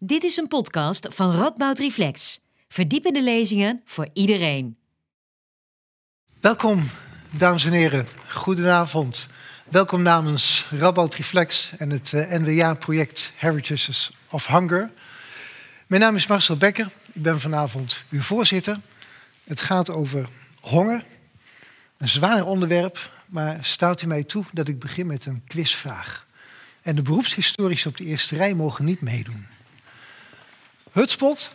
Dit 0.00 0.22
is 0.22 0.36
een 0.36 0.48
podcast 0.48 1.08
van 1.10 1.36
Radboud 1.36 1.78
Reflex. 1.78 2.40
Verdiepende 2.68 3.22
lezingen 3.22 3.82
voor 3.84 4.08
iedereen. 4.12 4.76
Welkom, 6.40 6.90
dames 7.30 7.64
en 7.64 7.72
heren. 7.72 8.06
Goedenavond. 8.28 9.28
Welkom 9.70 10.02
namens 10.02 10.66
Radboud 10.70 11.14
Reflex 11.14 11.70
en 11.78 11.90
het 11.90 12.12
uh, 12.12 12.30
NWA-project 12.30 13.32
Heritages 13.36 14.10
of 14.30 14.46
Hunger. 14.46 14.90
Mijn 15.86 16.00
naam 16.00 16.16
is 16.16 16.26
Marcel 16.26 16.56
Becker. 16.56 16.92
Ik 17.12 17.22
ben 17.22 17.40
vanavond 17.40 18.04
uw 18.10 18.22
voorzitter. 18.22 18.80
Het 19.44 19.60
gaat 19.60 19.90
over 19.90 20.28
honger. 20.60 21.04
Een 21.96 22.08
zwaar 22.08 22.44
onderwerp, 22.44 23.12
maar 23.26 23.58
staat 23.60 24.02
u 24.02 24.06
mij 24.06 24.24
toe 24.24 24.44
dat 24.52 24.68
ik 24.68 24.78
begin 24.78 25.06
met 25.06 25.26
een 25.26 25.42
quizvraag. 25.46 26.26
En 26.82 26.96
de 26.96 27.02
beroepshistorici 27.02 27.88
op 27.88 27.96
de 27.96 28.04
eerste 28.04 28.36
rij 28.36 28.54
mogen 28.54 28.84
niet 28.84 29.00
meedoen. 29.00 29.56
Hutspot, 30.92 31.52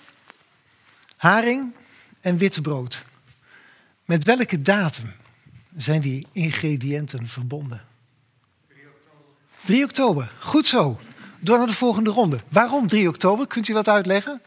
haring 1.16 1.74
en 2.22 2.38
witte 2.38 2.62
brood. 2.62 3.06
Met 4.06 4.24
welke 4.24 4.62
datum 4.62 5.14
zijn 5.78 6.02
die 6.02 6.28
ingrediënten 6.32 7.28
verbonden? 7.28 7.86
3 8.68 8.88
oktober. 8.88 9.66
3 9.66 9.84
oktober, 9.84 10.32
goed 10.40 10.68
zo. 10.68 11.00
Door 11.40 11.58
naar 11.58 11.68
de 11.68 11.74
volgende 11.74 12.10
ronde. 12.10 12.42
Waarom 12.50 12.88
3 12.88 13.08
oktober? 13.08 13.48
Kunt 13.48 13.68
u 13.68 13.74
dat 13.74 13.88
uitleggen? 13.88 14.42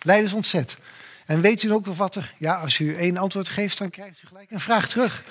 Leiders 0.00 0.32
ontzet. 0.32 0.78
En 1.26 1.40
weet 1.40 1.62
u 1.62 1.72
ook 1.72 1.86
wat 1.86 2.16
er... 2.16 2.34
Ja, 2.38 2.54
als 2.54 2.78
u 2.78 2.96
één 2.96 3.16
antwoord 3.16 3.48
geeft, 3.48 3.78
dan 3.78 3.90
krijgt 3.90 4.22
u 4.22 4.26
gelijk 4.26 4.50
een 4.50 4.60
vraag 4.60 4.88
terug. 4.88 5.24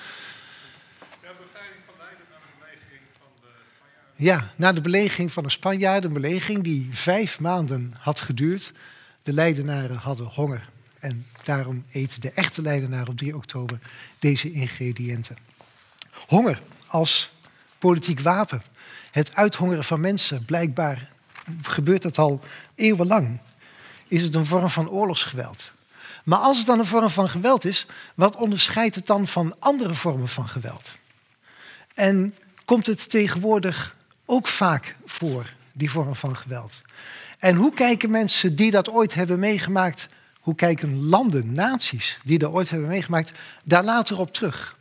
Ja, 4.18 4.50
na 4.56 4.72
de 4.72 4.80
belegering 4.80 5.32
van 5.32 5.42
de 5.42 5.50
Spanjaarden, 5.50 6.04
een 6.04 6.20
belegering 6.20 6.62
die 6.62 6.88
vijf 6.92 7.40
maanden 7.40 7.92
had 7.98 8.20
geduurd. 8.20 8.72
De 9.22 9.32
Leidenaren 9.32 9.96
hadden 9.96 10.26
honger 10.26 10.68
en 10.98 11.26
daarom 11.42 11.84
eten 11.90 12.20
de 12.20 12.30
echte 12.30 12.62
Leidenaren 12.62 13.08
op 13.08 13.16
3 13.16 13.36
oktober 13.36 13.78
deze 14.18 14.52
ingrediënten. 14.52 15.36
Honger 16.26 16.62
als 16.86 17.30
politiek 17.78 18.20
wapen. 18.20 18.62
Het 19.10 19.34
uithongeren 19.34 19.84
van 19.84 20.00
mensen, 20.00 20.44
blijkbaar 20.44 21.08
gebeurt 21.62 22.02
dat 22.02 22.18
al 22.18 22.40
eeuwenlang. 22.74 23.40
Is 24.08 24.22
het 24.22 24.34
een 24.34 24.46
vorm 24.46 24.68
van 24.68 24.88
oorlogsgeweld? 24.88 25.72
Maar 26.24 26.38
als 26.38 26.58
het 26.58 26.66
dan 26.66 26.78
een 26.78 26.86
vorm 26.86 27.10
van 27.10 27.28
geweld 27.28 27.64
is, 27.64 27.86
wat 28.14 28.36
onderscheidt 28.36 28.94
het 28.94 29.06
dan 29.06 29.26
van 29.26 29.56
andere 29.58 29.94
vormen 29.94 30.28
van 30.28 30.48
geweld? 30.48 30.96
En 31.94 32.34
komt 32.64 32.86
het 32.86 33.10
tegenwoordig 33.10 33.96
ook 34.26 34.48
vaak 34.48 34.96
voor, 35.04 35.54
die 35.72 35.90
vorm 35.90 36.14
van 36.14 36.36
geweld? 36.36 36.82
En 37.38 37.56
hoe 37.56 37.74
kijken 37.74 38.10
mensen 38.10 38.56
die 38.56 38.70
dat 38.70 38.90
ooit 38.90 39.14
hebben 39.14 39.38
meegemaakt, 39.38 40.06
hoe 40.40 40.54
kijken 40.54 41.04
landen, 41.04 41.52
naties 41.52 42.18
die 42.24 42.38
dat 42.38 42.52
ooit 42.52 42.70
hebben 42.70 42.88
meegemaakt, 42.88 43.32
daar 43.64 43.84
later 43.84 44.18
op 44.18 44.32
terug? 44.32 44.76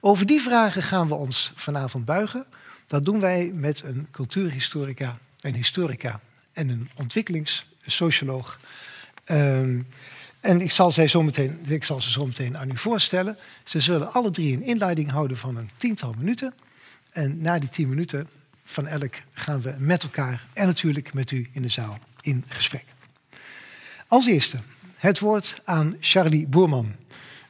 Over 0.00 0.26
die 0.26 0.40
vragen 0.40 0.82
gaan 0.82 1.08
we 1.08 1.14
ons 1.14 1.52
vanavond 1.54 2.04
buigen. 2.04 2.46
Dat 2.86 3.04
doen 3.04 3.20
wij 3.20 3.50
met 3.54 3.82
een 3.84 4.08
cultuurhistorica, 4.10 5.18
een 5.40 5.54
historica 5.54 6.20
en 6.52 6.68
een 6.68 6.90
ontwikkelingssocioloog. 6.96 8.58
Um, 9.26 9.86
en 10.40 10.60
ik 10.60 10.70
zal, 10.70 10.90
zo 10.90 11.22
meteen, 11.22 11.60
ik 11.68 11.84
zal 11.84 12.00
ze 12.00 12.10
zo 12.10 12.26
meteen 12.26 12.58
aan 12.58 12.70
u 12.70 12.76
voorstellen. 12.76 13.36
Ze 13.64 13.80
zullen 13.80 14.12
alle 14.12 14.30
drie 14.30 14.56
een 14.56 14.62
inleiding 14.62 15.10
houden 15.10 15.36
van 15.36 15.56
een 15.56 15.70
tiental 15.76 16.14
minuten. 16.18 16.54
En 17.10 17.40
na 17.40 17.58
die 17.58 17.68
tien 17.68 17.88
minuten 17.88 18.28
van 18.70 18.86
elk 18.86 19.14
gaan 19.32 19.60
we 19.60 19.74
met 19.78 20.02
elkaar 20.02 20.46
en 20.52 20.66
natuurlijk 20.66 21.12
met 21.12 21.30
u 21.30 21.48
in 21.52 21.62
de 21.62 21.68
zaal 21.68 21.98
in 22.20 22.44
gesprek. 22.48 22.84
Als 24.08 24.26
eerste 24.26 24.58
het 24.96 25.18
woord 25.18 25.60
aan 25.64 25.96
Charlie 26.00 26.46
Boerman. 26.46 26.94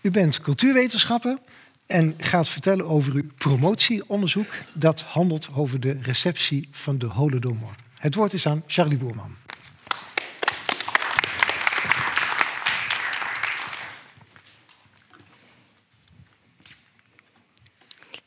U 0.00 0.10
bent 0.10 0.40
cultuurwetenschapper 0.40 1.38
en 1.86 2.14
gaat 2.18 2.48
vertellen 2.48 2.86
over 2.86 3.14
uw 3.14 3.30
promotieonderzoek 3.34 4.52
dat 4.72 5.00
handelt 5.00 5.48
over 5.54 5.80
de 5.80 5.98
receptie 6.02 6.68
van 6.70 6.98
de 6.98 7.06
Holodomor. 7.06 7.74
Het 7.98 8.14
woord 8.14 8.32
is 8.32 8.46
aan 8.46 8.62
Charlie 8.66 8.98
Boerman. 8.98 9.36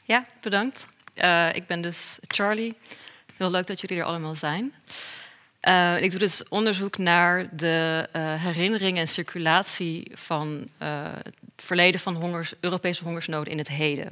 Ja, 0.03 0.25
bedankt. 0.41 0.88
Uh, 1.16 1.56
ik 1.56 1.68
ben 1.68 1.81
dus 1.81 2.18
Charlie. 2.28 2.78
Heel 3.38 3.51
leuk 3.51 3.68
dat 3.68 3.81
jullie 3.81 3.97
er 3.97 4.03
allemaal 4.03 4.35
zijn. 4.35 4.74
Uh, 5.68 6.01
ik 6.01 6.12
doe 6.12 6.19
dus 6.19 6.47
onderzoek 6.47 6.97
naar 6.97 7.56
de 7.56 8.09
uh, 8.16 8.44
herinnering 8.44 8.97
en 8.97 9.07
circulatie 9.07 10.12
van 10.13 10.68
het 10.78 11.35
verleden 11.56 12.00
van 12.00 12.16
hongers, 12.16 12.53
Europese 12.59 13.03
hongersnoden 13.03 13.52
in 13.52 13.57
het 13.57 13.68
heden. 13.68 14.12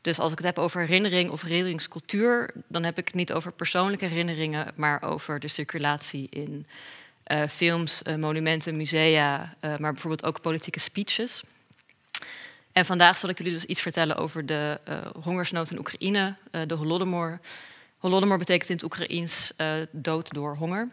Dus 0.00 0.18
als 0.18 0.32
ik 0.32 0.38
het 0.38 0.46
heb 0.46 0.58
over 0.58 0.80
herinnering 0.80 1.30
of 1.30 1.42
herinneringscultuur, 1.42 2.50
dan 2.66 2.84
heb 2.84 2.98
ik 2.98 3.06
het 3.06 3.14
niet 3.14 3.32
over 3.32 3.52
persoonlijke 3.52 4.06
herinneringen, 4.06 4.72
maar 4.74 5.02
over 5.02 5.40
de 5.40 5.48
circulatie 5.48 6.28
in 6.30 6.66
films, 7.48 8.02
monumenten, 8.16 8.76
musea, 8.76 9.54
maar 9.60 9.92
bijvoorbeeld 9.92 10.24
ook 10.24 10.40
politieke 10.40 10.80
speeches. 10.80 11.42
En 12.78 12.84
vandaag 12.84 13.18
zal 13.18 13.28
ik 13.28 13.38
jullie 13.38 13.52
dus 13.52 13.64
iets 13.64 13.80
vertellen 13.80 14.16
over 14.16 14.46
de 14.46 14.80
uh, 14.88 14.98
hongersnood 15.22 15.70
in 15.70 15.78
Oekraïne, 15.78 16.34
uh, 16.52 16.62
de 16.66 16.74
Holodomor. 16.74 17.40
Holodomor 17.98 18.38
betekent 18.38 18.68
in 18.68 18.74
het 18.74 18.84
Oekraïens 18.84 19.52
uh, 19.56 19.72
dood 19.90 20.32
door 20.32 20.56
honger. 20.56 20.88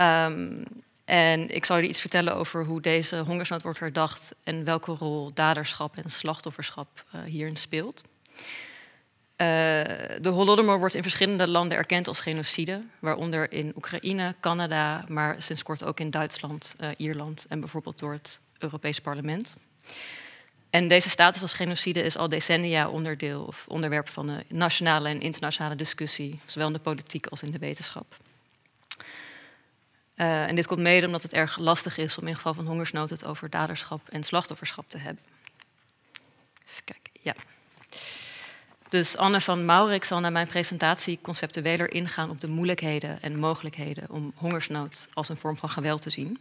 Um, 0.00 0.64
en 1.04 1.54
ik 1.54 1.64
zal 1.64 1.76
jullie 1.76 1.90
iets 1.90 2.00
vertellen 2.00 2.34
over 2.34 2.64
hoe 2.64 2.80
deze 2.80 3.16
hongersnood 3.16 3.62
wordt 3.62 3.78
herdacht 3.78 4.34
en 4.44 4.64
welke 4.64 4.92
rol 4.92 5.30
daderschap 5.34 5.96
en 5.96 6.10
slachtofferschap 6.10 7.04
hierin 7.26 7.56
speelt. 7.56 8.02
de 9.36 10.28
Holodomor 10.28 10.78
wordt 10.78 10.94
in 10.94 11.02
verschillende 11.02 11.50
landen 11.50 11.78
erkend 11.78 12.08
als 12.08 12.20
genocide, 12.20 12.82
waaronder 12.98 13.52
in 13.52 13.72
Oekraïne, 13.76 14.34
Canada, 14.40 15.04
maar 15.08 15.42
sinds 15.42 15.62
kort 15.62 15.84
ook 15.84 16.00
in 16.00 16.10
Duitsland, 16.10 16.76
Ierland 16.96 17.46
en 17.48 17.60
bijvoorbeeld 17.60 17.98
door 17.98 18.12
het 18.12 18.40
Europees 18.58 19.00
Parlement. 19.00 19.56
En 20.76 20.88
deze 20.88 21.08
status 21.08 21.42
als 21.42 21.52
genocide 21.52 22.02
is 22.02 22.16
al 22.16 22.28
decennia 22.28 22.88
onderdeel 22.88 23.42
of 23.42 23.64
onderwerp 23.68 24.08
van 24.08 24.26
de 24.26 24.44
nationale 24.48 25.08
en 25.08 25.20
internationale 25.20 25.76
discussie, 25.76 26.40
zowel 26.44 26.66
in 26.66 26.72
de 26.72 26.78
politiek 26.78 27.26
als 27.26 27.42
in 27.42 27.50
de 27.50 27.58
wetenschap. 27.58 28.16
Uh, 30.16 30.48
en 30.48 30.54
dit 30.54 30.66
komt 30.66 30.80
mede 30.80 31.06
omdat 31.06 31.22
het 31.22 31.32
erg 31.32 31.58
lastig 31.58 31.98
is 31.98 32.18
om 32.18 32.26
in 32.26 32.34
geval 32.34 32.54
van 32.54 32.66
hongersnood 32.66 33.10
het 33.10 33.24
over 33.24 33.50
daderschap 33.50 34.08
en 34.08 34.24
slachtofferschap 34.24 34.88
te 34.88 34.98
hebben. 34.98 35.22
Even 36.68 36.84
kijken, 36.84 37.12
ja. 37.22 37.34
Dus 38.88 39.16
Anne 39.16 39.40
van 39.40 39.64
Maurik 39.64 40.04
zal 40.04 40.20
na 40.20 40.30
mijn 40.30 40.48
presentatie 40.48 41.18
conceptueler 41.22 41.92
ingaan 41.92 42.30
op 42.30 42.40
de 42.40 42.48
moeilijkheden 42.48 43.22
en 43.22 43.38
mogelijkheden 43.38 44.10
om 44.10 44.32
hongersnood 44.36 45.08
als 45.14 45.28
een 45.28 45.36
vorm 45.36 45.56
van 45.56 45.68
geweld 45.68 46.02
te 46.02 46.10
zien. 46.10 46.38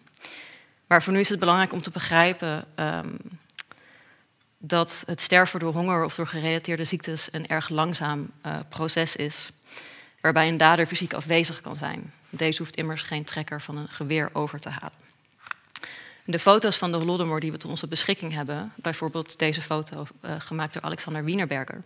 Maar 0.87 1.03
voor 1.03 1.13
nu 1.13 1.19
is 1.19 1.29
het 1.29 1.39
belangrijk 1.39 1.73
om 1.73 1.81
te 1.81 1.91
begrijpen 1.91 2.65
um, 2.75 3.17
dat 4.67 5.03
het 5.05 5.21
sterven 5.21 5.59
door 5.59 5.73
honger 5.73 6.03
of 6.03 6.15
door 6.15 6.27
gerelateerde 6.27 6.83
ziektes 6.83 7.27
een 7.31 7.47
erg 7.47 7.69
langzaam 7.69 8.31
uh, 8.45 8.57
proces 8.69 9.15
is, 9.15 9.49
waarbij 10.21 10.47
een 10.47 10.57
dader 10.57 10.85
fysiek 10.85 11.13
afwezig 11.13 11.61
kan 11.61 11.75
zijn. 11.75 12.13
Deze 12.29 12.61
hoeft 12.61 12.75
immers 12.75 13.01
geen 13.01 13.23
trekker 13.23 13.61
van 13.61 13.77
een 13.77 13.89
geweer 13.89 14.29
over 14.33 14.59
te 14.59 14.69
halen. 14.69 15.03
De 16.25 16.39
foto's 16.39 16.77
van 16.77 16.91
de 16.91 16.97
Holodomor 16.97 17.39
die 17.39 17.51
we 17.51 17.57
tot 17.57 17.69
onze 17.69 17.87
beschikking 17.87 18.33
hebben, 18.33 18.73
bijvoorbeeld 18.75 19.39
deze 19.39 19.61
foto 19.61 20.05
uh, 20.21 20.35
gemaakt 20.39 20.73
door 20.73 20.81
Alexander 20.81 21.23
Wienerberger, 21.23 21.81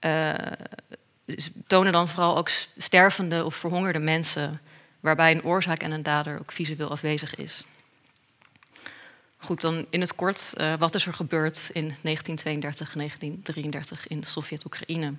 uh, 0.00 0.34
tonen 1.66 1.92
dan 1.92 2.08
vooral 2.08 2.36
ook 2.36 2.50
stervende 2.76 3.44
of 3.44 3.54
verhongerde 3.54 3.98
mensen, 3.98 4.60
waarbij 5.00 5.30
een 5.30 5.44
oorzaak 5.44 5.82
en 5.82 5.90
een 5.90 6.02
dader 6.02 6.38
ook 6.40 6.52
visueel 6.52 6.90
afwezig 6.90 7.34
is. 7.34 7.64
Goed, 9.42 9.60
dan 9.60 9.86
in 9.90 10.00
het 10.00 10.14
kort, 10.14 10.52
uh, 10.56 10.74
wat 10.78 10.94
is 10.94 11.06
er 11.06 11.14
gebeurd 11.14 11.70
in 11.72 11.96
1932 12.02 12.92
1933 12.92 14.06
in 14.06 14.24
Sovjet-Oekraïne? 14.24 15.14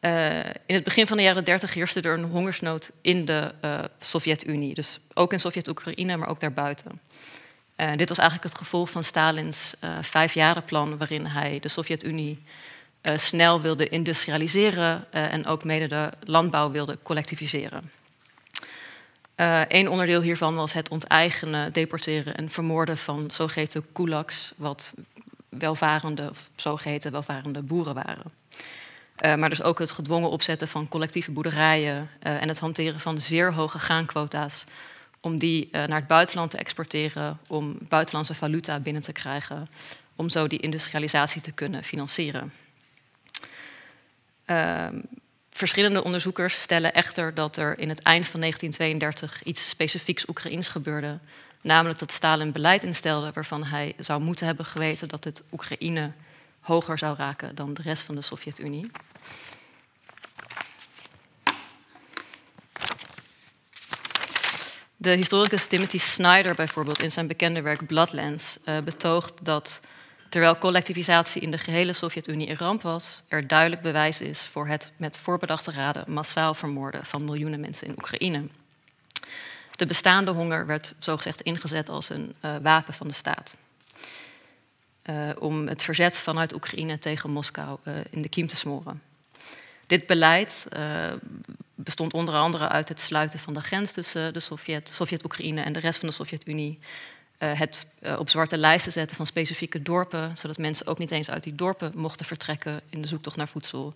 Uh, 0.00 0.44
in 0.44 0.74
het 0.74 0.84
begin 0.84 1.06
van 1.06 1.16
de 1.16 1.22
jaren 1.22 1.44
30 1.44 1.74
heerste 1.74 2.00
er 2.00 2.18
een 2.18 2.24
hongersnood 2.24 2.90
in 3.00 3.24
de 3.24 3.54
uh, 3.64 3.78
Sovjet-Unie. 3.98 4.74
Dus 4.74 5.00
ook 5.14 5.32
in 5.32 5.40
Sovjet-Oekraïne, 5.40 6.16
maar 6.16 6.28
ook 6.28 6.40
daarbuiten. 6.40 7.00
dit 7.96 8.08
was 8.08 8.18
eigenlijk 8.18 8.48
het 8.48 8.58
gevolg 8.58 8.90
van 8.90 9.04
Stalins 9.04 9.74
vijfjarenplan, 10.00 10.98
waarin 10.98 11.26
hij 11.26 11.60
de 11.60 11.68
Sovjet-Unie 11.68 12.42
snel 13.14 13.60
wilde 13.60 13.88
industrialiseren 13.88 15.12
en 15.12 15.46
ook 15.46 15.64
mede 15.64 15.86
de 15.86 16.10
landbouw 16.20 16.70
wilde 16.70 16.98
collectiviseren. 17.02 17.90
Een 19.68 19.88
onderdeel 19.88 20.20
hiervan 20.20 20.54
was 20.54 20.72
het 20.72 20.88
onteigenen, 20.88 21.72
deporteren 21.72 22.36
en 22.36 22.50
vermoorden 22.50 22.98
van 22.98 23.30
zogeheten 23.30 23.92
kulaks, 23.92 24.52
wat 24.56 24.92
welvarende, 25.48 26.28
of 26.30 26.50
zogeheten 26.56 27.12
welvarende 27.12 27.62
boeren 27.62 27.94
waren. 27.94 28.32
maar 29.38 29.48
dus 29.48 29.62
ook 29.62 29.78
het 29.78 29.90
gedwongen 29.90 30.30
opzetten 30.30 30.68
van 30.68 30.88
collectieve 30.88 31.30
boerderijen 31.30 32.10
en 32.20 32.48
het 32.48 32.58
hanteren 32.58 33.00
van 33.00 33.20
zeer 33.20 33.52
hoge 33.52 33.78
graanquota's 33.78 34.64
om 35.20 35.38
die 35.38 35.68
naar 35.72 35.98
het 35.98 36.06
buitenland 36.06 36.50
te 36.50 36.58
exporteren, 36.58 37.38
om 37.46 37.78
buitenlandse 37.88 38.34
valuta 38.34 38.80
binnen 38.80 39.02
te 39.02 39.12
krijgen, 39.12 39.66
om 40.16 40.28
zo 40.28 40.46
die 40.46 40.60
industrialisatie 40.60 41.40
te 41.40 41.52
kunnen 41.52 41.84
financieren. 41.84 42.52
Verschillende 45.58 46.04
onderzoekers 46.04 46.60
stellen 46.60 46.94
echter 46.94 47.34
dat 47.34 47.56
er 47.56 47.78
in 47.78 47.88
het 47.88 48.02
eind 48.02 48.26
van 48.26 48.40
1932 48.40 49.42
iets 49.42 49.68
specifieks 49.68 50.28
Oekraïens 50.28 50.68
gebeurde. 50.68 51.18
Namelijk 51.60 51.98
dat 51.98 52.12
Stalin 52.12 52.52
beleid 52.52 52.84
instelde 52.84 53.30
waarvan 53.34 53.64
hij 53.64 53.94
zou 53.98 54.20
moeten 54.20 54.46
hebben 54.46 54.64
geweten 54.64 55.08
dat 55.08 55.24
het 55.24 55.42
Oekraïne 55.52 56.12
hoger 56.60 56.98
zou 56.98 57.16
raken 57.16 57.54
dan 57.54 57.74
de 57.74 57.82
rest 57.82 58.02
van 58.02 58.14
de 58.14 58.22
Sovjet-Unie. 58.22 58.90
De 64.96 65.10
historicus 65.10 65.66
Timothy 65.66 65.98
Snyder 65.98 66.54
bijvoorbeeld 66.54 67.02
in 67.02 67.12
zijn 67.12 67.26
bekende 67.26 67.62
werk 67.62 67.86
Bloodlands 67.86 68.58
uh, 68.64 68.78
betoogt 68.78 69.44
dat 69.44 69.80
terwijl 70.28 70.58
collectivisatie 70.58 71.42
in 71.42 71.50
de 71.50 71.58
gehele 71.58 71.92
Sovjet-Unie 71.92 72.48
een 72.48 72.56
ramp 72.56 72.82
was, 72.82 73.22
er 73.28 73.46
duidelijk 73.46 73.82
bewijs 73.82 74.20
is 74.20 74.40
voor 74.40 74.66
het 74.66 74.92
met 74.96 75.16
voorbedachte 75.16 75.70
raden 75.70 76.12
massaal 76.12 76.54
vermoorden 76.54 77.06
van 77.06 77.24
miljoenen 77.24 77.60
mensen 77.60 77.86
in 77.86 77.92
Oekraïne. 77.92 78.48
De 79.76 79.86
bestaande 79.86 80.30
honger 80.30 80.66
werd 80.66 80.94
zogezegd 80.98 81.40
ingezet 81.40 81.88
als 81.88 82.08
een 82.08 82.34
uh, 82.44 82.56
wapen 82.62 82.94
van 82.94 83.06
de 83.06 83.12
staat. 83.12 83.56
Uh, 85.04 85.30
om 85.38 85.68
het 85.68 85.82
verzet 85.82 86.16
vanuit 86.16 86.54
Oekraïne 86.54 86.98
tegen 86.98 87.30
Moskou 87.30 87.78
uh, 87.84 87.94
in 88.10 88.22
de 88.22 88.28
kiem 88.28 88.46
te 88.46 88.56
smoren. 88.56 89.02
Dit 89.86 90.06
beleid 90.06 90.68
bestond 91.74 92.12
onder 92.12 92.34
andere 92.34 92.68
uit 92.68 92.88
het 92.88 93.00
sluiten 93.00 93.38
van 93.38 93.54
de 93.54 93.60
grens 93.60 93.92
tussen 93.92 94.32
de 94.32 94.40
Sovjet-Oekraïne 94.84 95.62
en 95.62 95.72
de 95.72 95.78
rest 95.78 95.98
van 95.98 96.08
de 96.08 96.14
Sovjet-Unie. 96.14 96.78
Uh, 97.38 97.58
het 97.58 97.86
uh, 98.02 98.18
op 98.18 98.28
zwarte 98.28 98.56
lijsten 98.56 98.92
zetten 98.92 99.16
van 99.16 99.26
specifieke 99.26 99.82
dorpen, 99.82 100.38
zodat 100.38 100.58
mensen 100.58 100.86
ook 100.86 100.98
niet 100.98 101.10
eens 101.10 101.30
uit 101.30 101.42
die 101.42 101.54
dorpen 101.54 101.92
mochten 101.94 102.26
vertrekken 102.26 102.80
in 102.90 103.02
de 103.02 103.08
zoektocht 103.08 103.36
naar 103.36 103.48
voedsel. 103.48 103.94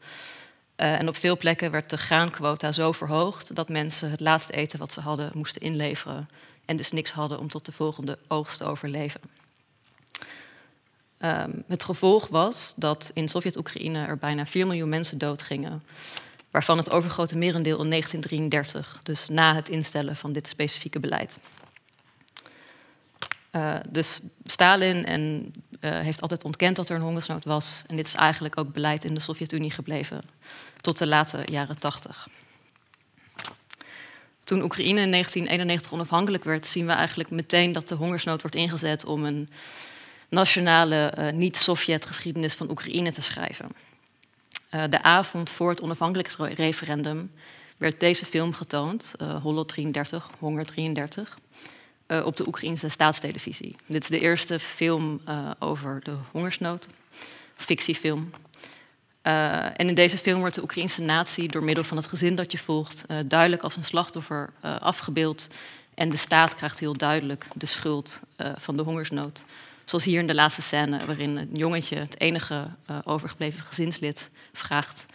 Uh, 0.77 0.99
en 0.99 1.09
op 1.09 1.17
veel 1.17 1.37
plekken 1.37 1.71
werd 1.71 1.91
de 1.91 1.97
graanquota 1.97 2.73
zo 2.73 2.93
verhoogd 2.93 3.55
dat 3.55 3.69
mensen 3.69 4.11
het 4.11 4.21
laatste 4.21 4.53
eten 4.53 4.79
wat 4.79 4.93
ze 4.93 5.01
hadden 5.01 5.31
moesten 5.35 5.61
inleveren 5.61 6.29
en 6.65 6.77
dus 6.77 6.91
niks 6.91 7.11
hadden 7.11 7.39
om 7.39 7.49
tot 7.49 7.67
de 7.67 7.73
volgende 7.73 8.19
oogst 8.29 8.59
te 8.59 8.65
overleven. 8.65 9.21
Um, 11.19 11.65
het 11.69 11.85
gevolg 11.85 12.29
was 12.29 12.73
dat 12.77 13.11
in 13.15 13.29
Sovjet-Oekraïne 13.29 14.07
er 14.07 14.17
bijna 14.17 14.47
4 14.47 14.67
miljoen 14.67 14.89
mensen 14.89 15.19
doodgingen, 15.19 15.83
waarvan 16.51 16.77
het 16.77 16.91
overgrote 16.91 17.37
merendeel 17.37 17.83
in 17.83 17.91
1933, 17.91 19.01
dus 19.03 19.29
na 19.29 19.55
het 19.55 19.69
instellen 19.69 20.17
van 20.17 20.33
dit 20.33 20.49
specifieke 20.49 21.01
beleid. 21.01 21.39
Uh, 23.57 23.75
dus 23.89 24.21
Stalin 24.45 25.05
en, 25.07 25.55
uh, 25.81 25.91
heeft 25.99 26.21
altijd 26.21 26.45
ontkend 26.45 26.77
dat 26.77 26.89
er 26.89 26.97
een 26.97 27.03
hongersnood 27.03 27.45
was. 27.45 27.85
En 27.87 27.97
dit 27.97 28.07
is 28.07 28.15
eigenlijk 28.15 28.59
ook 28.59 28.73
beleid 28.73 29.05
in 29.05 29.15
de 29.15 29.21
Sovjet-Unie 29.21 29.71
gebleven 29.71 30.23
tot 30.81 30.99
de 30.99 31.07
late 31.07 31.43
jaren 31.45 31.79
80. 31.79 32.29
Toen 34.45 34.63
Oekraïne 34.63 35.01
in 35.01 35.11
1991 35.11 35.93
onafhankelijk 35.93 36.45
werd, 36.45 36.67
zien 36.67 36.87
we 36.87 36.93
eigenlijk 36.93 37.31
meteen 37.31 37.73
dat 37.73 37.89
de 37.89 37.95
hongersnood 37.95 38.41
wordt 38.41 38.57
ingezet 38.57 39.05
om 39.05 39.25
een 39.25 39.49
nationale, 40.29 41.13
uh, 41.19 41.31
niet-Sovjet-geschiedenis 41.31 42.55
van 42.55 42.71
Oekraïne 42.71 43.13
te 43.13 43.23
schrijven. 43.23 43.69
de 44.71 45.03
avond 45.03 45.51
voor 45.51 45.71
het 45.71 45.81
onafhankelijkheidsreferendum 45.81 47.33
werd 47.79 48.01
deze 48.01 48.25
film 48.25 48.53
getoond, 48.53 49.15
Hollo 49.43 49.65
33, 49.65 50.31
Honger 50.39 50.65
33. 50.65 51.37
Uh, 52.07 52.27
op 52.27 52.37
de 52.37 52.47
Oekraïnse 52.47 52.89
staatstelevisie. 52.89 53.77
Dit 53.87 54.03
is 54.03 54.09
de 54.09 54.21
eerste 54.21 54.59
film 54.59 55.21
uh, 55.29 55.51
over 55.59 56.01
de 56.03 56.15
hongersnood, 56.31 56.87
fictiefilm. 57.55 58.31
Uh, 59.23 59.65
en 59.65 59.89
in 59.89 59.95
deze 59.95 60.19
film 60.19 60.41
wordt 60.41 60.55
de 60.55 60.63
Oekraïnse 60.63 61.03
natie 61.03 61.49
door 61.49 61.65
middel 61.65 61.85
van 61.85 61.97
het 61.97 62.07
gezin 62.07 62.37
dat 62.37 62.53
je 62.53 62.59
volgt 62.59 63.05
duidelijk 63.27 63.63
als 63.63 63.77
een 63.77 63.85
slachtoffer 63.85 64.53
afgebeeld. 64.61 65.49
En 65.95 66.11
de 66.11 66.17
staat 66.17 66.55
krijgt 66.55 66.79
heel 66.79 66.97
duidelijk 66.97 67.47
de 67.55 67.67
schuld 67.67 68.21
van 68.57 68.77
de 68.77 68.83
hongersnood. 68.83 69.45
Zoals 69.85 70.05
hier 70.05 70.21
in 70.21 70.27
de 70.27 70.35
laatste 70.35 70.63
scène, 70.63 71.07
waarin 71.07 71.37
een 71.37 71.51
jongetje, 71.53 71.97
het 71.97 72.21
enige 72.21 72.67
overgebleven 73.05 73.67
gezinslid, 73.67 74.31
vraagt 74.53 75.07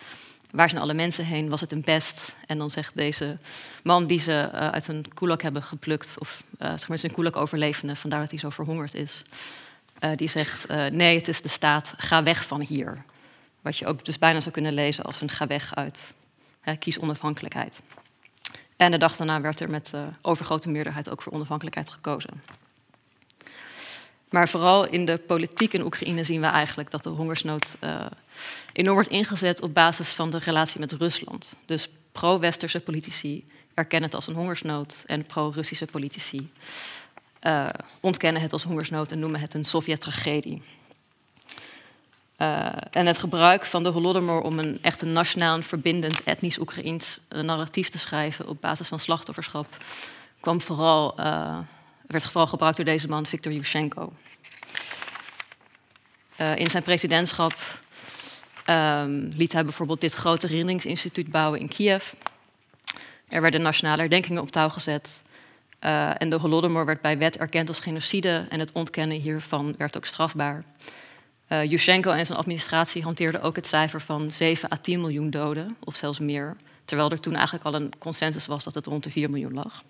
waar 0.52 0.70
zijn 0.70 0.82
alle 0.82 0.94
mensen 0.94 1.26
heen? 1.26 1.50
Was 1.50 1.62
het 1.62 1.72
een 1.72 1.82
pest? 1.82 2.36
En 2.48 2.58
dan 2.58 2.72
zegt 2.72 2.96
deze 2.96 3.38
man 3.84 4.08
die 4.08 4.20
ze 4.20 4.50
uh, 4.54 4.70
uit 4.70 4.88
een 4.88 5.06
koelak 5.14 5.42
hebben 5.42 5.64
geplukt, 5.64 6.16
of 6.20 6.44
uh, 6.60 6.70
zeg 6.70 6.88
maar 6.88 7.00
zijn 7.00 7.12
koelak 7.12 7.36
overlevende, 7.36 7.96
vandaar 7.96 8.20
dat 8.20 8.30
hij 8.30 8.40
zo 8.40 8.50
verhongerd 8.50 8.94
is, 8.94 9.22
uh, 10.00 10.12
die 10.16 10.30
zegt: 10.30 10.68
Nee, 10.92 11.18
het 11.18 11.28
is 11.28 11.42
de 11.42 11.50
staat, 11.50 11.94
ga 11.98 12.24
weg 12.24 12.46
van 12.46 12.62
hier. 12.62 13.04
Wat 13.62 13.78
je 13.78 13.86
ook 13.86 14.06
dus 14.06 14.20
bijna 14.20 14.42
zou 14.42 14.52
kunnen 14.52 14.74
lezen 14.74 15.04
als 15.04 15.22
een 15.22 15.30
ga 15.30 15.48
weg 15.48 15.76
uit, 15.76 16.14
kies 16.80 17.00
onafhankelijkheid. 17.00 17.82
En 18.76 18.92
de 18.92 18.98
dag 18.98 19.16
daarna 19.16 19.42
werd 19.42 19.60
er 19.60 19.70
met 19.70 19.94
overgrote 20.22 20.70
meerderheid 20.70 21.10
ook 21.10 21.22
voor 21.22 21.34
onafhankelijkheid 21.34 21.90
gekozen. 21.90 22.42
Maar 24.30 24.50
vooral 24.50 24.88
in 24.88 25.06
de 25.06 25.18
politiek 25.18 25.74
in 25.74 25.84
Oekraïne 25.84 26.24
zien 26.24 26.42
we 26.42 26.48
eigenlijk 26.48 26.92
dat 26.92 27.04
de 27.04 27.10
hongersnood 27.10 27.78
uh, 27.84 28.06
enorm 28.74 28.96
wordt 28.96 29.10
ingezet 29.12 29.62
op 29.62 29.74
basis 29.74 30.10
van 30.10 30.30
de 30.30 30.38
relatie 30.38 30.80
met 30.80 30.92
Rusland. 30.92 31.58
Dus 31.66 31.90
pro-westerse 32.12 32.80
politici 32.80 33.46
erkennen 33.74 34.10
het 34.10 34.16
als 34.16 34.28
een 34.28 34.36
hongersnood 34.36 35.04
en 35.08 35.24
pro-Russische 35.24 35.86
politici 35.86 36.52
uh, 37.42 37.70
ontkennen 38.00 38.42
het 38.42 38.54
als 38.54 38.64
hongersnood 38.64 39.12
en 39.12 39.20
noemen 39.20 39.40
het 39.40 39.54
een 39.54 39.66
Sovjet-tragedie. 39.66 40.62
Uh, 42.38 42.68
en 42.92 43.06
het 43.06 43.18
gebruik 43.18 43.66
van 43.66 43.84
de 43.84 43.90
Holodomor 43.90 44.42
om 44.42 44.60
een 44.60 44.80
echt 44.82 45.02
een 45.02 45.14
nationaal 45.14 45.62
verbindend 45.62 46.24
etnisch 46.24 46.60
Oekraïens 46.60 47.20
narratief 47.30 47.90
te 47.90 47.98
schrijven 47.98 48.48
op 48.48 48.62
basis 48.62 48.88
van 48.88 49.00
slachtofferschap 49.00 49.68
kwam 50.40 50.62
vooral 50.62 51.16
werd 52.08 52.24
vooral 52.24 52.48
gebruikt 52.48 52.78
door 52.78 52.86
deze 52.86 53.08
man, 53.08 53.26
Viktor 53.26 53.52
Yushchenko. 53.52 54.12
Uh, 56.42 56.56
in 56.56 56.70
zijn 56.70 56.84
presidentschap 56.84 57.54
um, 58.70 59.32
liet 59.36 59.54
hij 59.54 59.64
bijvoorbeeld 59.64 60.02
dit 60.02 60.14
grote 60.14 60.48
herinneringsinstituut 60.48 61.32
bouwen 61.32 61.60
in 61.60 61.68
Kiev. 61.68 62.14
Er 63.28 63.42
werden 63.42 63.62
nationale 63.62 64.00
herdenkingen 64.00 64.42
op 64.42 64.52
touw 64.52 64.70
gezet. 64.70 65.24
Uh, 65.86 66.22
en 66.22 66.30
de 66.30 66.36
Holodomor 66.36 66.86
werd 66.86 67.02
bij 67.02 67.18
wet 67.18 67.38
erkend 67.38 67.68
als 67.68 67.80
genocide 67.80 68.46
en 68.50 68.60
het 68.60 68.72
ontkennen 68.72 69.18
hiervan 69.18 69.76
werd 69.78 69.98
ook 69.98 70.06
strafbaar. 70.06 70.64
Uh, 71.50 71.66
Yushchenko 71.66 72.12
en 72.12 72.26
zijn 72.26 72.38
administratie 72.38 73.04
hanteerden 73.04 73.42
ook 73.42 73.56
het 73.56 73.68
cijfer 73.68 74.02
van 74.02 74.32
7 74.32 74.72
à 74.72 74.78
10 74.78 75.02
miljoen 75.02 75.30
doden, 75.30 75.78
of 75.84 75.96
zelfs 75.96 76.20
meer. 76.20 76.56
Terwijl 76.86 77.12
er 77.12 77.20
toen 77.20 77.36
eigenlijk 77.36 77.66
al 77.66 77.74
een 77.74 77.94
consensus 77.98 78.46
was 78.46 78.64
dat 78.64 78.74
het 78.74 78.86
rond 78.86 79.04
de 79.04 79.12
4 79.12 79.30
miljoen 79.30 79.54
lag. 79.54 79.84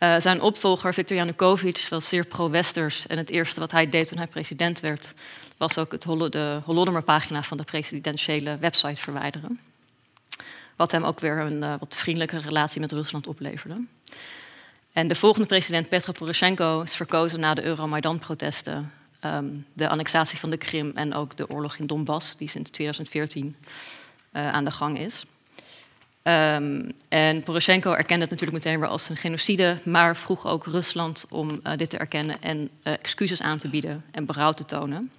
Uh, 0.00 0.14
zijn 0.18 0.40
opvolger, 0.40 0.94
Viktor 0.94 1.16
Yanukovych, 1.16 1.88
was 1.88 2.08
zeer 2.08 2.24
pro-westers. 2.24 3.06
En 3.06 3.18
het 3.18 3.30
eerste 3.30 3.60
wat 3.60 3.70
hij 3.70 3.88
deed 3.88 4.08
toen 4.08 4.18
hij 4.18 4.26
president 4.26 4.80
werd, 4.80 5.14
was 5.56 5.78
ook 5.78 5.92
het 5.92 6.02
de 6.32 6.60
Holodomor-pagina 6.64 7.42
van 7.42 7.56
de 7.56 7.62
presidentiële 7.62 8.56
website 8.56 9.00
verwijderen. 9.00 9.60
Wat 10.76 10.90
hem 10.90 11.04
ook 11.04 11.20
weer 11.20 11.38
een 11.38 11.62
uh, 11.62 11.74
wat 11.78 11.96
vriendelijke 11.96 12.38
relatie 12.38 12.80
met 12.80 12.92
Rusland 12.92 13.26
opleverde. 13.26 13.84
En 14.92 15.08
de 15.08 15.14
volgende 15.14 15.46
president, 15.46 15.88
Petro 15.88 16.12
Poroshenko, 16.12 16.80
is 16.80 16.96
verkozen 16.96 17.40
na 17.40 17.54
de 17.54 17.62
Euromaidan-protesten, 17.62 18.92
um, 19.24 19.66
de 19.72 19.88
annexatie 19.88 20.38
van 20.38 20.50
de 20.50 20.56
Krim 20.56 20.92
en 20.94 21.14
ook 21.14 21.36
de 21.36 21.50
oorlog 21.50 21.76
in 21.76 21.86
Donbass, 21.86 22.36
die 22.36 22.48
sinds 22.48 22.70
2014 22.70 23.56
uh, 24.32 24.52
aan 24.52 24.64
de 24.64 24.70
gang 24.70 24.98
is. 24.98 25.24
Um, 26.22 26.92
en 27.08 27.42
Poroshenko 27.42 27.92
erkende 27.92 28.20
het 28.20 28.30
natuurlijk 28.30 28.64
meteen 28.64 28.80
weer 28.80 28.88
als 28.88 29.08
een 29.08 29.16
genocide, 29.16 29.78
maar 29.84 30.16
vroeg 30.16 30.46
ook 30.46 30.66
Rusland 30.66 31.26
om 31.30 31.50
uh, 31.50 31.72
dit 31.76 31.90
te 31.90 31.98
erkennen 31.98 32.42
en 32.42 32.70
uh, 32.84 32.92
excuses 32.92 33.42
aan 33.42 33.58
te 33.58 33.68
bieden 33.68 34.04
en 34.10 34.24
berouw 34.26 34.52
te 34.52 34.64
tonen. 34.64 35.10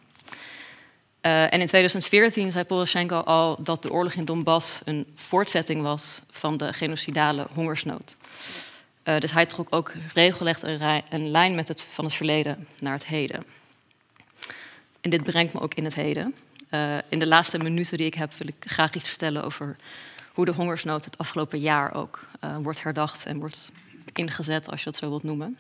Uh, 1.22 1.54
en 1.54 1.60
in 1.60 1.66
2014 1.66 2.52
zei 2.52 2.64
Poroshenko 2.64 3.16
al 3.16 3.64
dat 3.64 3.84
de 3.84 3.92
oorlog 3.92 4.14
in 4.14 4.26
Donbass 4.26 4.82
een 4.84 5.06
voortzetting 5.16 5.82
was 5.82 6.22
van 6.30 6.58
de 6.58 6.74
genocidale 6.74 7.48
hongersnood. 7.54 8.18
dus 9.04 9.32
hij 9.32 9.46
trok 9.46 9.68
ook 9.70 9.94
regelrecht 10.14 10.64
een, 10.64 11.04
een, 11.10 11.30
lijn 11.30 11.56
met 11.56 11.68
het, 11.68 11.82
van 11.82 12.06
het 12.06 12.14
verleden 12.14 12.68
naar 12.80 12.94
het 12.94 13.06
heden. 13.06 13.44
En 15.02 15.10
dit 15.10 15.24
brengt 15.24 15.54
me 15.54 15.60
ook 15.60 15.74
in 15.74 15.84
het 15.84 15.96
heden. 15.96 16.36
in 17.10 17.20
de 17.20 17.28
laatste 17.28 17.58
minuten 17.58 17.98
die 17.98 18.06
ik 18.06 18.14
heb 18.14 18.34
wil 18.34 18.48
ik 18.48 18.72
graag 18.72 18.94
iets 18.94 19.10
vertellen 19.10 19.44
over 19.44 19.76
hoe 20.34 20.46
de 20.46 20.54
hongersnood 20.54 21.06
het 21.06 21.18
afgelopen 21.18 21.60
jaar 21.60 21.94
ook 21.94 22.28
uh, 22.44 22.58
wordt 22.58 22.84
herdacht 22.84 23.26
en 23.26 23.40
wordt 23.40 23.72
ingezet, 24.14 24.70
als 24.70 24.80
je 24.80 24.86
dat 24.86 24.96
zo 24.96 25.10
wilt 25.10 25.24
noemen. 25.24 25.58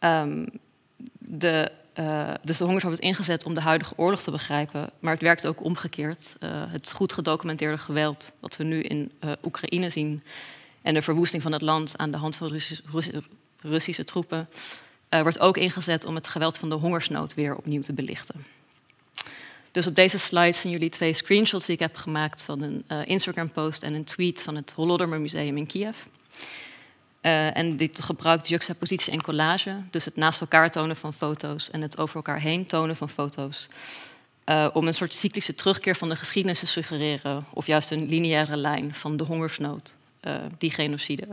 Um, 0.00 0.48
de 1.18 1.72
dus 2.42 2.58
de 2.58 2.64
hongersnood 2.64 2.92
wordt 2.92 3.00
ingezet 3.00 3.44
om 3.44 3.54
de 3.54 3.60
huidige 3.60 3.94
oorlog 3.96 4.22
te 4.22 4.30
begrijpen, 4.30 4.90
maar 4.98 5.12
het 5.12 5.22
werkt 5.22 5.46
ook 5.46 5.64
omgekeerd. 5.64 6.36
het 6.44 6.92
goed 6.92 7.12
gedocumenteerde 7.12 7.78
geweld 7.78 8.32
wat 8.40 8.56
we 8.56 8.64
nu 8.64 8.82
in 8.82 9.12
Oekraïne 9.44 9.90
zien 9.90 10.22
en 10.82 10.94
de 10.94 11.02
verwoesting 11.02 11.42
van 11.42 11.52
het 11.52 11.62
land 11.62 11.98
aan 11.98 12.10
de 12.10 12.16
hand 12.16 12.36
van 12.36 12.60
Russische 13.60 14.04
troepen, 14.04 14.48
wordt 15.08 15.38
ook 15.38 15.56
ingezet 15.56 16.04
om 16.04 16.14
het 16.14 16.28
geweld 16.28 16.58
van 16.58 16.68
de 16.68 16.74
hongersnood 16.74 17.34
weer 17.34 17.56
opnieuw 17.56 17.82
te 17.82 17.92
belichten. 17.92 18.44
Dus 19.72 19.86
op 19.86 19.94
deze 19.94 20.18
slide 20.18 20.52
zien 20.52 20.72
jullie 20.72 20.90
twee 20.90 21.12
screenshots 21.12 21.66
die 21.66 21.74
ik 21.74 21.80
heb 21.80 21.96
gemaakt 21.96 22.44
van 22.44 22.62
een 22.62 22.84
uh, 22.88 23.06
Instagram-post 23.06 23.82
en 23.82 23.94
een 23.94 24.04
tweet 24.04 24.42
van 24.42 24.56
het 24.56 24.72
Holodomor 24.72 25.20
Museum 25.20 25.56
in 25.56 25.66
Kiev. 25.66 25.96
Uh, 27.22 27.56
en 27.56 27.76
dit 27.76 28.02
gebruikt 28.02 28.48
juxtapositie 28.48 29.12
en 29.12 29.22
collage, 29.22 29.76
dus 29.90 30.04
het 30.04 30.16
naast 30.16 30.40
elkaar 30.40 30.70
tonen 30.70 30.96
van 30.96 31.12
foto's 31.12 31.70
en 31.70 31.80
het 31.80 31.98
over 31.98 32.16
elkaar 32.16 32.40
heen 32.40 32.66
tonen 32.66 32.96
van 32.96 33.08
foto's, 33.08 33.68
uh, 34.46 34.68
om 34.72 34.86
een 34.86 34.94
soort 34.94 35.14
cyclische 35.14 35.54
terugkeer 35.54 35.96
van 35.96 36.08
de 36.08 36.16
geschiedenis 36.16 36.58
te 36.58 36.66
suggereren, 36.66 37.44
of 37.52 37.66
juist 37.66 37.90
een 37.90 38.08
lineaire 38.08 38.56
lijn 38.56 38.94
van 38.94 39.16
de 39.16 39.24
hongersnood, 39.24 39.96
die 40.58 40.70
genocide, 40.70 41.28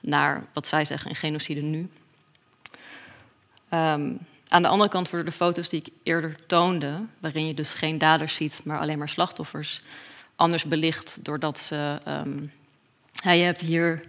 naar 0.00 0.46
wat 0.52 0.66
zij 0.66 0.84
zeggen 0.84 1.10
een 1.10 1.16
genocide 1.16 1.60
nu. 1.60 1.88
Um, 3.74 4.18
aan 4.50 4.62
de 4.62 4.68
andere 4.68 4.90
kant 4.90 5.10
worden 5.10 5.30
de 5.30 5.36
foto's 5.36 5.68
die 5.68 5.80
ik 5.80 5.92
eerder 6.02 6.36
toonde, 6.46 7.06
waarin 7.18 7.46
je 7.46 7.54
dus 7.54 7.74
geen 7.74 7.98
daders 7.98 8.34
ziet, 8.34 8.60
maar 8.64 8.78
alleen 8.78 8.98
maar 8.98 9.08
slachtoffers, 9.08 9.80
anders 10.36 10.64
belicht 10.64 11.18
doordat 11.24 11.58
ze. 11.58 11.98
Ja, 13.12 13.32
je 13.32 13.44
hebt 13.44 13.60
hier 13.60 14.00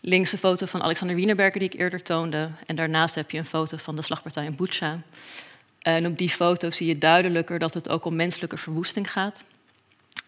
links 0.00 0.32
een 0.32 0.38
foto 0.38 0.66
van 0.66 0.82
Alexander 0.82 1.16
Wienerberger 1.16 1.60
die 1.60 1.68
ik 1.68 1.80
eerder 1.80 2.02
toonde, 2.02 2.50
en 2.66 2.76
daarnaast 2.76 3.14
heb 3.14 3.30
je 3.30 3.38
een 3.38 3.44
foto 3.44 3.76
van 3.76 3.96
de 3.96 4.02
slagpartij 4.02 4.44
in 4.44 4.56
Bucha. 4.56 5.00
En 5.78 6.06
op 6.06 6.18
die 6.18 6.28
foto 6.28 6.70
zie 6.70 6.86
je 6.86 6.98
duidelijker 6.98 7.58
dat 7.58 7.74
het 7.74 7.88
ook 7.88 8.04
om 8.04 8.16
menselijke 8.16 8.56
verwoesting 8.56 9.12
gaat. 9.12 9.44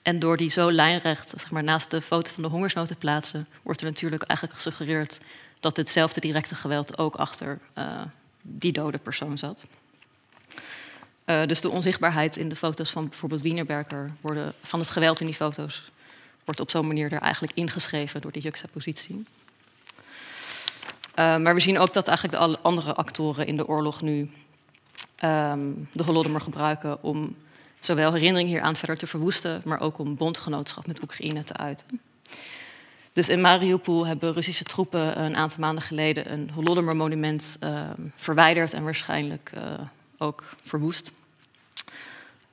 En 0.02 0.18
door 0.18 0.36
die 0.36 0.50
zo 0.50 0.72
lijnrecht 0.72 1.32
zeg 1.36 1.50
maar, 1.50 1.64
naast 1.64 1.90
de 1.90 2.00
foto 2.00 2.30
van 2.32 2.42
de 2.42 2.48
hongersnood 2.48 2.88
te 2.88 2.94
plaatsen, 2.94 3.48
wordt 3.62 3.80
er 3.80 3.86
natuurlijk 3.86 4.22
eigenlijk 4.22 4.58
gesuggereerd 4.58 5.20
dat 5.60 5.76
hetzelfde 5.76 6.20
directe 6.20 6.54
geweld 6.54 6.98
ook 6.98 7.14
achter 7.14 7.58
uh, 7.78 8.00
die 8.48 8.72
dode 8.72 8.98
persoon 8.98 9.38
zat. 9.38 9.66
Uh, 11.26 11.46
dus 11.46 11.60
de 11.60 11.70
onzichtbaarheid 11.70 12.36
in 12.36 12.48
de 12.48 12.56
foto's 12.56 12.90
van 12.90 13.08
bijvoorbeeld 13.08 13.42
Wienerberger 13.42 14.10
worden, 14.20 14.52
van 14.60 14.78
het 14.78 14.90
geweld 14.90 15.20
in 15.20 15.26
die 15.26 15.34
foto's 15.34 15.90
wordt 16.44 16.60
op 16.60 16.70
zo'n 16.70 16.86
manier 16.86 17.12
er 17.12 17.20
eigenlijk 17.20 17.56
ingeschreven 17.56 18.20
door 18.20 18.32
die 18.32 18.42
juxtapositie. 18.42 19.24
Uh, 21.18 21.36
maar 21.36 21.54
we 21.54 21.60
zien 21.60 21.78
ook 21.78 21.92
dat 21.92 22.08
eigenlijk 22.08 22.38
de 22.38 22.60
andere 22.62 22.94
actoren 22.94 23.46
in 23.46 23.56
de 23.56 23.66
oorlog 23.66 24.02
nu 24.02 24.30
um, 25.24 25.88
de 25.92 26.04
Holodomor 26.04 26.40
gebruiken 26.40 27.02
om 27.02 27.36
zowel 27.80 28.12
herinnering 28.12 28.48
hieraan 28.48 28.76
verder 28.76 28.96
te 28.96 29.06
verwoesten, 29.06 29.62
maar 29.64 29.80
ook 29.80 29.98
om 29.98 30.16
bondgenootschap 30.16 30.86
met 30.86 31.02
Oekraïne 31.02 31.44
te 31.44 31.56
uiten. 31.56 32.00
Dus 33.18 33.28
in 33.28 33.40
Mariupol 33.40 34.06
hebben 34.06 34.32
Russische 34.32 34.64
troepen 34.64 35.20
een 35.20 35.36
aantal 35.36 35.60
maanden 35.60 35.82
geleden 35.82 36.32
een 36.32 36.50
Holodomor-monument 36.50 37.56
uh, 37.64 37.90
verwijderd 38.14 38.72
en 38.72 38.84
waarschijnlijk 38.84 39.50
uh, 39.54 39.62
ook 40.18 40.44
verwoest. 40.62 41.12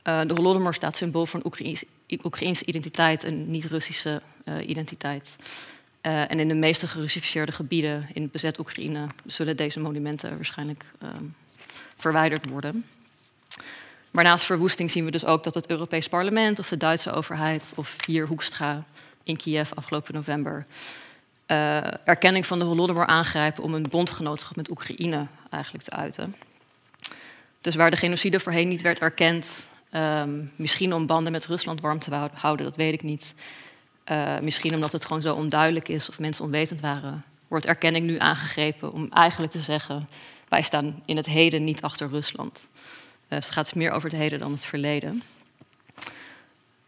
Uh, 0.03 0.21
de 0.21 0.33
Holodomor 0.33 0.73
staat 0.73 0.97
symbool 0.97 1.25
voor 1.25 1.39
een 1.39 1.85
Oekraïnse 2.23 2.65
identiteit, 2.65 3.23
een 3.23 3.51
niet-Russische 3.51 4.21
identiteit. 4.67 5.35
en 6.01 6.39
in 6.39 6.47
de 6.47 6.53
meeste 6.55 6.87
gerussificeerde 6.87 7.51
gebieden 7.51 8.07
in 8.13 8.29
bezet 8.31 8.59
Oekraïne 8.59 9.07
zullen 9.25 9.57
deze 9.57 9.79
monumenten 9.79 10.35
waarschijnlijk 10.35 10.85
ehm, 10.99 11.23
verwijderd 11.95 12.49
worden. 12.49 12.85
Maar 14.11 14.23
naast 14.23 14.45
verwoesting 14.45 14.91
zien 14.91 15.05
we 15.05 15.11
dus 15.11 15.25
ook 15.25 15.43
dat 15.43 15.53
het 15.53 15.69
Europees 15.69 16.07
Parlement 16.07 16.59
of 16.59 16.69
de 16.69 16.77
Duitse 16.77 17.11
overheid 17.11 17.73
of 17.75 18.05
hier 18.05 18.27
Hoekstra 18.27 18.85
in 19.25 19.37
Kiev 19.37 19.71
afgelopen 19.73 20.13
november. 20.13 20.65
Uh, 21.47 22.07
erkenning 22.07 22.45
van 22.45 22.59
de 22.59 22.65
Holodomor 22.65 23.05
aangrijpen 23.05 23.63
om 23.63 23.73
een 23.73 23.89
bondgenootschap 23.89 24.55
met 24.55 24.69
Oekraïne 24.69 25.27
eigenlijk 25.49 25.83
te 25.83 25.91
uiten. 25.91 26.35
Dus 27.61 27.75
waar 27.75 27.91
de 27.91 27.97
genocide 27.97 28.39
voorheen 28.39 28.67
niet 28.67 28.81
werd 28.81 28.99
erkend, 28.99 29.67
um, 29.91 30.51
misschien 30.55 30.93
om 30.93 31.05
banden 31.05 31.31
met 31.31 31.45
Rusland 31.45 31.81
warm 31.81 31.99
te 31.99 32.29
houden, 32.33 32.65
dat 32.65 32.75
weet 32.75 32.93
ik 32.93 33.03
niet. 33.03 33.35
Uh, 34.11 34.39
misschien 34.39 34.73
omdat 34.73 34.91
het 34.91 35.05
gewoon 35.05 35.21
zo 35.21 35.35
onduidelijk 35.35 35.87
is 35.87 36.09
of 36.09 36.19
mensen 36.19 36.43
onwetend 36.43 36.81
waren, 36.81 37.23
wordt 37.47 37.65
erkenning 37.65 38.05
nu 38.05 38.19
aangegrepen 38.19 38.91
om 38.91 39.07
eigenlijk 39.11 39.51
te 39.51 39.61
zeggen: 39.61 40.09
wij 40.49 40.61
staan 40.61 41.03
in 41.05 41.17
het 41.17 41.25
heden 41.25 41.63
niet 41.63 41.81
achter 41.81 42.09
Rusland. 42.09 42.67
Uh, 42.73 43.29
dus 43.29 43.45
het 43.45 43.53
gaat 43.53 43.65
dus 43.65 43.73
meer 43.73 43.91
over 43.91 44.09
het 44.09 44.17
heden 44.17 44.39
dan 44.39 44.51
het 44.51 44.65
verleden. 44.65 45.23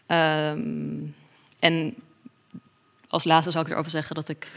Um, 0.08 1.16
en 1.60 1.96
als 3.18 3.26
laatste 3.26 3.52
zou 3.52 3.66
ik 3.66 3.72
erover 3.72 3.92
zeggen 3.92 4.16
dat 4.16 4.30
ik 4.30 4.48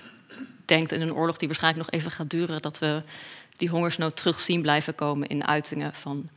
denk 0.65 0.93
in 0.93 1.01
een 1.01 1.15
oorlog 1.15 1.37
die 1.37 1.49
waarschijnlijk 1.49 1.85
nog 1.85 2.01
even 2.01 2.11
gaat 2.13 2.31
duren, 2.31 2.63
dat 2.63 2.79
we 2.79 3.03
die 3.57 3.69
hongersnood 3.69 4.17
terug 4.17 4.41
zien 4.41 4.63
blijven 4.63 4.95
komen 4.95 5.29
in 5.29 5.47
uitingen 5.47 5.95
van 5.95 6.29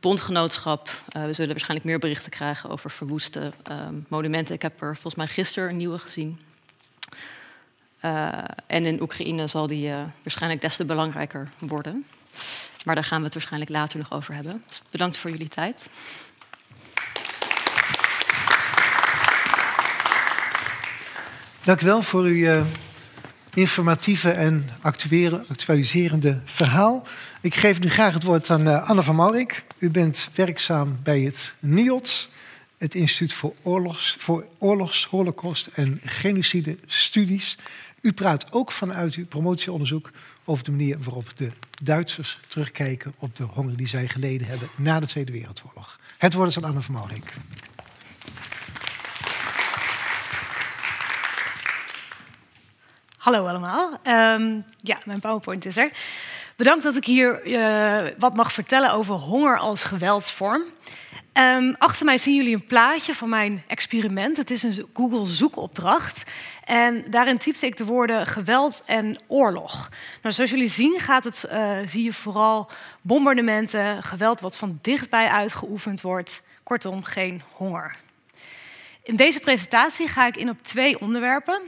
bondgenootschap. 0.00 0.88
Uh, 0.88 1.24
we 1.24 1.32
zullen 1.32 1.50
waarschijnlijk 1.50 1.88
meer 1.88 1.98
berichten 1.98 2.30
krijgen 2.30 2.70
over 2.70 2.90
verwoeste 2.90 3.52
uh, 3.70 3.88
monumenten. 4.08 4.54
Ik 4.54 4.62
heb 4.62 4.80
er 4.80 4.92
volgens 4.92 5.14
mij 5.14 5.26
gisteren 5.26 5.68
een 5.68 5.76
nieuwe 5.76 5.98
gezien. 5.98 6.40
Uh, 8.04 8.38
en 8.66 8.86
in 8.86 9.02
Oekraïne 9.02 9.46
zal 9.46 9.66
die 9.66 9.88
eh, 9.88 10.02
waarschijnlijk 10.22 10.60
des 10.60 10.76
te 10.76 10.84
belangrijker 10.84 11.48
worden. 11.58 12.06
Maar 12.84 12.94
daar 12.94 13.04
gaan 13.04 13.18
we 13.18 13.24
het 13.24 13.34
waarschijnlijk 13.34 13.70
later 13.70 13.98
nog 13.98 14.12
over 14.12 14.34
hebben. 14.34 14.64
bedankt 14.90 15.16
voor 15.16 15.30
jullie 15.30 15.48
tijd. 15.48 15.86
Dank 21.64 21.80
u 21.80 21.86
wel 21.86 22.02
voor 22.02 22.22
uw 22.22 22.34
uh, 22.34 22.62
informatieve 23.54 24.30
en 24.30 24.68
actualiserende 25.46 26.40
verhaal. 26.44 27.02
Ik 27.40 27.54
geef 27.54 27.80
nu 27.80 27.90
graag 27.90 28.14
het 28.14 28.22
woord 28.22 28.50
aan 28.50 28.66
uh, 28.66 28.88
Anne 28.88 29.02
van 29.02 29.16
Maurik. 29.16 29.64
U 29.78 29.90
bent 29.90 30.30
werkzaam 30.34 30.98
bij 31.02 31.20
het 31.20 31.54
NIOT, 31.58 32.28
het 32.78 32.94
Instituut 32.94 33.32
voor 33.32 33.54
Oorlogs, 33.62 34.16
voor 34.18 34.46
Oorlogs 34.58 35.06
Holocaust 35.06 35.66
en 35.66 36.00
Genocide 36.04 36.78
Studies. 36.86 37.58
U 38.00 38.12
praat 38.12 38.52
ook 38.52 38.72
vanuit 38.72 39.14
uw 39.14 39.26
promotieonderzoek 39.26 40.10
over 40.44 40.64
de 40.64 40.70
manier 40.70 40.96
waarop 41.00 41.36
de 41.36 41.50
Duitsers 41.82 42.38
terugkijken 42.48 43.14
op 43.18 43.36
de 43.36 43.44
honger 43.44 43.76
die 43.76 43.88
zij 43.88 44.08
geleden 44.08 44.46
hebben 44.46 44.68
na 44.76 45.00
de 45.00 45.06
Tweede 45.06 45.32
Wereldoorlog. 45.32 45.98
Het 46.18 46.34
woord 46.34 46.48
is 46.48 46.56
aan 46.56 46.64
Anne 46.64 46.80
van 46.80 46.94
Maurik. 46.94 47.32
Hallo 53.20 53.46
allemaal. 53.46 53.98
Um, 54.06 54.64
ja, 54.82 54.98
mijn 55.04 55.20
PowerPoint 55.20 55.66
is 55.66 55.76
er. 55.76 55.90
Bedankt 56.56 56.82
dat 56.82 56.96
ik 56.96 57.04
hier 57.04 57.46
uh, 57.46 58.10
wat 58.18 58.34
mag 58.34 58.52
vertellen 58.52 58.92
over 58.92 59.14
honger 59.14 59.58
als 59.58 59.84
geweldsvorm. 59.84 60.62
Um, 61.32 61.74
achter 61.78 62.04
mij 62.04 62.18
zien 62.18 62.34
jullie 62.34 62.54
een 62.54 62.66
plaatje 62.66 63.14
van 63.14 63.28
mijn 63.28 63.64
experiment. 63.66 64.36
Het 64.36 64.50
is 64.50 64.62
een 64.62 64.88
Google 64.94 65.26
zoekopdracht. 65.26 66.30
En 66.64 67.04
daarin 67.10 67.38
typte 67.38 67.66
ik 67.66 67.76
de 67.76 67.84
woorden 67.84 68.26
geweld 68.26 68.82
en 68.86 69.20
oorlog. 69.26 69.88
Nou, 70.22 70.34
zoals 70.34 70.50
jullie 70.50 70.68
zien 70.68 71.00
gaat 71.00 71.24
het, 71.24 71.48
uh, 71.52 71.78
zie 71.86 72.04
je 72.04 72.12
vooral 72.12 72.70
bombardementen, 73.02 74.02
geweld 74.02 74.40
wat 74.40 74.56
van 74.56 74.78
dichtbij 74.82 75.28
uitgeoefend 75.28 76.00
wordt. 76.00 76.42
Kortom, 76.62 77.02
geen 77.04 77.42
honger. 77.52 77.94
In 79.02 79.16
deze 79.16 79.40
presentatie 79.40 80.08
ga 80.08 80.26
ik 80.26 80.36
in 80.36 80.48
op 80.48 80.62
twee 80.62 81.00
onderwerpen. 81.00 81.60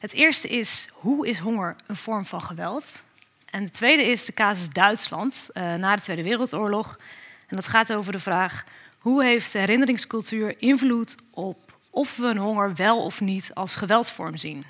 Het 0.00 0.12
eerste 0.12 0.48
is, 0.48 0.88
hoe 0.92 1.26
is 1.26 1.38
honger 1.38 1.76
een 1.86 1.96
vorm 1.96 2.24
van 2.24 2.42
geweld? 2.42 3.02
En 3.50 3.62
het 3.62 3.72
tweede 3.72 4.02
is 4.02 4.24
de 4.24 4.32
casus 4.32 4.68
Duitsland 4.68 5.50
uh, 5.54 5.74
na 5.74 5.96
de 5.96 6.02
Tweede 6.02 6.22
Wereldoorlog. 6.22 6.98
En 7.46 7.56
dat 7.56 7.66
gaat 7.66 7.92
over 7.92 8.12
de 8.12 8.18
vraag, 8.18 8.64
hoe 8.98 9.24
heeft 9.24 9.52
de 9.52 9.58
herinneringscultuur 9.58 10.54
invloed 10.58 11.16
op 11.30 11.78
of 11.90 12.16
we 12.16 12.26
een 12.26 12.36
honger 12.36 12.74
wel 12.74 13.04
of 13.04 13.20
niet 13.20 13.50
als 13.54 13.74
geweldsvorm 13.74 14.36
zien? 14.36 14.64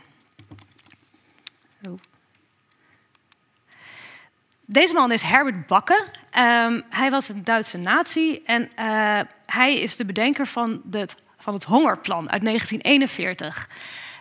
Deze 4.65 4.95
man 4.95 5.13
is 5.13 5.23
Herbert 5.23 5.67
Bakke. 5.67 6.07
Um, 6.39 6.85
hij 6.89 7.11
was 7.11 7.29
een 7.29 7.45
Duitse 7.45 7.79
nazi 7.79 8.41
en 8.45 8.71
uh, 8.79 9.21
hij 9.47 9.81
is 9.81 9.97
de 9.97 10.05
bedenker 10.05 10.47
van, 10.47 10.83
het, 10.91 11.15
van 11.39 11.55
het 11.55 11.65
hongerplan 11.65 12.31
uit 12.31 12.43
1941. 12.43 13.69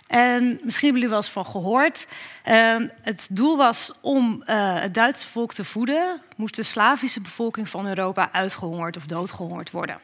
En 0.09 0.43
misschien 0.43 0.89
hebben 0.89 1.01
jullie 1.01 1.09
wel 1.09 1.17
eens 1.17 1.29
van 1.29 1.45
gehoord. 1.45 2.07
Uh, 2.47 2.75
het 3.01 3.27
doel 3.31 3.57
was 3.57 3.93
om 4.01 4.43
uh, 4.47 4.81
het 4.81 4.93
Duitse 4.93 5.27
volk 5.27 5.53
te 5.53 5.63
voeden, 5.63 6.21
moest 6.35 6.55
de 6.55 6.63
Slavische 6.63 7.21
bevolking 7.21 7.69
van 7.69 7.87
Europa 7.87 8.31
uitgehongerd 8.31 8.97
of 8.97 9.05
doodgehongerd 9.05 9.71
worden. 9.71 9.99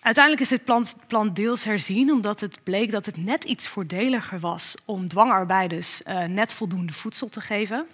Uiteindelijk 0.00 0.44
is 0.44 0.48
dit 0.48 0.64
plan, 0.64 0.86
plan, 1.06 1.32
deels 1.32 1.64
herzien, 1.64 2.12
omdat 2.12 2.40
het 2.40 2.58
bleek 2.62 2.90
dat 2.90 3.06
het 3.06 3.16
net 3.16 3.44
iets 3.44 3.68
voordeliger 3.68 4.38
was 4.38 4.74
om 4.84 5.08
dwangarbeiders 5.08 6.02
uh, 6.02 6.24
net 6.24 6.52
voldoende 6.52 6.92
voedsel 6.92 7.28
te 7.28 7.40
geven. 7.40 7.86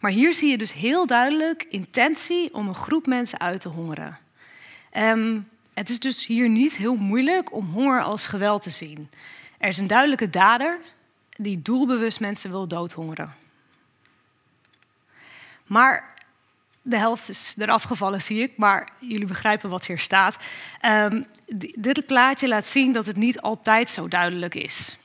Maar 0.00 0.10
hier 0.10 0.34
zie 0.34 0.50
je 0.50 0.58
dus 0.58 0.72
heel 0.72 1.06
duidelijk 1.06 1.66
intentie 1.68 2.54
om 2.54 2.68
een 2.68 2.74
groep 2.74 3.06
mensen 3.06 3.40
uit 3.40 3.60
te 3.60 3.68
hongeren. 3.68 4.18
Ehm, 4.90 5.40
het 5.74 5.88
is 5.88 6.00
dus 6.00 6.26
hier 6.26 6.48
niet 6.48 6.72
heel 6.74 6.96
moeilijk 6.96 7.52
om 7.52 7.70
honger 7.70 8.02
als 8.02 8.26
geweld 8.26 8.62
te 8.62 8.70
zien. 8.70 9.08
Er 9.62 9.68
is 9.68 9.78
een 9.78 9.86
duidelijke 9.86 10.30
dader 10.30 10.78
die 11.36 11.62
doelbewust 11.62 12.20
mensen 12.20 12.50
wil 12.50 12.66
doodhongeren. 12.66 13.34
Maar 15.66 16.14
de 16.82 16.96
helft 16.96 17.28
is 17.28 17.54
eraf 17.58 17.82
gevallen, 17.82 18.22
zie 18.22 18.42
ik, 18.42 18.56
maar 18.56 18.88
jullie 18.98 19.26
begrijpen 19.26 19.70
wat 19.70 19.86
hier 19.86 19.98
staat. 19.98 20.36
Um, 20.86 21.26
dit 21.74 22.06
plaatje 22.06 22.48
laat 22.48 22.66
zien 22.66 22.92
dat 22.92 23.06
het 23.06 23.16
niet 23.16 23.40
altijd 23.40 23.90
zo 23.90 24.08
duidelijk 24.08 24.54
is. 24.54 24.96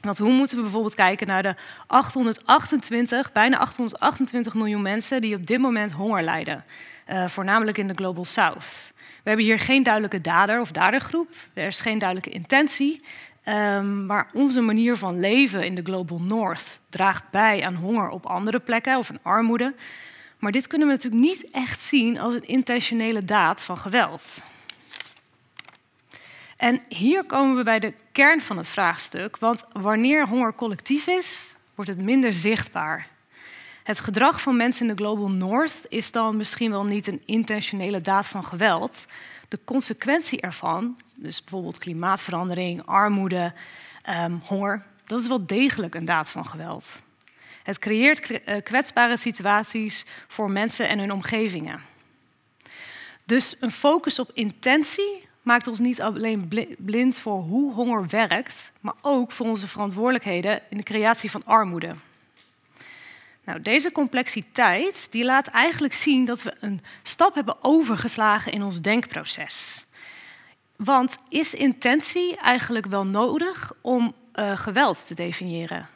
Want 0.00 0.18
hoe 0.18 0.32
moeten 0.32 0.56
we 0.56 0.62
bijvoorbeeld 0.62 0.94
kijken 0.94 1.26
naar 1.26 1.42
de 1.42 1.54
828, 1.86 3.32
bijna 3.32 3.58
828 3.58 4.54
miljoen 4.54 4.82
mensen 4.82 5.20
die 5.20 5.36
op 5.36 5.46
dit 5.46 5.58
moment 5.58 5.92
honger 5.92 6.22
lijden, 6.22 6.64
uh, 7.08 7.28
voornamelijk 7.28 7.78
in 7.78 7.88
de 7.88 7.94
Global 7.94 8.24
South. 8.24 8.90
We 8.96 9.34
hebben 9.34 9.44
hier 9.44 9.58
geen 9.58 9.82
duidelijke 9.82 10.20
dader 10.20 10.60
of 10.60 10.70
dadergroep, 10.70 11.28
er 11.52 11.66
is 11.66 11.80
geen 11.80 11.98
duidelijke 11.98 12.30
intentie, 12.30 13.02
um, 13.48 14.06
maar 14.06 14.30
onze 14.32 14.60
manier 14.60 14.96
van 14.96 15.20
leven 15.20 15.64
in 15.64 15.74
de 15.74 15.82
Global 15.82 16.20
North 16.20 16.78
draagt 16.88 17.30
bij 17.30 17.64
aan 17.64 17.74
honger 17.74 18.08
op 18.08 18.26
andere 18.26 18.60
plekken 18.60 18.98
of 18.98 19.10
aan 19.10 19.18
armoede. 19.22 19.74
Maar 20.38 20.52
dit 20.52 20.66
kunnen 20.66 20.86
we 20.86 20.92
natuurlijk 20.92 21.22
niet 21.22 21.50
echt 21.50 21.80
zien 21.80 22.18
als 22.18 22.34
een 22.34 22.46
intentionele 22.46 23.24
daad 23.24 23.64
van 23.64 23.78
geweld. 23.78 24.42
En 26.56 26.82
hier 26.88 27.24
komen 27.24 27.56
we 27.56 27.62
bij 27.62 27.78
de 27.78 27.94
kern 28.12 28.40
van 28.40 28.56
het 28.56 28.68
vraagstuk, 28.68 29.38
want 29.38 29.64
wanneer 29.72 30.26
honger 30.26 30.54
collectief 30.54 31.06
is, 31.06 31.54
wordt 31.74 31.90
het 31.90 32.00
minder 32.00 32.32
zichtbaar. 32.32 33.08
Het 33.82 34.00
gedrag 34.00 34.40
van 34.40 34.56
mensen 34.56 34.88
in 34.88 34.96
de 34.96 35.02
Global 35.02 35.30
North 35.30 35.86
is 35.88 36.12
dan 36.12 36.36
misschien 36.36 36.70
wel 36.70 36.84
niet 36.84 37.06
een 37.06 37.22
intentionele 37.24 38.00
daad 38.00 38.26
van 38.26 38.44
geweld. 38.44 39.06
De 39.48 39.58
consequentie 39.64 40.40
ervan, 40.40 40.96
dus 41.20 41.40
bijvoorbeeld 41.40 41.78
klimaatverandering, 41.78 42.86
armoede, 42.86 43.52
um, 44.10 44.40
honger, 44.44 44.82
dat 45.04 45.20
is 45.20 45.28
wel 45.28 45.46
degelijk 45.46 45.94
een 45.94 46.04
daad 46.04 46.30
van 46.30 46.46
geweld. 46.46 47.02
Het 47.62 47.78
creëert 47.78 48.30
eh, 48.30 48.62
kwetsbare 48.62 49.16
situaties 49.16 50.06
voor 50.28 50.50
mensen 50.50 50.88
en 50.88 50.98
hun 50.98 51.12
omgevingen. 51.12 51.80
Dus 53.24 53.56
een 53.60 53.70
focus 53.70 54.18
op 54.18 54.30
intentie 54.34 55.26
maakt 55.42 55.66
ons 55.66 55.78
niet 55.78 56.00
alleen 56.00 56.50
blind 56.78 57.18
voor 57.18 57.40
hoe 57.40 57.74
honger 57.74 58.06
werkt, 58.06 58.72
maar 58.80 58.94
ook 59.02 59.32
voor 59.32 59.46
onze 59.46 59.68
verantwoordelijkheden 59.68 60.62
in 60.70 60.76
de 60.76 60.82
creatie 60.82 61.30
van 61.30 61.44
armoede. 61.44 61.94
Nou, 63.44 63.62
deze 63.62 63.92
complexiteit 63.92 65.12
die 65.12 65.24
laat 65.24 65.46
eigenlijk 65.46 65.94
zien 65.94 66.24
dat 66.24 66.42
we 66.42 66.54
een 66.60 66.80
stap 67.02 67.34
hebben 67.34 67.56
overgeslagen 67.64 68.52
in 68.52 68.62
ons 68.62 68.80
denkproces. 68.80 69.86
Want 70.84 71.16
is 71.28 71.54
intentie 71.54 72.36
eigenlijk 72.36 72.86
wel 72.86 73.06
nodig 73.06 73.72
om 73.80 74.14
uh, 74.34 74.56
geweld 74.56 75.06
te 75.06 75.14
definiëren? 75.14 75.88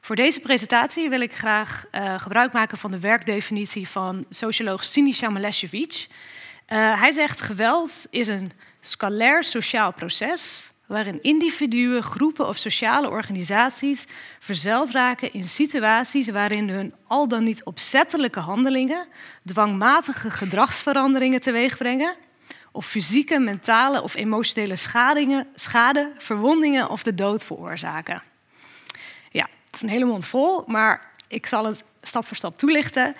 Voor 0.00 0.16
deze 0.16 0.40
presentatie 0.40 1.08
wil 1.08 1.20
ik 1.20 1.34
graag 1.34 1.84
uh, 1.92 2.18
gebruik 2.18 2.52
maken 2.52 2.78
van 2.78 2.90
de 2.90 3.00
werkdefinitie 3.00 3.88
van 3.88 4.24
socioloog 4.28 4.84
Sinisa 4.84 5.28
Maleshevich. 5.28 6.06
Uh, 6.08 7.00
hij 7.00 7.12
zegt 7.12 7.40
geweld 7.40 8.06
is 8.10 8.28
een 8.28 8.52
scalair 8.80 9.44
sociaal 9.44 9.92
proces 9.92 10.70
waarin 10.86 11.22
individuen, 11.22 12.02
groepen 12.02 12.48
of 12.48 12.56
sociale 12.56 13.10
organisaties 13.10 14.06
verzeld 14.38 14.90
raken 14.90 15.32
in 15.32 15.44
situaties 15.44 16.28
waarin 16.28 16.68
hun 16.68 16.94
al 17.06 17.28
dan 17.28 17.44
niet 17.44 17.64
opzettelijke 17.64 18.40
handelingen 18.40 19.06
dwangmatige 19.44 20.30
gedragsveranderingen 20.30 21.40
teweegbrengen 21.40 22.16
of 22.72 22.86
fysieke, 22.86 23.38
mentale 23.38 24.02
of 24.02 24.14
emotionele 24.14 24.76
schade, 25.54 26.12
verwondingen 26.18 26.90
of 26.90 27.02
de 27.02 27.14
dood 27.14 27.44
veroorzaken. 27.44 28.22
Ja, 29.30 29.48
het 29.66 29.74
is 29.74 29.82
een 29.82 29.88
hele 29.88 30.04
mond 30.04 30.26
vol, 30.26 30.64
maar 30.66 31.10
ik 31.28 31.46
zal 31.46 31.64
het 31.64 31.84
stap 32.02 32.26
voor 32.26 32.36
stap 32.36 32.58
toelichten. 32.58 33.16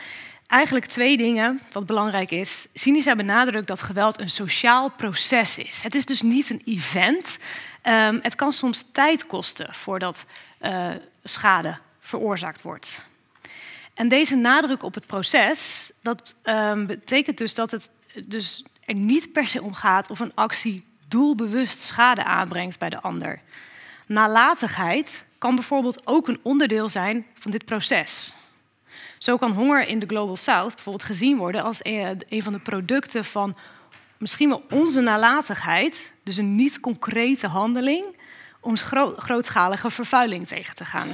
Eigenlijk 0.46 0.86
twee 0.86 1.16
dingen 1.16 1.60
wat 1.72 1.86
belangrijk 1.86 2.30
is. 2.30 2.66
Synica 2.74 3.16
benadrukt 3.16 3.66
dat 3.66 3.82
geweld 3.82 4.20
een 4.20 4.30
sociaal 4.30 4.90
proces 4.90 5.58
is. 5.58 5.82
Het 5.82 5.94
is 5.94 6.04
dus 6.04 6.22
niet 6.22 6.50
een 6.50 6.62
event. 6.64 7.38
Um, 7.86 8.18
het 8.22 8.34
kan 8.34 8.52
soms 8.52 8.86
tijd 8.92 9.26
kosten 9.26 9.74
voordat 9.74 10.26
uh, 10.62 10.90
schade 11.24 11.78
veroorzaakt 12.00 12.62
wordt. 12.62 13.06
En 13.94 14.08
deze 14.08 14.36
nadruk 14.36 14.82
op 14.82 14.94
het 14.94 15.06
proces, 15.06 15.90
dat 16.02 16.34
um, 16.44 16.86
betekent 16.86 17.38
dus 17.38 17.54
dat 17.54 17.70
het 17.70 17.90
dus 18.24 18.64
niet 18.94 19.32
per 19.32 19.46
se 19.46 19.62
om 19.62 19.74
gaat 19.74 20.10
of 20.10 20.20
een 20.20 20.34
actie 20.34 20.84
doelbewust 21.08 21.78
schade 21.78 22.24
aanbrengt 22.24 22.78
bij 22.78 22.88
de 22.88 23.00
ander. 23.00 23.40
Nalatigheid 24.06 25.24
kan 25.38 25.54
bijvoorbeeld 25.54 26.06
ook 26.06 26.28
een 26.28 26.40
onderdeel 26.42 26.88
zijn 26.88 27.26
van 27.34 27.50
dit 27.50 27.64
proces. 27.64 28.34
Zo 29.18 29.36
kan 29.36 29.52
honger 29.52 29.86
in 29.86 29.98
de 29.98 30.06
Global 30.06 30.36
South 30.36 30.74
bijvoorbeeld 30.74 31.04
gezien 31.04 31.36
worden 31.36 31.62
als 31.62 31.80
een 31.82 32.42
van 32.42 32.52
de 32.52 32.58
producten 32.58 33.24
van 33.24 33.56
misschien 34.18 34.48
wel 34.48 34.64
onze 34.70 35.00
nalatigheid, 35.00 36.14
dus 36.22 36.36
een 36.36 36.54
niet 36.54 36.80
concrete 36.80 37.46
handeling, 37.46 38.16
om 38.60 38.76
grootschalige 39.16 39.90
vervuiling 39.90 40.48
tegen 40.48 40.76
te 40.76 40.84
gaan. 40.84 41.08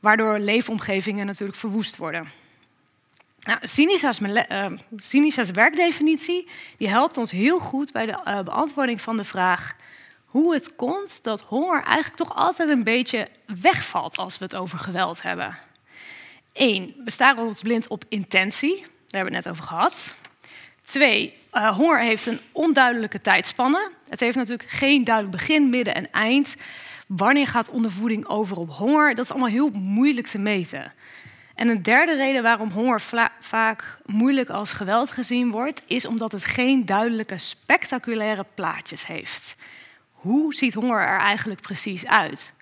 Waardoor 0.00 0.38
leefomgevingen 0.38 1.26
natuurlijk 1.26 1.58
verwoest 1.58 1.96
worden. 1.96 2.41
Nou, 3.42 3.58
Sinisa's, 3.62 4.20
uh, 5.50 5.54
werkdefinitie 5.54 6.48
die 6.76 6.88
helpt 6.88 7.16
ons 7.16 7.30
heel 7.30 7.58
goed 7.58 7.92
bij 7.92 8.06
de 8.06 8.20
uh, 8.26 8.40
beantwoording 8.40 9.00
van 9.00 9.16
de 9.16 9.24
vraag 9.24 9.76
hoe 10.26 10.54
het 10.54 10.76
komt 10.76 11.22
dat 11.22 11.42
honger 11.42 11.82
eigenlijk 11.82 12.16
toch 12.16 12.34
altijd 12.36 12.68
een 12.68 12.84
beetje 12.84 13.28
wegvalt 13.46 14.16
als 14.16 14.38
we 14.38 14.44
het 14.44 14.56
over 14.56 14.78
geweld 14.78 15.22
hebben. 15.22 15.58
Eén, 16.52 16.94
we 17.04 17.10
staren 17.10 17.44
ons 17.44 17.62
blind 17.62 17.88
op 17.88 18.04
intentie, 18.08 18.80
daar 18.80 18.88
hebben 19.10 19.30
we 19.30 19.36
het 19.36 19.44
net 19.44 19.54
over 19.54 19.64
gehad. 19.64 20.14
Twee, 20.82 21.34
uh, 21.52 21.76
honger 21.76 22.00
heeft 22.00 22.26
een 22.26 22.40
onduidelijke 22.52 23.20
tijdspanne. 23.20 23.92
Het 24.08 24.20
heeft 24.20 24.36
natuurlijk 24.36 24.70
geen 24.70 25.04
duidelijk 25.04 25.36
begin, 25.36 25.70
midden 25.70 25.94
en 25.94 26.10
eind. 26.10 26.56
Wanneer 27.06 27.46
gaat 27.46 27.70
ondervoeding 27.70 28.26
over 28.26 28.56
op 28.56 28.70
honger? 28.70 29.14
Dat 29.14 29.24
is 29.24 29.30
allemaal 29.30 29.48
heel 29.48 29.70
moeilijk 29.70 30.26
te 30.26 30.38
meten. 30.38 30.92
En 31.62 31.68
een 31.68 31.82
derde 31.82 32.16
reden 32.16 32.42
waarom 32.42 32.70
honger 32.70 33.00
vaak 33.40 33.98
moeilijk 34.06 34.48
als 34.50 34.72
geweld 34.72 35.10
gezien 35.10 35.50
wordt, 35.50 35.82
is 35.86 36.06
omdat 36.06 36.32
het 36.32 36.44
geen 36.44 36.86
duidelijke, 36.86 37.38
spectaculaire 37.38 38.46
plaatjes 38.54 39.06
heeft. 39.06 39.56
Hoe 40.12 40.54
ziet 40.54 40.74
honger 40.74 41.00
er 41.00 41.18
eigenlijk 41.18 41.60
precies 41.60 42.06
uit? 42.06 42.54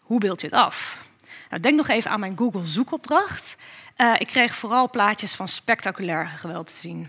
Hoe 0.00 0.20
beeld 0.20 0.40
je 0.40 0.46
het 0.46 0.56
af? 0.56 1.04
Nou, 1.50 1.62
denk 1.62 1.76
nog 1.76 1.88
even 1.88 2.10
aan 2.10 2.20
mijn 2.20 2.38
Google 2.38 2.66
zoekopdracht. 2.66 3.56
Uh, 3.96 4.14
ik 4.18 4.26
kreeg 4.26 4.54
vooral 4.54 4.90
plaatjes 4.90 5.34
van 5.34 5.48
spectaculair 5.48 6.26
geweld 6.26 6.66
te 6.66 6.74
zien. 6.74 7.08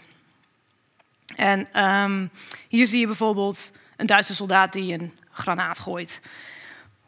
En 1.35 1.83
um, 1.83 2.29
hier 2.67 2.87
zie 2.87 2.99
je 2.99 3.05
bijvoorbeeld 3.05 3.71
een 3.97 4.05
Duitse 4.05 4.35
soldaat 4.35 4.73
die 4.73 4.93
een 4.93 5.13
granaat 5.31 5.79
gooit. 5.79 6.19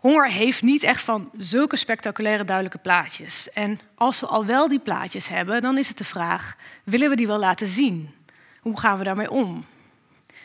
Honger 0.06 0.32
heeft 0.32 0.62
niet 0.62 0.84
echt 0.84 1.02
van 1.02 1.30
zulke 1.38 1.76
spectaculaire 1.76 2.44
duidelijke 2.44 2.78
plaatjes. 2.78 3.50
En 3.52 3.80
als 3.96 4.20
we 4.20 4.28
al 4.28 4.46
wel 4.46 4.68
die 4.68 4.80
plaatjes 4.80 5.28
hebben, 5.28 5.62
dan 5.62 5.78
is 5.78 5.88
het 5.88 5.98
de 5.98 6.04
vraag: 6.04 6.56
willen 6.84 7.10
we 7.10 7.16
die 7.16 7.28
wel 7.28 7.38
laten 7.38 7.68
zien? 7.68 8.16
Hoe 8.60 8.80
gaan 8.80 8.98
we 8.98 9.04
daarmee 9.04 9.32
om? 9.32 9.64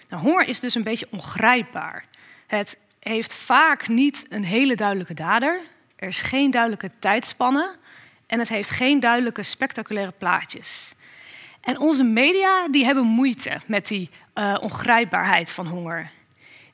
Nou, 0.08 0.22
honger 0.22 0.48
is 0.48 0.60
dus 0.60 0.74
een 0.74 0.82
beetje 0.82 1.08
ongrijpbaar. 1.10 2.04
Het 2.46 2.78
heeft 3.00 3.34
vaak 3.34 3.88
niet 3.88 4.26
een 4.28 4.44
hele 4.44 4.74
duidelijke 4.74 5.14
dader. 5.14 5.60
Er 5.96 6.08
is 6.08 6.20
geen 6.20 6.50
duidelijke 6.50 6.90
tijdspanne. 6.98 7.76
En 8.26 8.38
het 8.38 8.48
heeft 8.48 8.70
geen 8.70 9.00
duidelijke 9.00 9.42
spectaculaire 9.42 10.12
plaatjes. 10.18 10.92
En 11.60 11.78
onze 11.78 12.04
media 12.04 12.68
die 12.68 12.84
hebben 12.84 13.04
moeite 13.04 13.60
met 13.66 13.88
die 13.88 14.10
uh, 14.34 14.56
ongrijpbaarheid 14.60 15.52
van 15.52 15.66
honger. 15.66 16.10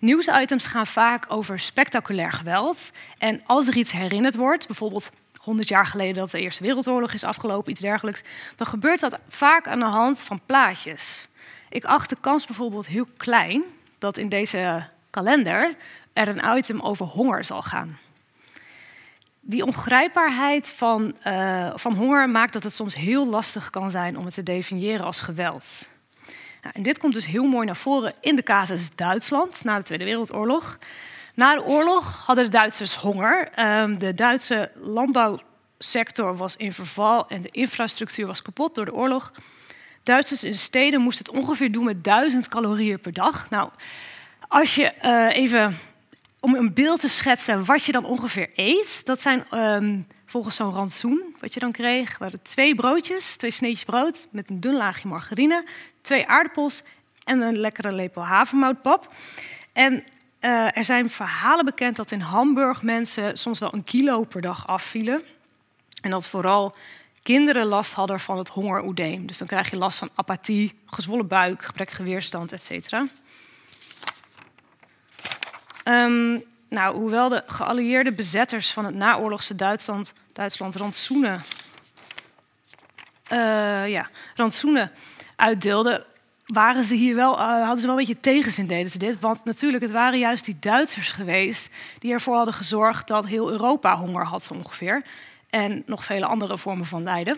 Nieuwsitems 0.07 0.67
gaan 0.67 0.87
vaak 0.87 1.25
over 1.29 1.61
spectaculair 1.61 2.33
geweld. 2.33 2.91
En 3.19 3.41
als 3.47 3.67
er 3.67 3.77
iets 3.77 3.93
herinnerd 3.93 4.37
wordt, 4.37 4.67
bijvoorbeeld 4.67 5.11
100 5.41 5.69
jaar 5.69 5.87
geleden 5.87 6.15
dat 6.15 6.31
de 6.31 6.41
Eerste 6.41 6.63
Wereldoorlog 6.63 7.13
is 7.13 7.25
afgelopen, 7.25 7.71
iets 7.71 7.81
dergelijks, 7.81 8.23
dan 8.57 8.67
gebeurt 8.67 9.01
dat 9.01 9.19
vaak 9.29 9.69
aan 9.69 9.79
de 9.79 9.85
hand 9.85 10.25
van 10.25 10.41
plaatjes. 10.47 11.29
Ik 11.69 11.85
acht 11.85 12.09
de 12.09 12.17
kans 12.21 12.47
bijvoorbeeld 12.47 12.87
heel 12.87 13.07
klein 13.17 13.65
dat 13.99 14.17
in 14.19 14.29
deze 14.29 14.89
kalender 15.11 15.75
er 16.13 16.29
een 16.29 16.57
item 16.57 16.81
over 16.81 17.07
honger 17.07 17.45
zal 17.45 17.63
gaan. 17.63 17.99
Die 19.41 19.65
ongrijpbaarheid 19.65 20.71
van, 20.71 21.17
uh, 21.27 21.71
van 21.75 21.95
honger 21.95 22.31
maakt 22.31 22.53
dat 22.53 22.63
het 22.63 22.73
soms 22.73 22.95
heel 22.95 23.27
lastig 23.27 23.71
kan 23.71 23.91
zijn 23.91 24.19
om 24.19 24.25
het 24.25 24.35
te 24.35 24.43
definiëren 24.43 25.07
als 25.07 25.21
geweld. 25.21 25.89
Nou, 26.63 26.75
en 26.75 26.83
dit 26.83 26.99
komt 26.99 27.15
dus 27.15 27.27
heel 27.27 27.45
mooi 27.45 27.67
naar 27.67 27.77
voren 27.77 28.13
in 28.21 28.37
de 28.37 28.43
casus 28.43 28.89
Duitsland 28.95 29.65
na 29.65 29.77
de 29.77 29.83
Tweede 29.83 30.05
Wereldoorlog. 30.05 30.79
Na 31.35 31.55
de 31.55 31.65
oorlog 31.65 32.23
hadden 32.27 32.45
de 32.45 32.51
Duitsers 32.51 32.95
honger. 32.95 33.51
Um, 33.81 33.99
de 33.99 34.15
Duitse 34.15 34.71
landbouw 34.75 35.41
sector 35.79 36.37
was 36.37 36.57
in 36.57 36.73
verval 36.73 37.29
en 37.29 37.43
de 37.43 37.49
infrastructuur 37.51 38.27
was 38.27 38.43
kapot 38.43 38.75
door 38.75 38.85
de 38.85 38.95
oorlog. 38.95 39.33
Duitsers 40.03 40.45
in 40.45 40.55
steden 40.55 41.01
moesten 41.01 41.25
het 41.25 41.43
ongeveer 41.43 41.73
doen 41.73 41.85
met 41.85 42.05
1000 42.05 42.49
calorieën 42.49 43.01
per 43.01 43.13
dag. 43.13 43.51
Nou, 43.51 43.71
als 44.49 44.75
je 44.75 44.93
uh, 45.05 45.37
even 45.37 45.79
om 46.41 46.55
een 46.55 46.75
beeld 46.75 47.01
te 47.01 47.09
schetsen 47.09 47.65
wat 47.65 47.85
je 47.85 47.93
dan 47.93 48.05
ongeveer 48.05 48.51
eet, 48.55 49.07
dat 49.07 49.23
zijn 49.23 49.47
um, 49.55 50.07
volgens 50.27 50.57
zo'n 50.57 50.73
rantsoen 50.73 51.37
wat 51.41 51.55
je 51.55 51.61
dan 51.61 51.73
kreeg, 51.73 52.19
waren 52.19 52.43
twee 52.43 52.75
broodjes, 52.75 53.37
twee 53.37 53.51
sneetjes 53.51 53.85
brood 53.85 54.27
met 54.31 54.51
een 54.51 54.61
dun 54.61 54.77
laagje 54.77 55.09
margarine, 55.09 55.65
twee 56.07 56.27
aardappels 56.27 56.83
en 57.25 57.41
een 57.41 57.57
lekkere 57.57 57.93
lepel 57.93 58.27
havermoutpap. 58.27 59.15
En 59.73 60.05
uh, 60.41 60.77
er 60.77 60.85
zijn 60.85 61.11
verhalen 61.11 61.65
bekend 61.65 61.97
dat 61.97 62.11
in 62.11 62.21
Hamburg 62.21 62.83
mensen 62.83 63.37
soms 63.37 63.59
wel 63.59 63.75
een 63.75 63.85
kilo 63.85 64.25
per 64.25 64.41
dag 64.41 64.67
afvielen. 64.67 65.23
En 66.01 66.11
dat 66.11 66.29
vooral 66.29 66.75
kinderen 67.23 67.67
last 67.67 67.93
hadden 67.93 68.21
van 68.21 68.39
het 68.39 68.49
hongeroedeem. 68.49 69.27
Dus 69.27 69.39
dan 69.39 69.47
krijg 69.47 69.71
je 69.71 69.77
last 69.77 69.99
van 69.99 70.11
apathie, 70.15 70.75
gezwollen 70.87 71.27
buik, 71.27 71.65
gebrekkige 71.65 72.03
weerstand, 72.03 72.53
etc. 72.53 72.93
Um, 75.85 76.45
nou, 76.69 76.97
hoewel 76.97 77.29
de 77.29 77.43
geallieerde 77.47 78.13
bezetters 78.13 78.73
van 78.73 78.85
het 78.85 78.95
naoorlogse 78.95 79.55
Duitsland, 79.55 80.13
Duitsland 80.33 80.77
rantsoenen, 80.77 81.43
uh, 83.33 83.89
ja, 83.89 84.09
rantsoenen 84.35 84.93
uitdeelden, 85.37 86.05
waren 86.47 86.85
ze 86.85 86.95
hier 86.95 87.15
wel, 87.15 87.39
uh, 87.39 87.39
hadden 87.39 87.81
ze 87.81 87.87
wel 87.87 87.99
een 87.99 88.05
beetje 88.07 88.21
tegenzin 88.21 88.67
deden 88.67 88.91
ze 88.91 88.99
dit. 88.99 89.21
Want 89.21 89.45
natuurlijk, 89.45 89.83
het 89.83 89.93
waren 89.93 90.19
juist 90.19 90.45
die 90.45 90.57
Duitsers 90.61 91.13
geweest 91.13 91.71
die 91.99 92.13
ervoor 92.13 92.37
hadden 92.37 92.55
gezorgd 92.55 93.09
dat 93.09 93.27
heel 93.27 93.51
Europa 93.51 93.97
honger 93.97 94.25
had 94.25 94.43
zo 94.43 94.55
ongeveer. 94.55 95.03
En 95.51 95.83
nog 95.87 96.05
vele 96.05 96.27
andere 96.27 96.59
vormen 96.59 96.87
van 96.87 97.03
lijden 97.03 97.37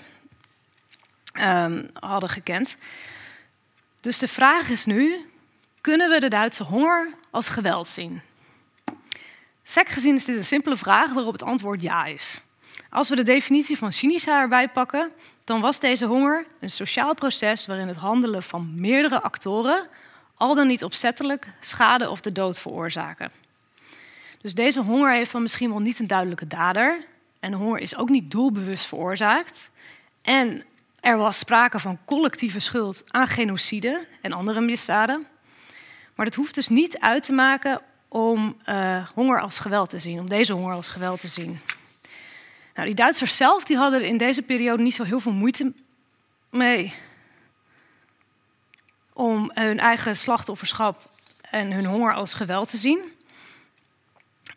um, 1.41 1.91
hadden 1.93 2.29
gekend. 2.29 2.77
Dus 4.01 4.19
de 4.19 4.29
vraag 4.29 4.69
is 4.69 4.85
nu, 4.85 5.27
kunnen 5.81 6.11
we 6.11 6.21
de 6.21 6.29
Duitse 6.29 6.63
honger 6.65 7.15
als 7.31 7.49
geweld 7.49 7.87
zien? 7.87 8.21
Sec 9.63 9.89
gezien 9.89 10.15
is 10.15 10.25
dit 10.25 10.37
een 10.37 10.45
simpele 10.45 10.77
vraag 10.77 11.13
waarop 11.13 11.33
het 11.33 11.43
antwoord 11.43 11.83
ja 11.83 12.05
is. 12.05 12.41
Als 12.91 13.09
we 13.09 13.17
de 13.17 13.23
definitie 13.23 13.79
van 13.79 13.93
cynica 13.93 14.41
erbij 14.41 14.69
pakken, 14.69 15.13
dan 15.49 15.61
was 15.61 15.81
deze 15.81 16.07
honger 16.07 16.47
een 16.61 16.71
sociaal 16.71 17.15
proces 17.15 17.67
waarin 17.67 17.89
het 17.89 17.97
handelen 17.97 18.43
van 18.43 18.81
meerdere 18.81 19.23
actoren 19.23 19.89
al 20.35 20.55
dan 20.55 20.67
niet 20.67 20.85
opzettelijk 20.85 21.49
schade 21.61 22.11
of 22.11 22.21
de 22.21 22.33
dood 22.33 22.59
veroorzaken. 22.59 23.31
Dus 24.41 24.55
deze 24.55 24.81
honger 24.81 25.13
heeft 25.13 25.33
dan 25.33 25.43
misschien 25.43 25.71
wel 25.71 25.79
niet 25.79 25.99
een 25.99 26.07
duidelijke 26.07 26.47
dader. 26.47 27.05
En 27.41 27.53
honger 27.53 27.81
is 27.81 27.97
ook 27.97 28.09
niet 28.09 28.31
doelbewust 28.31 28.87
veroorzaakt. 28.87 29.71
En 30.23 30.65
er 31.01 31.17
was 31.17 31.39
sprake 31.39 31.79
van 31.79 31.99
collectieve 32.05 32.61
schuld 32.61 33.05
aan 33.09 33.29
genocide 33.29 34.07
en 34.23 34.33
andere 34.33 34.61
misdaden. 34.61 35.27
Maar 36.15 36.27
dat 36.27 36.35
hoeft 36.35 36.55
dus 36.55 36.69
niet 36.69 36.99
uit 36.99 37.23
te 37.25 37.33
maken 37.33 37.81
om 38.09 38.57
uh, 38.67 39.09
honger 39.15 39.41
als 39.41 39.59
geweld 39.59 39.91
te 39.91 39.99
zien, 39.99 40.21
om 40.21 40.29
deze 40.29 40.53
honger 40.53 40.75
als 40.75 40.89
geweld 40.89 41.21
te 41.21 41.29
zien. 41.29 41.61
Nou, 42.79 42.91
die 42.91 42.99
Duitsers 42.99 43.37
zelf 43.37 43.65
die 43.65 43.77
hadden 43.77 44.05
in 44.05 44.17
deze 44.17 44.43
periode 44.43 44.83
niet 44.83 44.95
zo 44.95 45.03
heel 45.03 45.21
veel 45.21 45.33
moeite 45.33 45.73
mee 46.51 46.95
om 49.13 49.51
hun 49.55 49.79
eigen 49.79 50.17
slachtofferschap 50.17 51.11
en 51.51 51.73
hun 51.73 51.85
honger 51.85 52.15
als 52.15 52.35
geweld 52.35 52.71
te 52.71 52.77
zien. 52.77 52.99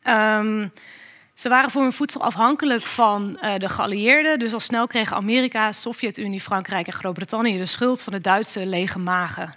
Um, 0.04 0.72
ze 1.34 1.50
waren 1.50 1.72
voor 1.72 1.82
hun 1.82 1.94
voedsel 1.94 2.22
afhankelijk 2.22 2.86
van 2.86 3.40
uh, 3.42 3.56
de 3.56 3.70
geallieerden. 3.70 4.40
Dus 4.40 4.54
al 4.54 4.60
snel 4.60 4.88
kregen 4.88 5.16
Amerika, 5.16 5.72
Sovjet-Unie, 5.72 6.42
Frankrijk 6.42 6.88
en 6.88 6.94
Groot-Brittannië 6.94 7.58
de 7.58 7.66
schuld 7.66 8.02
van 8.02 8.14
de 8.14 8.22
Duitse 8.22 8.66
lege 8.66 9.00
magen. 9.00 9.50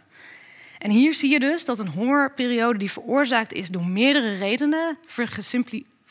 En 0.78 0.90
hier 0.90 1.14
zie 1.14 1.30
je 1.30 1.40
dus 1.40 1.64
dat 1.64 1.78
een 1.78 1.88
hongerperiode 1.88 2.78
die 2.78 2.90
veroorzaakt 2.90 3.52
is 3.52 3.68
door 3.68 3.86
meerdere 3.86 4.36
redenen 4.36 4.98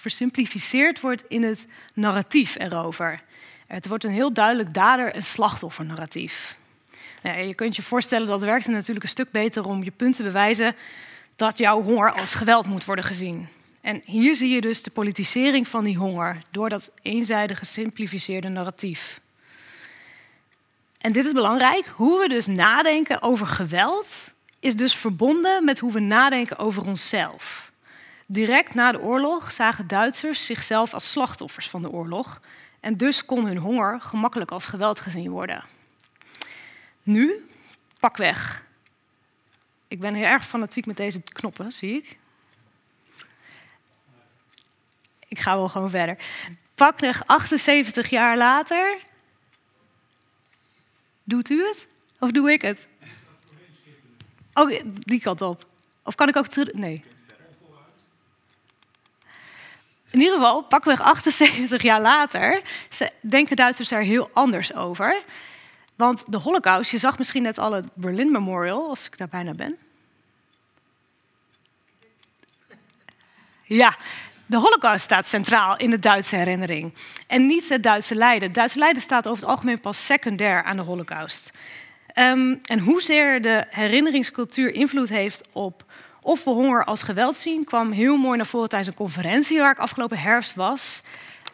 versimplificeerd 0.04 1.00
wordt 1.00 1.24
in 1.28 1.44
het 1.44 1.68
narratief 1.94 2.56
erover. 2.60 3.22
Het 3.68 3.88
wordt 3.88 4.04
een 4.04 4.12
heel 4.12 4.34
duidelijk 4.34 4.74
dader- 4.74 5.14
en 5.14 5.24
slachtoffernarratief. 5.24 6.58
Nou, 7.22 7.38
je 7.38 7.56
kunt 7.56 7.76
je 7.76 7.82
voorstellen 7.82 8.28
dat 8.28 8.42
werkt 8.42 8.66
het 8.66 8.76
natuurlijk 8.76 9.04
een 9.04 9.10
stuk 9.10 9.32
beter 9.32 9.66
om 9.66 9.84
je 9.84 9.92
punt 9.92 10.16
te 10.16 10.24
bewijzen 10.24 10.76
dat 11.36 11.58
jouw 11.58 11.82
honger 11.82 12.12
als 12.12 12.36
geweld 12.36 12.68
moet 12.68 12.86
worden 12.86 13.06
gezien. 13.06 13.48
En 13.82 14.02
hier 14.06 14.36
zie 14.36 14.50
je 14.50 14.62
dus 14.62 14.82
de 14.82 14.92
politisering 14.92 15.68
van 15.68 15.84
die 15.84 15.98
honger 15.98 16.42
door 16.52 16.70
dat 16.70 16.92
eenzijdige 17.02 17.60
gesimplificeerde 17.60 18.50
narratief. 18.50 19.22
En 20.98 21.12
dit 21.12 21.26
is 21.26 21.32
belangrijk. 21.32 21.86
Hoe 21.96 22.20
we 22.20 22.28
dus 22.28 22.48
nadenken 22.48 23.22
over 23.22 23.48
geweld 23.48 24.32
is 24.60 24.76
dus 24.76 24.96
verbonden 24.96 25.64
met 25.64 25.80
hoe 25.80 25.92
we 25.92 26.00
nadenken 26.00 26.60
over 26.60 26.86
onszelf. 26.86 27.73
Direct 28.34 28.74
na 28.74 28.92
de 28.92 29.02
oorlog 29.02 29.52
zagen 29.52 29.88
Duitsers 29.88 30.46
zichzelf 30.46 30.94
als 30.94 31.12
slachtoffers 31.12 31.70
van 31.70 31.82
de 31.82 31.90
oorlog 31.90 32.42
en 32.80 32.98
dus 32.98 33.26
kon 33.26 33.46
hun 33.46 33.58
honger 33.58 34.02
gemakkelijk 34.02 34.52
als 34.52 34.66
geweld 34.66 35.00
gezien 35.00 35.30
worden. 35.30 35.64
Nu, 37.04 37.50
pak 38.00 38.18
weg. 38.18 38.66
Ik 39.88 40.00
ben 40.00 40.14
heel 40.14 40.26
erg 40.26 40.48
fanatiek 40.48 40.86
met 40.86 40.98
deze 40.98 41.22
knoppen, 41.22 41.72
zie 41.72 41.96
ik. 41.96 42.18
Ik 45.28 45.40
ga 45.40 45.56
wel 45.56 45.70
gewoon 45.70 45.90
verder. 45.90 46.18
Pakweg 46.76 47.28
78 47.28 48.10
jaar 48.10 48.38
later. 48.38 48.98
Doet 51.24 51.50
u 51.50 51.68
het? 51.68 51.88
Of 52.20 52.32
doe 52.32 52.52
ik 52.52 52.62
het? 52.62 52.88
Oh, 54.54 54.82
die 54.86 55.22
kant 55.22 55.42
op. 55.42 55.68
Of 56.04 56.16
kan 56.16 56.28
ik 56.28 56.36
ook 56.36 56.48
terug? 56.48 56.74
Nee. 56.74 57.04
In 60.14 60.20
ieder 60.20 60.36
geval, 60.36 60.62
pakweg 60.62 61.02
78 61.02 61.82
jaar 61.82 62.02
later, 62.02 62.62
denken 63.22 63.56
Duitsers 63.56 63.92
er 63.92 64.02
heel 64.02 64.30
anders 64.34 64.74
over. 64.74 65.22
Want 65.96 66.32
de 66.32 66.38
Holocaust, 66.38 66.92
je 66.92 66.98
zag 66.98 67.18
misschien 67.18 67.44
net 67.44 67.58
al 67.58 67.72
het 67.72 67.90
Berlin 67.94 68.32
Memorial, 68.32 68.90
als 68.90 69.06
ik 69.06 69.18
daar 69.18 69.28
bijna 69.28 69.54
ben. 69.54 69.78
Ja, 73.64 73.96
de 74.46 74.58
Holocaust 74.58 75.04
staat 75.04 75.28
centraal 75.28 75.78
in 75.78 75.90
de 75.90 76.00
Duitse 76.00 76.36
herinnering. 76.36 76.94
En 77.28 77.46
niet 77.46 77.70
het 77.70 77.84
Duitse 77.84 78.16
lijden. 78.16 78.44
Het 78.44 78.56
Duitse 78.56 78.80
lijden 78.80 79.02
staat 79.02 79.28
over 79.28 79.42
het 79.42 79.52
algemeen 79.52 79.80
pas 79.80 80.06
secundair 80.06 80.64
aan 80.64 80.76
de 80.76 80.84
Holocaust. 80.84 81.52
Um, 82.16 82.60
en 82.64 82.80
hoezeer 82.80 83.42
de 83.42 83.66
herinneringscultuur 83.70 84.74
invloed 84.74 85.10
heeft 85.10 85.48
op 85.52 85.86
of 86.24 86.44
we 86.44 86.50
honger 86.50 86.84
als 86.84 87.04
geweld 87.04 87.36
zien, 87.36 87.64
kwam 87.64 87.92
heel 87.92 88.18
mooi 88.18 88.38
naar 88.38 88.46
voren 88.46 88.70
tijdens 88.70 88.92
een 88.92 88.98
conferentie 88.98 89.60
waar 89.60 89.72
ik 89.72 89.80
afgelopen 89.80 90.18
herfst 90.18 90.56
was. 90.56 91.02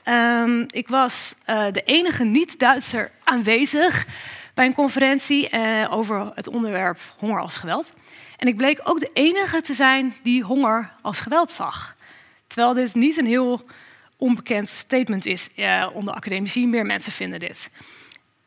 Um, 0.05 0.65
ik 0.67 0.87
was 0.87 1.35
uh, 1.47 1.65
de 1.71 1.83
enige 1.83 2.23
niet-Duitser 2.23 3.11
aanwezig 3.23 4.05
bij 4.53 4.65
een 4.65 4.73
conferentie 4.73 5.49
uh, 5.51 5.87
over 5.91 6.31
het 6.35 6.47
onderwerp 6.47 6.99
honger 7.17 7.41
als 7.41 7.57
geweld. 7.57 7.93
En 8.37 8.47
ik 8.47 8.57
bleek 8.57 8.79
ook 8.83 8.99
de 8.99 9.09
enige 9.13 9.61
te 9.61 9.73
zijn 9.73 10.15
die 10.23 10.43
honger 10.43 10.91
als 11.01 11.19
geweld 11.19 11.51
zag. 11.51 11.95
Terwijl 12.47 12.73
dit 12.73 12.95
niet 12.95 13.17
een 13.17 13.25
heel 13.25 13.61
onbekend 14.17 14.69
statement 14.69 15.25
is 15.25 15.49
uh, 15.55 15.87
onder 15.93 16.13
academici, 16.13 16.67
meer 16.67 16.85
mensen 16.85 17.11
vinden 17.11 17.39
dit. 17.39 17.69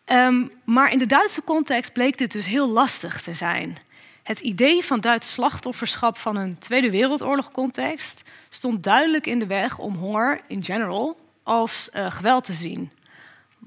Um, 0.07 0.51
maar 0.65 0.93
in 0.93 0.99
de 0.99 1.07
Duitse 1.07 1.45
context 1.45 1.93
bleek 1.93 2.19
dit 2.19 2.33
dus 2.33 2.47
heel 2.47 2.69
lastig 2.69 3.23
te 3.23 3.35
zijn. 3.35 3.77
Het 4.23 4.41
idee 4.41 4.85
van 4.85 5.01
Duits 5.01 5.33
slachtofferschap 5.33 6.19
van 6.19 6.37
een 6.37 6.59
Tweede 6.59 6.91
Wereldoorlog 6.91 7.51
context 7.51 8.23
stond 8.49 8.83
duidelijk 8.83 9.27
in 9.27 9.39
de 9.39 9.47
weg 9.47 9.79
om 9.79 9.95
honger 9.95 10.41
in 10.47 10.65
general 10.65 11.17
als 11.43 11.91
uh, 11.93 12.11
geweld 12.11 12.45
te 12.45 12.53
zien. 12.53 12.93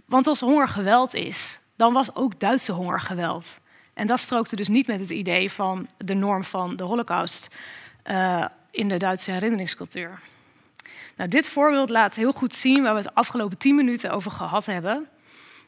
Want 0.05 0.27
als 0.27 0.39
honger 0.39 0.67
geweld 0.67 1.13
is, 1.13 1.59
dan 1.75 1.93
was 1.93 2.15
ook 2.15 2.39
Duitse 2.39 2.71
honger 2.71 3.01
geweld. 3.01 3.59
En 3.93 4.07
dat 4.07 4.19
strookte 4.19 4.55
dus 4.55 4.67
niet 4.67 4.87
met 4.87 4.99
het 4.99 5.09
idee 5.09 5.51
van 5.51 5.87
de 5.97 6.13
norm 6.13 6.43
van 6.43 6.75
de 6.75 6.83
Holocaust 6.83 7.55
uh, 8.05 8.45
in 8.71 8.89
de 8.89 8.97
Duitse 8.97 9.31
herinneringscultuur. 9.31 10.19
Nou, 11.15 11.29
dit 11.29 11.47
voorbeeld 11.47 11.89
laat 11.89 12.15
heel 12.15 12.31
goed 12.31 12.55
zien 12.55 12.83
waar 12.83 12.91
we 12.91 12.99
het 12.99 13.07
de 13.07 13.13
afgelopen 13.13 13.57
tien 13.57 13.75
minuten 13.75 14.11
over 14.11 14.31
gehad 14.31 14.65
hebben. 14.65 15.07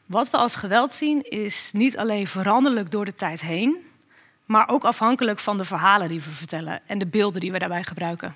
Wat 0.06 0.30
we 0.30 0.36
als 0.36 0.54
geweld 0.54 0.92
zien 0.92 1.22
is 1.22 1.70
niet 1.72 1.96
alleen 1.96 2.26
veranderlijk 2.26 2.90
door 2.90 3.04
de 3.04 3.14
tijd 3.14 3.40
heen, 3.40 3.87
maar 4.48 4.68
ook 4.68 4.84
afhankelijk 4.84 5.38
van 5.38 5.56
de 5.56 5.64
verhalen 5.64 6.08
die 6.08 6.22
we 6.22 6.30
vertellen 6.30 6.80
en 6.86 6.98
de 6.98 7.06
beelden 7.06 7.40
die 7.40 7.52
we 7.52 7.58
daarbij 7.58 7.84
gebruiken. 7.84 8.34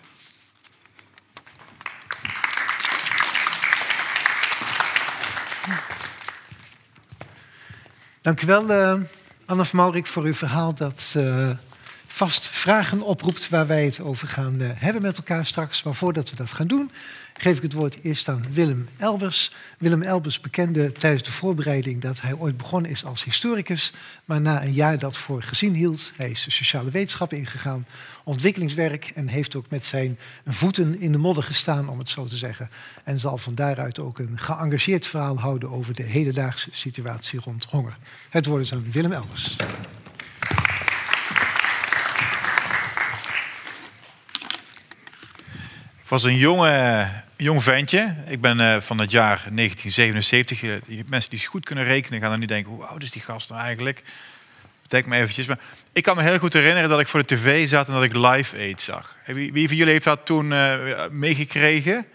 Dank 8.21 8.43
u 8.43 8.47
wel, 8.47 8.71
uh, 8.71 9.01
Anne 9.47 9.65
van 9.65 9.79
Maurik, 9.79 10.07
voor 10.07 10.23
uw 10.23 10.35
verhaal 10.35 10.75
dat 10.75 11.15
uh, 11.17 11.51
vast 12.15 12.49
vragen 12.49 13.03
oproept 13.03 13.49
waar 13.49 13.67
wij 13.67 13.85
het 13.85 14.01
over 14.01 14.29
gaan 14.29 14.61
eh, 14.61 14.69
hebben 14.75 15.03
met 15.03 15.17
elkaar 15.17 15.47
straks. 15.47 15.83
Maar 15.83 15.95
voordat 15.95 16.31
we 16.31 16.37
dat 16.37 16.51
gaan 16.51 16.67
doen, 16.67 16.91
geef 17.37 17.57
ik 17.57 17.63
het 17.63 17.73
woord 17.73 17.99
eerst 18.03 18.29
aan 18.29 18.47
Willem 18.51 18.89
Elbers. 18.97 19.53
Willem 19.79 20.03
Elbers 20.03 20.41
bekende 20.41 20.93
tijdens 20.93 21.23
de 21.23 21.31
voorbereiding 21.31 22.01
dat 22.01 22.21
hij 22.21 22.35
ooit 22.35 22.57
begonnen 22.57 22.91
is 22.91 23.05
als 23.05 23.25
historicus, 23.25 23.93
maar 24.25 24.41
na 24.41 24.65
een 24.65 24.73
jaar 24.73 24.99
dat 24.99 25.17
voor 25.17 25.43
gezien 25.43 25.75
hield. 25.75 26.13
Hij 26.17 26.31
is 26.31 26.45
de 26.45 26.51
sociale 26.51 26.91
wetenschappen 26.91 27.39
ingegaan, 27.39 27.87
ontwikkelingswerk 28.25 29.11
en 29.15 29.29
heeft 29.29 29.57
ook 29.57 29.71
met 29.71 29.85
zijn 29.85 30.19
voeten 30.47 31.01
in 31.01 31.13
de 31.13 31.19
modder 31.19 31.45
gestaan, 31.45 31.89
om 31.89 31.99
het 31.99 32.11
zo 32.11 32.27
te 32.27 32.37
zeggen. 32.37 32.71
En 33.05 33.21
zal 33.21 33.39
van 33.39 33.55
daaruit 33.55 33.99
ook 33.99 34.19
een 34.19 34.39
geëngageerd 34.39 35.07
verhaal 35.07 35.39
houden 35.39 35.71
over 35.71 35.95
de 35.95 36.03
hedendaagse 36.03 36.69
situatie 36.73 37.41
rond 37.41 37.65
honger. 37.65 37.97
Het 38.31 38.47
woord 38.47 38.65
is 38.65 38.73
aan 38.73 38.87
Willem 38.91 39.13
Elbers. 39.13 39.57
Was 46.13 46.23
een 46.23 46.37
jonge, 46.37 47.09
jong 47.37 47.63
ventje. 47.63 48.15
Ik 48.27 48.41
ben 48.41 48.59
uh, 48.59 48.81
van 48.81 48.99
het 48.99 49.11
jaar 49.11 49.37
1977. 49.37 50.63
Uh, 50.63 50.75
mensen 51.07 51.31
die 51.31 51.47
goed 51.47 51.65
kunnen 51.65 51.85
rekenen 51.85 52.21
gaan 52.21 52.31
dan 52.31 52.39
nu 52.39 52.47
denken... 52.47 52.73
hoe 52.73 52.85
oud 52.85 53.03
is 53.03 53.11
die 53.11 53.23
gast 53.23 53.51
nou 53.51 53.63
eigenlijk? 53.63 54.03
Denk 54.87 55.07
me 55.07 55.17
eventjes. 55.17 55.47
Maar 55.47 55.59
ik 55.93 56.03
kan 56.03 56.17
me 56.17 56.23
heel 56.23 56.39
goed 56.39 56.53
herinneren 56.53 56.89
dat 56.89 57.01
ik 57.01 57.09
voor 57.09 57.21
de 57.21 57.35
tv 57.35 57.69
zat... 57.69 57.87
en 57.87 57.93
dat 57.93 58.03
ik 58.03 58.15
Live 58.15 58.57
Aid 58.57 58.83
zag. 58.83 59.17
Wie, 59.27 59.53
wie 59.53 59.69
van 59.69 59.77
jullie 59.77 59.93
heeft 59.93 60.05
dat 60.05 60.27
toen 60.27 60.51
uh, 60.51 60.75
meegekregen? 61.11 62.07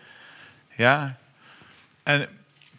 Ja. 0.75 1.17
En 2.03 2.27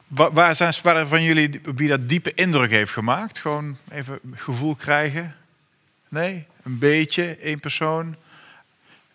waar 0.08 0.56
zijn 0.56 0.72
waar 0.82 1.06
van 1.06 1.22
jullie 1.22 1.60
wie 1.74 1.88
dat 1.88 2.08
diepe 2.08 2.34
indruk 2.34 2.70
heeft 2.70 2.92
gemaakt? 2.92 3.38
Gewoon 3.38 3.76
even 3.90 4.18
gevoel 4.34 4.74
krijgen? 4.74 5.36
Nee? 6.08 6.46
Een 6.62 6.78
beetje? 6.78 7.36
één 7.36 7.60
persoon? 7.60 8.16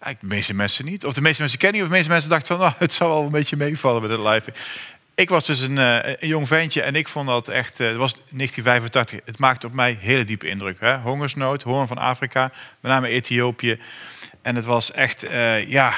De 0.04 0.28
meeste 0.28 0.54
mensen 0.54 0.86
niet. 0.86 1.06
Of 1.06 1.14
de 1.14 1.22
meeste 1.22 1.42
mensen 1.42 1.60
kennen 1.60 1.82
niet. 1.82 1.90
Of 1.90 1.92
de 1.92 1.98
meeste 1.98 2.14
mensen 2.14 2.30
dachten 2.30 2.58
van, 2.58 2.66
oh, 2.66 2.74
het 2.80 2.94
zou 2.94 3.10
wel 3.10 3.24
een 3.24 3.32
beetje 3.32 3.58
meevallen 3.58 4.02
met 4.02 4.12
het 4.12 4.20
live. 4.20 4.54
Ik 5.16 5.30
was 5.30 5.46
dus 5.46 5.60
een, 5.60 5.78
uh, 5.78 5.98
een 6.04 6.28
jong 6.28 6.48
ventje 6.48 6.82
en 6.82 6.96
ik 6.96 7.08
vond 7.08 7.28
dat 7.28 7.48
echt, 7.48 7.80
uh, 7.80 7.88
het 7.88 7.98
was 7.98 8.14
1985. 8.14 9.20
Het 9.26 9.40
maakte 9.40 9.68
op 9.68 9.74
mij 9.74 9.98
hele 10.00 10.24
diepe 10.24 10.48
indruk. 10.48 10.80
Hè? 10.80 10.98
Hongersnood, 10.98 11.62
hoorn 11.62 11.88
van 11.88 11.98
Afrika, 11.98 12.52
met 12.80 12.92
name 12.92 13.08
Ethiopië. 13.08 13.80
En 14.42 14.56
het 14.56 14.66
was 14.66 14.92
echt, 14.92 15.24
uh, 15.24 15.70
ja, 15.70 15.94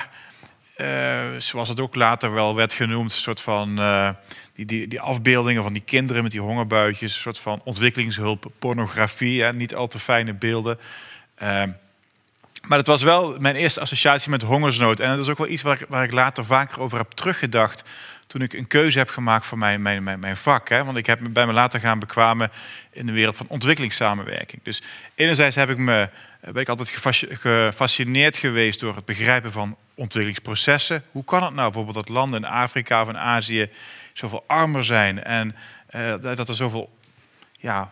zoals 1.37 1.69
het 1.69 1.79
ook 1.79 1.95
later 1.95 2.33
wel 2.33 2.55
werd 2.55 2.73
genoemd, 2.73 3.11
een 3.11 3.17
soort 3.17 3.41
van 3.41 3.75
die, 4.53 4.65
die, 4.65 4.87
die 4.87 5.01
afbeeldingen 5.01 5.63
van 5.63 5.73
die 5.73 5.81
kinderen 5.85 6.23
met 6.23 6.31
die 6.31 6.41
hongerbuitjes, 6.41 7.13
een 7.13 7.21
soort 7.21 7.39
van 7.39 7.61
ontwikkelingshulp, 7.63 8.51
pornografie, 8.59 9.43
niet 9.43 9.75
al 9.75 9.87
te 9.87 9.99
fijne 9.99 10.33
beelden. 10.33 10.77
Maar 12.67 12.77
het 12.77 12.87
was 12.87 13.03
wel 13.03 13.35
mijn 13.39 13.55
eerste 13.55 13.79
associatie 13.79 14.29
met 14.29 14.41
hongersnood. 14.41 14.99
En 14.99 15.09
dat 15.09 15.19
is 15.19 15.29
ook 15.29 15.37
wel 15.37 15.47
iets 15.47 15.61
waar 15.61 15.81
ik, 15.81 15.85
waar 15.89 16.03
ik 16.03 16.11
later 16.11 16.45
vaker 16.45 16.79
over 16.79 16.97
heb 16.97 17.11
teruggedacht. 17.11 17.83
Toen 18.27 18.41
ik 18.41 18.53
een 18.53 18.67
keuze 18.67 18.97
heb 18.97 19.09
gemaakt 19.09 19.45
voor 19.45 19.57
mijn, 19.57 19.81
mijn, 19.81 20.03
mijn, 20.03 20.37
vak. 20.37 20.69
Hè? 20.69 20.85
Want 20.85 20.97
ik 20.97 21.05
heb 21.05 21.19
me 21.19 21.29
bij 21.29 21.45
me 21.45 21.53
later 21.53 21.79
gaan 21.79 21.99
bekwamen 21.99 22.51
in 22.91 23.05
de 23.05 23.11
wereld 23.11 23.37
van 23.37 23.45
ontwikkelingssamenwerking. 23.49 24.63
Dus 24.63 24.81
enerzijds 25.15 25.55
heb 25.55 25.69
ik 25.69 25.77
me, 25.77 26.09
ben 26.39 26.61
ik 26.61 26.69
altijd 26.69 26.89
gefascineerd 26.89 28.37
geweest 28.37 28.79
door 28.79 28.95
het 28.95 29.05
begrijpen 29.05 29.51
van 29.51 29.77
ontwikkelingsprocessen. 29.93 31.03
Hoe 31.11 31.23
kan 31.23 31.43
het 31.43 31.53
nou 31.53 31.65
bijvoorbeeld 31.65 32.05
dat 32.05 32.09
landen 32.09 32.43
in 32.43 32.49
Afrika 32.49 33.01
of 33.01 33.09
in 33.09 33.17
Azië 33.17 33.69
zoveel 34.13 34.43
armer 34.47 34.83
zijn 34.83 35.23
en 35.23 35.55
uh, 35.95 36.15
dat 36.21 36.49
er 36.49 36.55
zoveel 36.55 36.97
ja, 37.59 37.89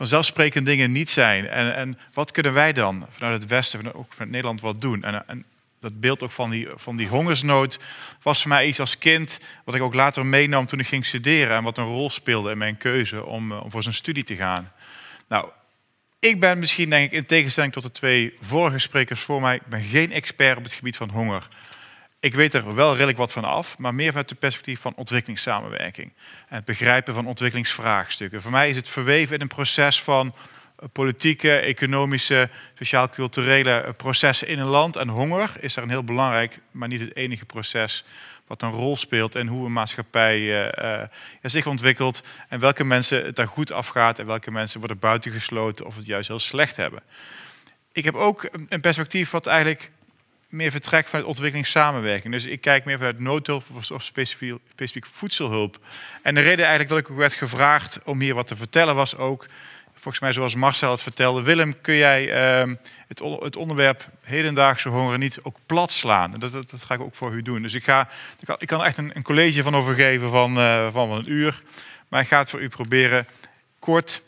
vanzelfsprekende 0.00 0.70
dingen 0.70 0.92
niet 0.92 1.10
zijn. 1.10 1.48
En, 1.48 1.74
en 1.74 1.98
wat 2.12 2.30
kunnen 2.30 2.52
wij 2.52 2.72
dan 2.72 3.06
vanuit 3.10 3.42
het 3.42 3.50
Westen, 3.50 3.94
ook 3.94 4.12
vanuit 4.12 4.30
Nederland, 4.30 4.60
wat 4.60 4.80
doen? 4.80 5.04
En, 5.04 5.26
en 5.26 5.44
dat 5.80 6.00
beeld 6.00 6.22
ook 6.22 6.30
van 6.30 6.50
die, 6.50 6.68
van 6.74 6.96
die 6.96 7.08
hongersnood 7.08 7.78
was 8.22 8.40
voor 8.40 8.48
mij 8.48 8.66
iets 8.66 8.80
als 8.80 8.98
kind, 8.98 9.38
wat 9.64 9.74
ik 9.74 9.82
ook 9.82 9.94
later 9.94 10.26
meenam 10.26 10.66
toen 10.66 10.78
ik 10.78 10.86
ging 10.86 11.06
studeren 11.06 11.56
en 11.56 11.62
wat 11.62 11.78
een 11.78 11.84
rol 11.84 12.10
speelde 12.10 12.50
in 12.50 12.58
mijn 12.58 12.76
keuze 12.76 13.24
om, 13.24 13.52
eh, 13.52 13.62
om 13.62 13.70
voor 13.70 13.82
zijn 13.82 13.94
studie 13.94 14.24
te 14.24 14.36
gaan. 14.36 14.72
Nou, 15.28 15.48
ik 16.18 16.40
ben 16.40 16.58
misschien, 16.58 16.90
denk 16.90 17.04
ik, 17.04 17.12
in 17.12 17.26
tegenstelling 17.26 17.72
tot 17.72 17.82
de 17.82 17.92
twee 17.92 18.34
vorige 18.40 18.78
sprekers 18.78 19.20
voor 19.20 19.40
mij, 19.40 19.54
ik 19.54 19.66
ben 19.66 19.82
geen 19.82 20.12
expert 20.12 20.58
op 20.58 20.64
het 20.64 20.72
gebied 20.72 20.96
van 20.96 21.10
honger. 21.10 21.48
Ik 22.20 22.34
weet 22.34 22.54
er 22.54 22.74
wel 22.74 22.92
redelijk 22.92 23.18
wat 23.18 23.32
van 23.32 23.44
af, 23.44 23.78
maar 23.78 23.94
meer 23.94 24.08
vanuit 24.08 24.30
het 24.30 24.38
perspectief 24.38 24.80
van 24.80 24.94
ontwikkelingssamenwerking. 24.96 26.12
En 26.48 26.56
het 26.56 26.64
begrijpen 26.64 27.14
van 27.14 27.26
ontwikkelingsvraagstukken. 27.26 28.42
Voor 28.42 28.50
mij 28.50 28.70
is 28.70 28.76
het 28.76 28.88
verweven 28.88 29.34
in 29.34 29.40
een 29.40 29.48
proces 29.48 30.02
van 30.02 30.34
eh, 30.76 30.88
politieke, 30.92 31.56
economische, 31.56 32.50
sociaal-culturele 32.74 33.70
eh, 33.70 33.92
processen 33.96 34.48
in 34.48 34.58
een 34.58 34.66
land. 34.66 34.96
En 34.96 35.08
honger 35.08 35.52
is 35.60 35.74
daar 35.74 35.84
een 35.84 35.90
heel 35.90 36.04
belangrijk, 36.04 36.58
maar 36.70 36.88
niet 36.88 37.00
het 37.00 37.16
enige 37.16 37.44
proces 37.44 38.04
wat 38.46 38.62
een 38.62 38.70
rol 38.70 38.96
speelt 38.96 39.34
in 39.34 39.46
hoe 39.46 39.66
een 39.66 39.72
maatschappij 39.72 40.38
uh, 40.38 41.02
zich 41.42 41.66
ontwikkelt 41.66 42.22
en 42.48 42.60
welke 42.60 42.84
mensen 42.84 43.24
het 43.24 43.36
daar 43.36 43.48
goed 43.48 43.72
afgaat 43.72 44.18
en 44.18 44.26
welke 44.26 44.50
mensen 44.50 44.78
worden 44.78 44.98
buitengesloten 44.98 45.86
of 45.86 45.96
het 45.96 46.06
juist 46.06 46.28
heel 46.28 46.38
slecht 46.38 46.76
hebben. 46.76 47.02
Ik 47.92 48.04
heb 48.04 48.14
ook 48.14 48.48
een 48.68 48.80
perspectief 48.80 49.30
wat 49.30 49.46
eigenlijk 49.46 49.90
meer 50.50 50.70
vertrekt 50.70 51.08
vanuit 51.08 51.28
ontwikkelingssamenwerking. 51.28 52.32
Dus 52.32 52.44
ik 52.44 52.60
kijk 52.60 52.84
meer 52.84 52.96
vanuit 52.96 53.18
noodhulp 53.18 53.64
of 53.90 54.02
specifiek, 54.02 55.06
voedselhulp. 55.06 55.78
En 56.22 56.34
de 56.34 56.40
reden 56.40 56.66
eigenlijk 56.66 56.88
dat 56.88 56.98
ik 56.98 57.16
werd 57.16 57.32
gevraagd 57.32 58.00
om 58.04 58.20
hier 58.20 58.34
wat 58.34 58.46
te 58.46 58.56
vertellen 58.56 58.94
was 58.94 59.16
ook, 59.16 59.46
volgens 60.00 60.22
mij 60.22 60.32
zoals 60.32 60.54
Marcel 60.54 60.90
het 60.90 61.02
vertelde, 61.02 61.42
Willem, 61.42 61.80
kun 61.80 61.94
jij 61.94 62.32
ehm, 62.32 62.74
het, 63.08 63.18
het, 63.40 63.56
onderwerp 63.56 64.08
hedendaagse 64.22 64.88
honger 64.88 65.18
niet 65.18 65.38
ook 65.42 65.56
plat 65.66 65.92
slaan? 65.92 66.30
Dat, 66.30 66.52
dat, 66.52 66.70
dat, 66.70 66.84
ga 66.84 66.94
ik 66.94 67.00
ook 67.00 67.14
voor 67.14 67.32
u 67.32 67.42
doen. 67.42 67.62
Dus 67.62 67.74
ik, 67.74 67.84
ga, 67.84 68.08
ik, 68.38 68.46
kan, 68.46 68.80
ik 68.80 68.86
echt 68.86 68.98
een, 68.98 69.10
een, 69.14 69.22
college 69.22 69.62
van 69.62 69.74
overgeven 69.74 70.30
van, 70.30 70.58
uh, 70.58 70.88
van 70.92 71.10
een 71.10 71.30
uur. 71.30 71.62
Maar 72.08 72.20
ik 72.20 72.28
ga 72.28 72.38
het 72.38 72.50
voor 72.50 72.60
u 72.60 72.68
proberen 72.68 73.26
kort, 73.78 74.22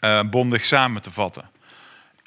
uh, 0.00 0.22
bondig 0.22 0.64
samen 0.64 1.02
te 1.02 1.10
vatten. 1.10 1.50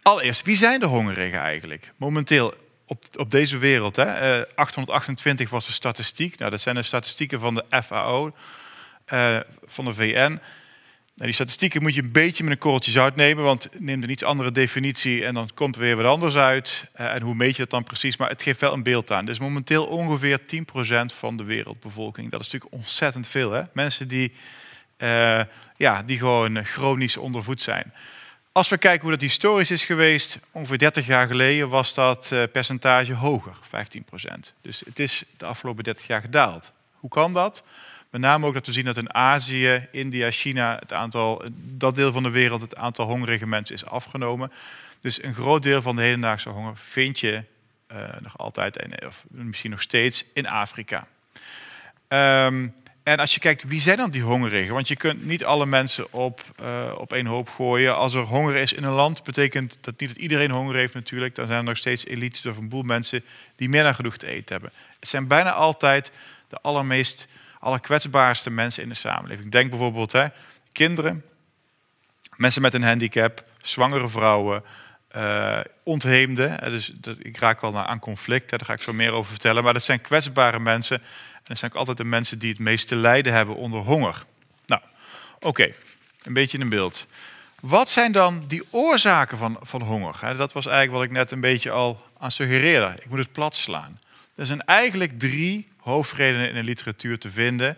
Allereerst, 0.02 0.46
wie 0.46 0.56
zijn 0.56 0.80
de 0.80 0.86
hongerigen 0.86 1.40
eigenlijk? 1.40 1.94
Momenteel 1.98 2.54
op, 2.86 3.06
op 3.18 3.30
deze 3.30 3.58
wereld. 3.58 3.96
Hè? 3.96 4.48
828 4.56 5.46
eh, 5.46 5.52
was 5.52 5.66
de 5.66 5.72
statistiek. 5.72 6.38
Nou, 6.38 6.52
dat 6.52 6.62
zijn 6.62 6.76
de 6.76 6.84
statistieken 6.84 7.40
van 7.40 7.56
de 7.56 7.66
FAO, 7.84 8.36
eh, 9.06 9.40
van 9.66 9.86
de 9.86 9.94
VN. 9.94 10.40
Nou, 11.16 11.30
die 11.30 11.32
statistieken 11.32 11.82
moet 11.82 11.96
je 11.96 12.02
een 12.02 12.12
beetje 12.12 12.44
met 12.44 12.54
een 12.54 12.60
korreltje 12.60 12.92
zout 12.92 13.16
nemen, 13.16 13.44
want 13.44 13.70
neem 13.80 14.04
een 14.04 14.10
iets 14.10 14.24
andere 14.24 14.52
definitie 14.52 15.26
en 15.26 15.34
dan 15.34 15.50
komt 15.54 15.76
er 15.76 15.82
weer 15.82 15.96
wat 15.96 16.06
anders 16.06 16.36
uit. 16.36 16.84
Uh, 17.00 17.14
en 17.14 17.22
hoe 17.22 17.36
meet 17.36 17.56
je 17.56 17.62
dat 17.62 17.70
dan 17.70 17.84
precies? 17.84 18.18
Maar 18.18 18.30
het 18.30 18.42
geeft 18.42 18.60
wel 18.60 18.74
een 18.74 18.84
beeld 18.84 19.12
aan. 19.12 19.26
Dus 19.26 19.40
momenteel 19.40 19.86
ongeveer 19.86 20.40
10% 20.40 21.16
van 21.18 21.38
de 21.38 21.44
wereldbevolking. 21.44 22.32
Dat 22.32 22.40
is 22.40 22.46
natuurlijk 22.52 22.74
ontzettend 22.74 23.28
veel. 23.28 23.52
Hè? 23.52 23.62
Mensen 23.74 24.08
die, 24.08 24.32
ja, 25.78 26.04
die 26.06 26.18
gewoon 26.18 26.66
chronisch 26.66 27.18
ondervoed 27.18 27.62
zijn. 27.62 27.94
Als 28.54 28.70
we 28.70 28.78
kijken 28.78 29.02
hoe 29.02 29.12
dat 29.12 29.22
historisch 29.22 29.72
is 29.72 29.86
geweest, 29.86 30.40
ongeveer 30.52 30.78
30 30.78 31.06
jaar 31.06 31.28
geleden 31.28 31.70
was 31.70 31.94
dat 31.94 32.32
eh, 32.32 32.44
percentage 32.52 33.14
hoger, 33.14 33.54
15%. 33.56 34.54
Dus 34.62 34.80
het 34.86 35.00
is 35.00 35.24
de 35.38 35.46
afgelopen 35.46 35.84
30 35.84 36.08
jaar 36.08 36.22
gedaald. 36.22 36.72
Hoe 36.94 37.10
kan 37.10 37.34
dat? 37.34 37.64
Met 38.10 38.22
name 38.22 38.46
ook 38.46 38.54
dat 38.54 38.66
we 38.66 38.72
zien 38.72 38.86
dat 38.86 38.98
in 38.98 39.14
Azië, 39.14 39.88
India, 39.92 40.32
China, 40.32 40.78
het 40.80 40.94
aantal, 40.94 41.44
dat 41.54 41.96
deel 41.96 42.12
van 42.12 42.24
de 42.24 42.30
wereld, 42.30 42.62
het 42.62 42.76
aantal 42.76 43.06
hongerige 43.06 43.48
mensen 43.48 43.76
is 43.76 43.86
afgenomen. 43.86 44.52
Dus 45.02 45.24
een 45.24 45.34
groot 45.34 45.64
deel 45.64 45.82
van 45.82 45.96
de 45.96 46.02
hedendaagse 46.02 46.50
honger 46.50 46.78
vind 46.78 47.20
je 47.20 47.44
uh, 47.92 47.98
nog 48.20 48.38
altijd, 48.38 49.06
of 49.06 49.24
misschien 49.28 49.72
nog 49.72 49.82
steeds, 49.82 50.26
in 50.34 50.48
Afrika. 50.48 51.08
Um, 52.08 52.74
en 53.04 53.18
als 53.18 53.34
je 53.34 53.40
kijkt, 53.40 53.64
wie 53.64 53.82
zijn 53.82 53.98
dan 53.98 54.10
die 54.10 54.22
hongerigen? 54.22 54.74
Want 54.74 54.88
je 54.88 54.96
kunt 54.96 55.26
niet 55.26 55.46
alle 55.46 55.66
mensen 55.66 56.14
op, 56.14 56.42
uh, 56.62 56.68
op 56.98 57.14
één 57.14 57.26
hoop 57.26 57.50
gooien. 57.50 57.96
Als 57.96 58.14
er 58.14 58.22
honger 58.22 58.56
is 58.56 58.74
in 58.74 58.84
een 58.84 58.92
land, 58.92 59.24
betekent 59.24 59.78
dat 59.82 60.00
niet 60.00 60.10
dat 60.10 60.18
iedereen 60.18 60.52
honger 60.52 60.76
heeft 60.76 60.94
natuurlijk. 60.94 61.36
Dan 61.36 61.48
zijn 61.48 61.60
er 61.60 61.64
nog 61.64 61.78
steeds 61.78 62.06
elites 62.06 62.46
of 62.46 62.58
een 62.58 62.70
boel 62.70 62.84
mensen 62.84 63.24
die 63.56 63.70
meer 63.70 63.84
dan 63.84 63.96
genoeg 63.96 64.18
te 64.18 64.28
eten 64.28 64.52
hebben. 64.52 64.72
Het 65.00 65.10
zijn 65.10 65.28
bijna 65.28 65.52
altijd 65.52 66.12
de 66.48 66.58
allermeest, 66.62 67.28
allerkwetsbaarste 67.60 68.50
mensen 68.50 68.84
in 68.84 68.90
de 68.90 68.96
samenleving. 68.96 69.52
Denk 69.52 69.70
bijvoorbeeld 69.70 70.12
hè, 70.12 70.28
kinderen, 70.72 71.24
mensen 72.36 72.62
met 72.62 72.74
een 72.74 72.84
handicap, 72.84 73.44
zwangere 73.62 74.10
vrouwen, 74.10 74.64
uh, 75.16 75.60
ontheemden. 75.84 76.72
Dus 76.72 76.94
ik 77.20 77.38
raak 77.38 77.62
wel 77.62 77.78
aan 77.78 78.00
conflict, 78.00 78.50
daar 78.50 78.66
ga 78.66 78.74
ik 78.74 78.82
zo 78.82 78.94
meer 78.94 79.12
over 79.12 79.32
vertellen. 79.32 79.64
Maar 79.64 79.74
dat 79.74 79.84
zijn 79.84 80.02
kwetsbare 80.02 80.60
mensen 80.60 81.02
dat 81.44 81.58
zijn 81.58 81.72
ook 81.72 81.78
altijd 81.78 81.98
de 81.98 82.04
mensen 82.04 82.40
die 82.40 82.50
het 82.50 82.60
meeste 82.60 82.96
lijden 82.96 83.34
hebben 83.34 83.56
onder 83.56 83.80
honger. 83.80 84.26
Nou, 84.66 84.82
oké, 85.40 85.74
een 86.24 86.34
beetje 86.34 86.60
een 86.60 86.70
beeld. 86.70 87.06
Wat 87.62 87.90
zijn 87.90 88.12
dan 88.12 88.44
die 88.48 88.64
oorzaken 88.70 89.38
van, 89.38 89.58
van 89.62 89.82
honger? 89.82 90.38
Dat 90.38 90.54
was 90.54 90.66
eigenlijk 90.66 90.98
wat 90.98 91.04
ik 91.04 91.12
net 91.12 91.32
een 91.32 91.42
beetje 91.42 91.72
al 91.72 92.06
aan 92.18 92.32
suggereerde. 92.32 92.94
Ik 93.02 93.10
moet 93.10 93.20
het 93.20 93.32
plat 93.32 93.56
slaan. 93.56 94.00
Er 94.36 94.46
zijn 94.46 94.62
eigenlijk 94.62 95.20
drie 95.20 95.68
hoofdredenen 95.78 96.50
in 96.50 96.56
de 96.56 96.64
literatuur 96.64 97.20
te 97.20 97.32
vinden 97.32 97.78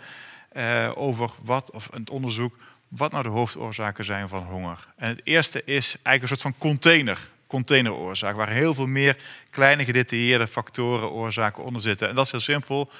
uh, 0.58 0.92
over 0.96 1.30
wat, 1.42 1.72
of 1.72 1.90
het 1.94 2.10
onderzoek, 2.10 2.58
wat 2.88 3.12
nou 3.12 3.24
de 3.24 3.30
hoofdoorzaken 3.30 4.06
zijn 4.06 4.28
van 4.28 4.44
honger. 4.44 4.88
En 4.96 5.10
het 5.10 5.22
eerste 5.24 5.62
is 5.66 5.96
eigenlijk 6.04 6.22
een 6.22 6.28
soort 6.28 6.42
van 6.42 6.56
container, 6.58 7.18
containeroorzaak, 7.48 8.36
waar 8.36 8.50
heel 8.50 8.74
veel 8.74 8.88
meer 8.88 9.18
kleine 9.50 9.86
gedetailleerde 9.86 10.48
factoren, 10.48 11.12
oorzaken 11.12 11.64
onder 11.64 11.82
zitten. 11.82 12.10
En 12.10 12.16
dat 12.16 12.26
is 12.26 12.32
heel 12.32 12.40
simpel. 12.40 12.92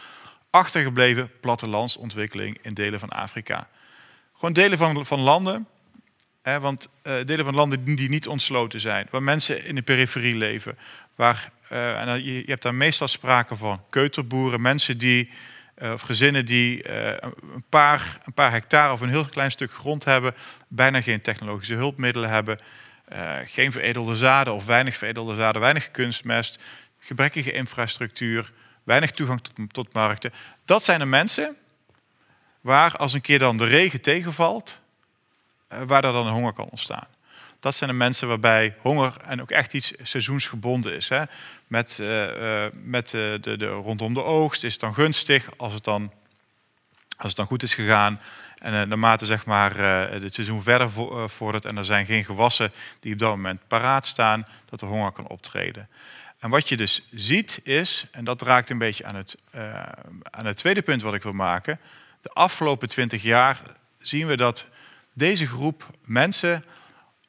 Achtergebleven 0.54 1.32
plattelandsontwikkeling 1.40 2.58
in 2.62 2.74
delen 2.74 3.00
van 3.00 3.10
Afrika. 3.10 3.68
Gewoon 4.34 4.54
delen 4.54 4.78
van, 4.78 5.06
van 5.06 5.20
landen, 5.20 5.68
hè, 6.42 6.60
want 6.60 6.90
uh, 7.04 7.14
delen 7.26 7.46
van 7.46 7.56
landen 7.56 7.84
die 7.84 8.10
niet 8.10 8.28
ontsloten 8.28 8.80
zijn, 8.80 9.08
waar 9.12 9.24
mensen 9.24 9.66
in 9.66 9.76
de 9.76 9.82
periferie 9.82 10.36
leven, 10.36 10.78
waar, 11.16 11.52
uh, 11.72 12.02
en 12.02 12.24
je, 12.24 12.34
je 12.34 12.44
hebt 12.46 12.62
daar 12.62 12.76
meestal 12.76 13.08
sprake 13.08 13.56
van 13.56 13.82
keuterboeren, 13.90 14.62
mensen 14.62 14.98
die 14.98 15.30
uh, 15.78 15.92
of 15.92 16.02
gezinnen 16.02 16.46
die 16.46 16.90
een, 17.24 17.66
paar, 17.70 18.20
een 18.26 18.34
paar 18.34 18.52
hectare 18.52 18.94
of 18.94 19.02
een 19.02 19.10
heel 19.10 19.26
klein 19.26 19.52
stuk 19.52 19.72
grond 19.72 20.06
hebben, 20.06 20.36
bijna 20.68 21.02
geen 21.02 21.22
technologische 21.22 21.76
hulpmiddelen 21.76 22.30
hebben, 22.30 22.60
geen 23.46 23.72
veredelde 23.72 24.16
zaden 24.16 24.54
of 24.54 24.66
weinig 24.66 24.96
veredelde 24.96 25.36
zaden, 25.36 25.62
weinig 25.62 25.92
kunstmest, 25.92 26.60
gebrekkige 27.00 27.52
infrastructuur, 27.52 28.52
weinig 28.84 29.12
toegang 29.12 29.42
tot, 29.42 29.74
tot 29.74 29.94
markten. 29.94 30.34
Dat 30.66 30.84
zijn 30.84 31.00
de 31.00 31.06
mensen 31.06 31.56
waar 32.62 32.96
als 32.96 33.14
een 33.14 33.22
keer 33.22 33.40
dan 33.40 33.58
de 33.58 33.66
regen 33.66 34.02
tegenvalt, 34.02 34.80
waar 35.68 36.04
er 36.04 36.14
dan 36.14 36.28
honger 36.28 36.54
kan 36.54 36.68
ontstaan. 36.70 37.08
Dat 37.60 37.76
zijn 37.76 37.90
de 37.90 37.96
mensen 37.96 38.28
waarbij 38.28 38.76
honger 38.82 39.14
en 39.26 39.42
ook 39.42 39.52
echt 39.52 39.74
iets 39.74 39.92
seizoensgebonden 40.02 40.96
is. 40.96 41.10
Hè. 41.10 41.24
Met, 41.68 41.98
uh, 42.02 42.66
met 42.72 43.10
de, 43.10 43.38
de, 43.42 43.58
de, 43.58 43.68
rondom 43.68 44.14
de 44.14 44.24
oogst 44.24 44.64
is 44.64 44.72
het 44.72 44.82
dan 44.82 44.94
gunstig 44.94 45.46
als 45.58 45.74
het 45.74 45.84
dan, 45.84 46.12
als 47.18 47.28
het 47.28 47.36
dan 47.36 47.46
goed 47.46 47.64
is 47.64 47.74
gegaan. 47.74 48.22
En 48.58 48.88
naarmate 48.88 49.26
zeg 49.26 49.46
maar, 49.46 49.78
het 50.12 50.34
seizoen 50.34 50.64
verder 50.64 50.90
vordert 51.30 51.66
en 51.66 51.78
er 51.78 51.86
zijn 51.86 52.06
geen 52.06 52.26
gewassen 52.26 52.74
die 53.00 53.14
op 53.14 53.20
dat 53.20 53.30
moment 53.30 53.68
paraat 53.68 54.06
staan, 54.06 54.48
dat 54.70 54.82
er 54.82 54.88
honger 54.88 55.12
kan 55.12 55.28
optreden. 55.28 55.90
En 56.44 56.50
wat 56.50 56.70
je 56.70 56.78
dus 56.78 57.08
ziet 57.12 57.60
is, 57.64 58.06
en 58.12 58.24
dat 58.24 58.42
raakt 58.42 58.70
een 58.70 58.78
beetje 58.78 59.06
aan 59.06 59.16
het, 59.16 59.38
aan 60.22 60.46
het 60.46 60.58
tweede 60.58 60.82
punt 60.82 61.02
wat 61.02 61.14
ik 61.14 61.24
wil 61.24 61.34
maken. 61.34 61.80
De 62.22 62.30
afgelopen 62.30 62.88
twintig 62.88 63.22
jaar 63.22 63.62
zien 63.98 64.28
we 64.28 64.38
dat 64.38 64.66
deze 65.14 65.48
groep 65.48 65.88
mensen 66.02 66.64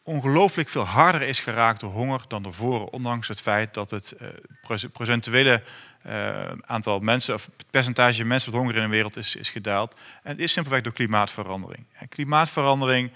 ongelooflijk 0.03 0.69
veel 0.69 0.85
harder 0.85 1.23
is 1.23 1.41
geraakt 1.41 1.81
door 1.81 1.91
honger 1.91 2.21
dan 2.29 2.45
ervoor, 2.45 2.87
ondanks 2.87 3.29
het 3.29 3.41
feit 3.41 3.75
dat 3.75 3.91
het 3.91 4.15
uh, 4.21 4.79
procentuele 4.93 5.63
uh, 6.07 6.53
aantal 6.67 7.01
mensen, 7.01 7.35
of 7.35 7.49
percentage 7.71 8.25
mensen 8.25 8.51
met 8.51 8.61
honger 8.61 8.77
in 8.77 8.83
de 8.83 8.89
wereld 8.89 9.17
is, 9.17 9.37
is 9.37 9.51
gedaald. 9.51 9.95
En 10.23 10.31
het 10.31 10.41
is 10.41 10.53
simpelweg 10.53 10.83
door 10.83 10.93
klimaatverandering. 10.93 11.87
Klimaatverandering 12.09 13.11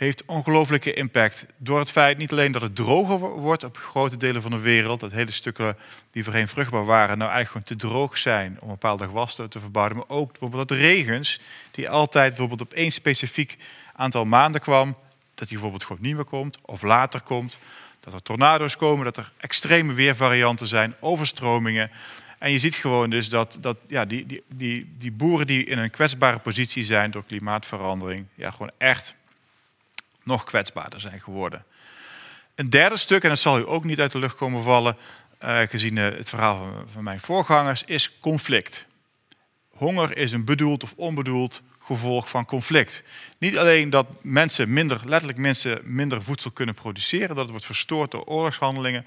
heeft 0.00 0.24
ongelooflijke 0.24 0.94
impact 0.94 1.46
door 1.56 1.78
het 1.78 1.90
feit 1.90 2.18
niet 2.18 2.32
alleen 2.32 2.52
dat 2.52 2.62
het 2.62 2.76
droger 2.76 3.18
wordt 3.18 3.64
op 3.64 3.76
grote 3.76 4.16
delen 4.16 4.42
van 4.42 4.50
de 4.50 4.58
wereld, 4.58 5.00
dat 5.00 5.12
hele 5.12 5.30
stukken 5.30 5.76
die 6.10 6.24
voorheen 6.24 6.48
vruchtbaar 6.48 6.84
waren, 6.84 7.18
nou 7.18 7.30
eigenlijk 7.30 7.66
gewoon 7.66 7.78
te 7.78 7.86
droog 7.86 8.18
zijn 8.18 8.56
om 8.60 8.68
bepaalde 8.68 9.04
gewassen 9.04 9.50
te 9.50 9.60
verbouwen, 9.60 9.96
maar 9.96 10.08
ook 10.08 10.30
bijvoorbeeld 10.30 10.68
dat 10.68 10.78
regens, 10.78 11.40
die 11.70 11.90
altijd 11.90 12.28
bijvoorbeeld 12.28 12.60
op 12.60 12.72
één 12.72 12.90
specifiek 12.90 13.56
aantal 13.94 14.24
maanden 14.24 14.60
kwam, 14.60 14.96
dat 15.34 15.48
die 15.48 15.58
bijvoorbeeld 15.58 15.84
gewoon 15.84 16.02
niet 16.02 16.14
meer 16.14 16.24
komt 16.24 16.58
of 16.62 16.82
later 16.82 17.20
komt. 17.20 17.58
Dat 18.00 18.12
er 18.12 18.22
tornado's 18.22 18.76
komen, 18.76 19.04
dat 19.04 19.16
er 19.16 19.32
extreme 19.36 19.92
weervarianten 19.92 20.66
zijn, 20.66 20.94
overstromingen. 21.00 21.90
En 22.38 22.52
je 22.52 22.58
ziet 22.58 22.74
gewoon 22.74 23.10
dus 23.10 23.28
dat, 23.28 23.58
dat 23.60 23.80
ja, 23.86 24.04
die, 24.04 24.26
die, 24.26 24.42
die, 24.54 24.92
die 24.98 25.12
boeren 25.12 25.46
die 25.46 25.64
in 25.64 25.78
een 25.78 25.90
kwetsbare 25.90 26.38
positie 26.38 26.84
zijn 26.84 27.10
door 27.10 27.24
klimaatverandering, 27.24 28.26
ja, 28.34 28.50
gewoon 28.50 28.70
echt 28.78 29.18
nog 30.22 30.44
kwetsbaarder 30.44 31.00
zijn 31.00 31.20
geworden. 31.20 31.64
Een 32.54 32.70
derde 32.70 32.96
stuk, 32.96 33.22
en 33.22 33.28
dat 33.28 33.38
zal 33.38 33.58
u 33.58 33.68
ook 33.68 33.84
niet 33.84 34.00
uit 34.00 34.12
de 34.12 34.18
lucht 34.18 34.36
komen 34.36 34.62
vallen, 34.62 34.96
uh, 35.44 35.58
gezien 35.60 35.96
uh, 35.96 36.04
het 36.04 36.28
verhaal 36.28 36.56
van, 36.56 36.88
van 36.92 37.04
mijn 37.04 37.20
voorgangers, 37.20 37.84
is 37.84 38.18
conflict. 38.18 38.86
Honger 39.70 40.16
is 40.16 40.32
een 40.32 40.44
bedoeld 40.44 40.82
of 40.82 40.92
onbedoeld 40.96 41.62
gevolg 41.82 42.28
van 42.28 42.44
conflict. 42.44 43.02
Niet 43.38 43.58
alleen 43.58 43.90
dat 43.90 44.06
mensen 44.22 44.72
minder, 44.72 45.00
letterlijk 45.04 45.38
mensen 45.38 45.80
minder 45.82 46.22
voedsel 46.22 46.50
kunnen 46.50 46.74
produceren, 46.74 47.28
dat 47.28 47.38
het 47.38 47.50
wordt 47.50 47.66
verstoord 47.66 48.10
door 48.10 48.24
oorlogshandelingen, 48.24 49.06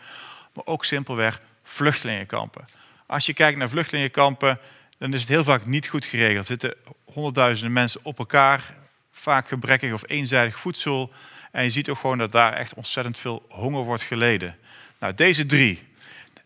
maar 0.54 0.66
ook 0.66 0.86
simpelweg 0.86 1.42
vluchtelingenkampen. 1.64 2.66
Als 3.06 3.26
je 3.26 3.34
kijkt 3.34 3.58
naar 3.58 3.70
vluchtelingenkampen, 3.70 4.60
dan 4.98 5.14
is 5.14 5.20
het 5.20 5.30
heel 5.30 5.44
vaak 5.44 5.66
niet 5.66 5.88
goed 5.88 6.06
geregeld. 6.06 6.38
Er 6.38 6.46
zitten 6.46 6.76
honderdduizenden 7.04 7.74
mensen 7.74 8.00
op 8.04 8.20
elkaar, 8.20 8.76
vaak 9.24 9.48
gebrekkig 9.48 9.94
of 9.94 10.04
eenzijdig 10.08 10.60
voedsel. 10.60 11.12
En 11.52 11.64
je 11.64 11.70
ziet 11.70 11.90
ook 11.90 12.00
gewoon 12.00 12.18
dat 12.18 12.32
daar 12.32 12.54
echt 12.54 12.74
ontzettend 12.74 13.20
veel 13.20 13.46
honger 13.50 13.84
wordt 13.84 14.04
geleden. 14.04 14.56
Nou, 15.00 15.14
deze 15.14 15.46
drie. 15.46 15.88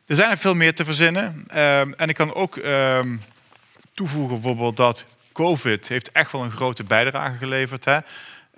Er 0.06 0.16
zijn 0.16 0.32
er 0.32 0.38
veel 0.38 0.56
meer 0.56 0.76
te 0.76 0.86
verzinnen. 0.86 1.26
Um, 1.26 1.94
en 1.94 2.10
ik 2.10 2.16
kan 2.16 2.34
ook 2.34 2.56
um, 2.56 3.22
toevoegen 3.94 4.42
bijvoorbeeld 4.42 4.78
dat 4.78 5.06
COVID 5.34 5.88
heeft 5.88 6.12
echt 6.12 6.32
wel 6.32 6.44
een 6.44 6.52
grote 6.52 6.84
bijdrage 6.84 7.38
geleverd. 7.38 7.86
Hè? 7.86 7.98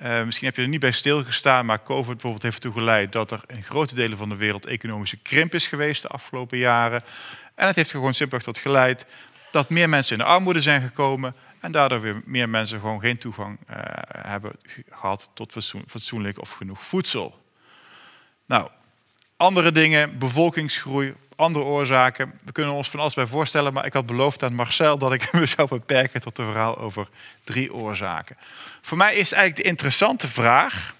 Uh, 0.03 0.23
misschien 0.23 0.47
heb 0.47 0.55
je 0.55 0.61
er 0.61 0.67
niet 0.67 0.79
bij 0.79 0.91
stilgestaan, 0.91 1.65
maar 1.65 1.83
COVID 1.83 2.11
bijvoorbeeld 2.11 2.43
heeft 2.43 2.55
ertoe 2.55 2.73
geleid 2.73 3.11
dat 3.11 3.31
er 3.31 3.41
in 3.47 3.63
grote 3.63 3.95
delen 3.95 4.17
van 4.17 4.29
de 4.29 4.35
wereld 4.35 4.65
economische 4.65 5.17
krimp 5.17 5.53
is 5.53 5.67
geweest 5.67 6.01
de 6.01 6.07
afgelopen 6.07 6.57
jaren. 6.57 7.03
En 7.55 7.67
het 7.67 7.75
heeft 7.75 7.91
gewoon 7.91 8.13
simpelweg 8.13 8.45
tot 8.45 8.57
geleid 8.57 9.05
dat 9.51 9.69
meer 9.69 9.89
mensen 9.89 10.17
in 10.17 10.23
de 10.23 10.29
armoede 10.29 10.61
zijn 10.61 10.81
gekomen 10.81 11.35
en 11.59 11.71
daardoor 11.71 12.01
weer 12.01 12.21
meer 12.25 12.49
mensen 12.49 12.79
gewoon 12.79 12.99
geen 12.99 13.17
toegang 13.17 13.57
uh, 13.69 13.75
hebben 14.17 14.51
gehad 14.89 15.31
tot 15.33 15.73
fatsoenlijk 15.87 16.41
of 16.41 16.51
genoeg 16.51 16.81
voedsel. 16.81 17.43
Nou, 18.45 18.69
andere 19.37 19.71
dingen, 19.71 20.17
bevolkingsgroei, 20.17 21.15
andere 21.35 21.65
oorzaken. 21.65 22.39
We 22.43 22.51
kunnen 22.51 22.73
ons 22.73 22.89
van 22.89 22.99
alles 22.99 23.13
bij 23.13 23.27
voorstellen, 23.27 23.73
maar 23.73 23.85
ik 23.85 23.93
had 23.93 24.05
beloofd 24.05 24.43
aan 24.43 24.53
Marcel 24.53 24.97
dat 24.97 25.13
ik 25.13 25.31
me 25.33 25.45
zou 25.45 25.67
beperken 25.67 26.21
tot 26.21 26.37
een 26.37 26.45
verhaal 26.45 26.77
over 26.77 27.07
drie 27.43 27.73
oorzaken. 27.73 28.37
Voor 28.81 28.97
mij 28.97 29.15
is 29.15 29.31
eigenlijk 29.31 29.63
de 29.63 29.69
interessante 29.69 30.27
vraag: 30.27 30.95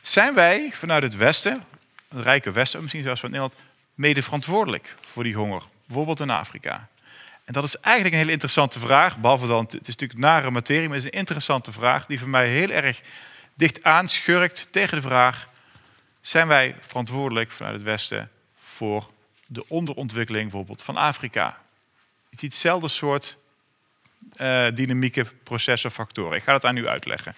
zijn 0.00 0.34
wij 0.34 0.70
vanuit 0.72 1.02
het 1.02 1.16
Westen, 1.16 1.64
het 2.08 2.22
rijke 2.22 2.52
Westen, 2.52 2.80
misschien 2.80 3.02
zelfs 3.02 3.20
van 3.20 3.30
Nederland, 3.30 3.60
mede 3.94 4.22
verantwoordelijk 4.22 4.94
voor 5.00 5.22
die 5.22 5.34
honger? 5.34 5.62
Bijvoorbeeld 5.86 6.20
in 6.20 6.30
Afrika. 6.30 6.88
En 7.44 7.52
dat 7.52 7.64
is 7.64 7.76
eigenlijk 7.76 8.14
een 8.14 8.20
hele 8.20 8.32
interessante 8.32 8.78
vraag, 8.78 9.16
behalve 9.16 9.46
dan, 9.46 9.64
het 9.64 9.72
is 9.72 9.96
natuurlijk 9.96 10.20
nare 10.20 10.50
materie, 10.50 10.88
maar 10.88 10.96
het 10.96 11.04
is 11.04 11.12
een 11.12 11.18
interessante 11.18 11.72
vraag 11.72 12.06
die 12.06 12.18
voor 12.18 12.28
mij 12.28 12.48
heel 12.48 12.70
erg 12.70 13.00
dicht 13.54 13.82
aanschurkt 13.82 14.68
tegen 14.70 14.96
de 14.96 15.02
vraag: 15.02 15.48
zijn 16.20 16.48
wij 16.48 16.76
verantwoordelijk 16.80 17.50
vanuit 17.50 17.74
het 17.74 17.84
Westen 17.84 18.30
voor 18.58 19.10
de 19.46 19.68
onderontwikkeling 19.68 20.44
bijvoorbeeld 20.50 20.82
van 20.82 20.96
Afrika. 20.96 21.58
Je 22.30 22.36
ziet 22.38 22.52
hetzelfde 22.52 22.88
soort 22.88 23.36
uh, 24.36 24.66
dynamieke 24.74 25.24
processen, 25.42 25.90
factoren. 25.90 26.36
Ik 26.36 26.42
ga 26.42 26.52
het 26.52 26.64
aan 26.64 26.76
u 26.76 26.88
uitleggen. 26.88 27.34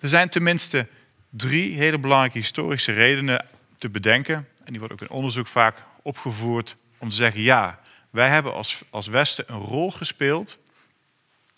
Er 0.00 0.08
zijn 0.08 0.28
tenminste 0.28 0.86
drie 1.30 1.76
hele 1.76 1.98
belangrijke 1.98 2.38
historische 2.38 2.92
redenen 2.92 3.46
te 3.76 3.90
bedenken. 3.90 4.36
En 4.36 4.64
die 4.64 4.78
worden 4.78 4.96
ook 4.96 5.08
in 5.08 5.16
onderzoek 5.16 5.46
vaak 5.46 5.76
opgevoerd 6.02 6.76
om 6.98 7.08
te 7.08 7.14
zeggen: 7.14 7.40
ja, 7.40 7.80
wij 8.14 8.28
hebben 8.28 8.54
als, 8.54 8.82
als 8.90 9.06
Westen 9.06 9.44
een 9.46 9.60
rol 9.60 9.90
gespeeld 9.90 10.58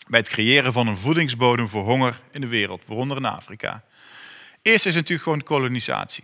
bij 0.07 0.19
het 0.19 0.29
creëren 0.29 0.73
van 0.73 0.87
een 0.87 0.97
voedingsbodem 0.97 1.69
voor 1.69 1.83
honger 1.83 2.19
in 2.31 2.41
de 2.41 2.47
wereld, 2.47 2.81
waaronder 2.85 3.17
in 3.17 3.25
Afrika. 3.25 3.83
Eerst 4.61 4.85
is 4.85 4.95
natuurlijk 4.95 5.23
gewoon 5.23 5.43
kolonisatie. 5.43 6.23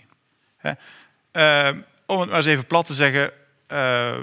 Uh, 1.34 1.70
om 2.06 2.20
het 2.20 2.30
maar 2.30 2.38
eens 2.38 2.46
even 2.46 2.66
plat 2.66 2.86
te 2.86 2.94
zeggen, 2.94 3.32
uh, 3.72 4.18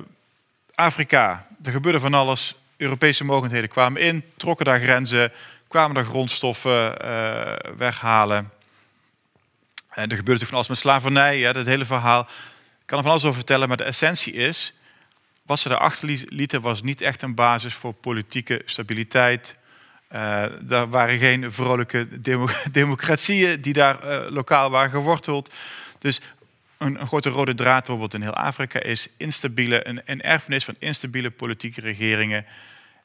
Afrika, 0.74 1.46
er 1.62 1.72
gebeurde 1.72 2.00
van 2.00 2.14
alles. 2.14 2.54
Europese 2.76 3.24
mogendheden 3.24 3.68
kwamen 3.68 4.02
in, 4.02 4.24
trokken 4.36 4.66
daar 4.66 4.80
grenzen, 4.80 5.32
kwamen 5.68 5.94
daar 5.94 6.04
grondstoffen 6.04 6.94
uh, 7.04 7.52
weghalen. 7.76 8.50
En 9.88 10.10
er 10.10 10.16
gebeurde 10.16 10.46
van 10.46 10.54
alles 10.54 10.68
met 10.68 10.78
slavernij, 10.78 11.38
ja, 11.38 11.52
dat 11.52 11.66
hele 11.66 11.86
verhaal. 11.86 12.20
Ik 12.20 12.86
kan 12.86 12.98
er 12.98 13.04
van 13.04 13.12
alles 13.12 13.24
over 13.24 13.36
vertellen, 13.36 13.68
maar 13.68 13.76
de 13.76 13.84
essentie 13.84 14.32
is... 14.32 14.74
wat 15.42 15.58
ze 15.58 15.68
daarachter 15.68 16.24
lieten 16.28 16.60
was 16.60 16.82
niet 16.82 17.00
echt 17.00 17.22
een 17.22 17.34
basis 17.34 17.74
voor 17.74 17.92
politieke 17.92 18.62
stabiliteit. 18.64 19.56
Uh, 20.12 20.72
er 20.72 20.88
waren 20.88 21.18
geen 21.18 21.52
vrolijke 21.52 22.20
demo 22.20 22.48
democratieën 22.72 23.60
die 23.60 23.72
daar 23.72 24.04
uh, 24.04 24.30
lokaal 24.30 24.70
waren 24.70 24.90
geworteld. 24.90 25.54
Dus 25.98 26.20
een, 26.78 27.00
een, 27.00 27.06
grote 27.06 27.28
rode 27.28 27.54
draad 27.54 27.78
bijvoorbeeld 27.78 28.14
in 28.14 28.22
heel 28.22 28.34
Afrika 28.34 28.80
is 28.80 29.08
instabiele, 29.16 29.88
een, 29.88 30.02
een 30.04 30.22
erfenis 30.22 30.64
van 30.64 30.74
instabiele 30.78 31.30
politieke 31.30 31.80
regeringen. 31.80 32.46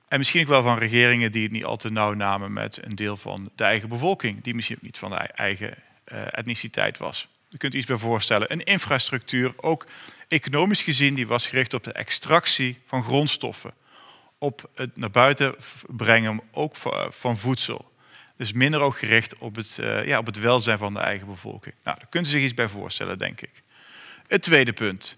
En 0.07 0.17
misschien 0.17 0.41
ook 0.41 0.47
wel 0.47 0.63
van 0.63 0.77
regeringen 0.77 1.31
die 1.31 1.43
het 1.43 1.51
niet 1.51 1.65
al 1.65 1.77
te 1.77 1.91
nauw 1.91 2.13
namen 2.13 2.53
met 2.53 2.79
een 2.81 2.95
deel 2.95 3.17
van 3.17 3.51
de 3.55 3.63
eigen 3.63 3.89
bevolking, 3.89 4.43
die 4.43 4.55
misschien 4.55 4.75
ook 4.75 4.81
niet 4.81 4.97
van 4.97 5.09
de 5.09 5.15
eigen 5.15 5.73
uh, 6.13 6.21
etniciteit 6.31 6.97
was. 6.97 7.27
Je 7.49 7.57
kunt 7.57 7.73
je 7.73 7.77
iets 7.77 7.87
bij 7.87 7.97
voorstellen. 7.97 8.51
Een 8.51 8.63
infrastructuur, 8.63 9.53
ook 9.55 9.85
economisch 10.27 10.81
gezien, 10.81 11.15
die 11.15 11.27
was 11.27 11.47
gericht 11.47 11.73
op 11.73 11.83
de 11.83 11.91
extractie 11.91 12.81
van 12.85 13.03
grondstoffen. 13.03 13.73
Op 14.37 14.69
het 14.75 14.97
naar 14.97 15.11
buiten 15.11 15.55
brengen, 15.87 16.41
ook 16.51 16.75
van 17.09 17.37
voedsel. 17.37 17.93
Dus 18.37 18.53
minder 18.53 18.81
ook 18.81 18.97
gericht 18.97 19.37
op 19.37 19.55
het, 19.55 19.77
uh, 19.81 20.05
ja, 20.05 20.17
op 20.17 20.25
het 20.25 20.39
welzijn 20.39 20.77
van 20.77 20.93
de 20.93 20.99
eigen 20.99 21.27
bevolking. 21.27 21.75
Nou, 21.83 21.97
daar 21.97 22.07
kunt 22.09 22.25
u 22.25 22.29
zich 22.29 22.43
iets 22.43 22.53
bij 22.53 22.67
voorstellen, 22.67 23.17
denk 23.17 23.41
ik. 23.41 23.63
Het 24.27 24.41
tweede 24.41 24.73
punt. 24.73 25.17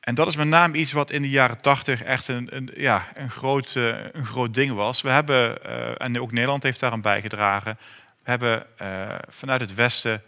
En 0.00 0.14
dat 0.14 0.26
is 0.26 0.36
met 0.36 0.46
name 0.46 0.76
iets 0.76 0.92
wat 0.92 1.10
in 1.10 1.22
de 1.22 1.30
jaren 1.30 1.60
tachtig 1.60 2.02
echt 2.02 2.28
een, 2.28 2.56
een, 2.56 2.70
ja, 2.76 3.08
een, 3.14 3.30
groot, 3.30 3.74
uh, 3.74 3.96
een 4.12 4.26
groot 4.26 4.54
ding 4.54 4.72
was. 4.72 5.02
We 5.02 5.10
hebben, 5.10 5.58
uh, 5.66 6.00
en 6.00 6.20
ook 6.20 6.32
Nederland 6.32 6.62
heeft 6.62 6.80
daaraan 6.80 7.00
bijgedragen, 7.00 7.78
we 8.22 8.30
hebben 8.30 8.66
vanuit 9.28 9.60
het 9.60 9.74
Westen 9.74 10.22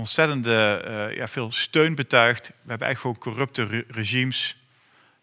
ontzettende 0.00 1.12
ja, 1.14 1.28
veel 1.28 1.52
steun 1.52 1.94
betuigd. 1.94 2.46
We 2.46 2.68
hebben 2.68 2.86
eigenlijk 2.86 3.18
gewoon 3.18 3.34
corrupte 3.34 3.66
re 3.66 3.84
regimes 3.88 4.56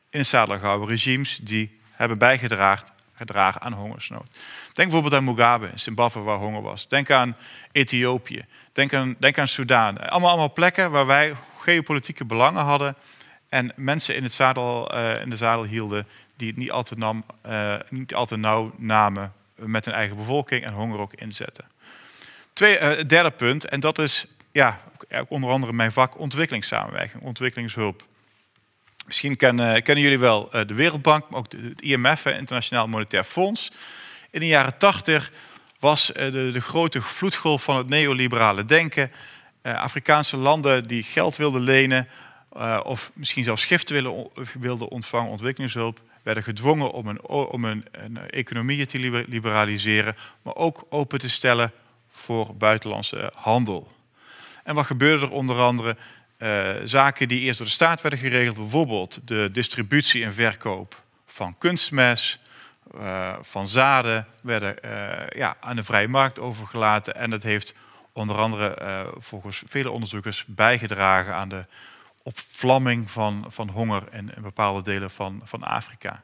in 0.09 0.19
het 0.19 0.27
zadel 0.27 0.59
gehouden. 0.59 0.87
Regimes 0.87 1.37
die 1.37 1.79
hebben 1.91 2.17
bijgedragen 2.17 2.87
gedragen 3.17 3.61
aan 3.61 3.73
hongersnood. 3.73 4.27
Denk 4.73 4.89
bijvoorbeeld 4.89 5.13
aan 5.13 5.23
Mugabe 5.23 5.67
in 5.67 5.79
Zimbabwe 5.79 6.19
waar 6.19 6.37
honger 6.37 6.61
was. 6.61 6.87
Denk 6.87 7.11
aan 7.11 7.37
Ethiopië. 7.71 8.45
Denk 8.73 8.93
aan, 8.93 9.15
denk 9.19 9.37
aan 9.37 9.47
Soudaan. 9.47 9.97
Allemaal, 9.97 10.29
allemaal 10.29 10.53
plekken 10.53 10.91
waar 10.91 11.05
wij 11.05 11.33
geopolitieke 11.59 12.25
belangen 12.25 12.63
hadden 12.63 12.95
en 13.49 13.73
mensen 13.75 14.15
in, 14.15 14.23
het 14.23 14.33
zadel, 14.33 14.95
uh, 14.95 15.21
in 15.21 15.29
de 15.29 15.35
zadel 15.35 15.63
hielden 15.63 16.07
die 16.35 16.47
het 16.47 16.57
niet 16.57 16.71
altijd, 16.71 16.99
nam, 16.99 17.25
uh, 17.49 17.75
niet 17.89 18.13
altijd 18.13 18.39
nauw 18.39 18.73
namen 18.77 19.33
met 19.55 19.85
hun 19.85 19.93
eigen 19.93 20.15
bevolking 20.15 20.63
en 20.63 20.73
honger 20.73 20.99
ook 20.99 21.13
inzetten. 21.13 21.65
Twee, 22.53 23.05
derde 23.05 23.31
punt, 23.31 23.65
en 23.65 23.79
dat 23.79 23.99
is 23.99 24.25
ja, 24.57 24.79
onder 25.27 25.49
andere 25.49 25.73
mijn 25.73 25.91
vak 25.91 26.19
ontwikkelingssamenwerking, 26.19 27.23
ontwikkelingshulp. 27.23 28.05
Misschien 29.05 29.35
kennen, 29.35 29.83
kennen 29.83 30.03
jullie 30.03 30.19
wel 30.19 30.49
de 30.49 30.73
Wereldbank, 30.73 31.29
maar 31.29 31.39
ook 31.39 31.51
het 31.51 31.81
IMF, 31.81 32.25
Internationaal 32.25 32.87
Monetair 32.87 33.23
Fonds. 33.23 33.71
In 34.29 34.39
de 34.39 34.47
jaren 34.47 34.77
tachtig 34.77 35.31
was 35.79 36.11
de, 36.15 36.49
de, 36.53 36.61
grote 36.61 37.01
vloedgolf 37.01 37.63
van 37.63 37.77
het 37.77 37.89
neoliberale 37.89 38.65
denken. 38.65 39.11
Afrikaanse 39.61 40.37
landen 40.37 40.83
die 40.83 41.03
geld 41.03 41.35
wilden 41.35 41.61
lenen 41.61 42.07
of 42.83 43.11
misschien 43.13 43.43
zelfs 43.43 43.65
giften 43.65 44.29
wilden 44.59 44.87
ontvangen, 44.87 45.31
ontwikkelingshulp, 45.31 46.01
werden 46.23 46.43
gedwongen 46.43 46.91
om, 46.91 47.07
een, 47.07 47.27
om 47.27 47.65
een, 47.65 47.85
een 47.91 48.29
economie 48.29 48.85
te 48.85 49.25
liberaliseren, 49.27 50.15
maar 50.41 50.55
ook 50.55 50.85
open 50.89 51.19
te 51.19 51.29
stellen 51.29 51.71
voor 52.09 52.55
buitenlandse 52.55 53.31
handel. 53.35 53.95
En 54.67 54.75
wat 54.75 54.85
gebeurde 54.85 55.25
er 55.25 55.31
onder 55.31 55.59
andere? 55.59 55.97
Uh, 56.37 56.69
zaken 56.83 57.27
die 57.27 57.39
eerst 57.39 57.57
door 57.57 57.67
de 57.67 57.73
staat 57.73 58.01
werden 58.01 58.19
geregeld, 58.19 58.55
bijvoorbeeld 58.55 59.27
de 59.27 59.49
distributie 59.51 60.23
en 60.23 60.33
verkoop 60.33 61.03
van 61.25 61.57
kunstmes, 61.57 62.39
uh, 62.95 63.35
van 63.41 63.67
zaden, 63.67 64.27
werden 64.43 64.75
ja, 65.35 65.57
aan 65.59 65.75
de 65.75 65.83
vrije 65.83 66.07
markt 66.07 66.39
overgelaten. 66.39 67.15
En 67.15 67.29
dat 67.29 67.43
heeft 67.43 67.73
onder 68.13 68.37
andere 68.37 68.77
volgens 69.17 69.63
vele 69.65 69.91
onderzoekers 69.91 70.45
bijgedragen 70.47 71.35
aan 71.35 71.49
de 71.49 71.65
opvlamming 72.23 73.11
van, 73.11 73.45
van 73.47 73.69
honger 73.69 74.03
in, 74.11 74.31
in 74.35 74.41
bepaalde 74.41 74.81
delen 74.81 75.11
van, 75.11 75.41
van 75.43 75.63
Afrika. 75.63 76.23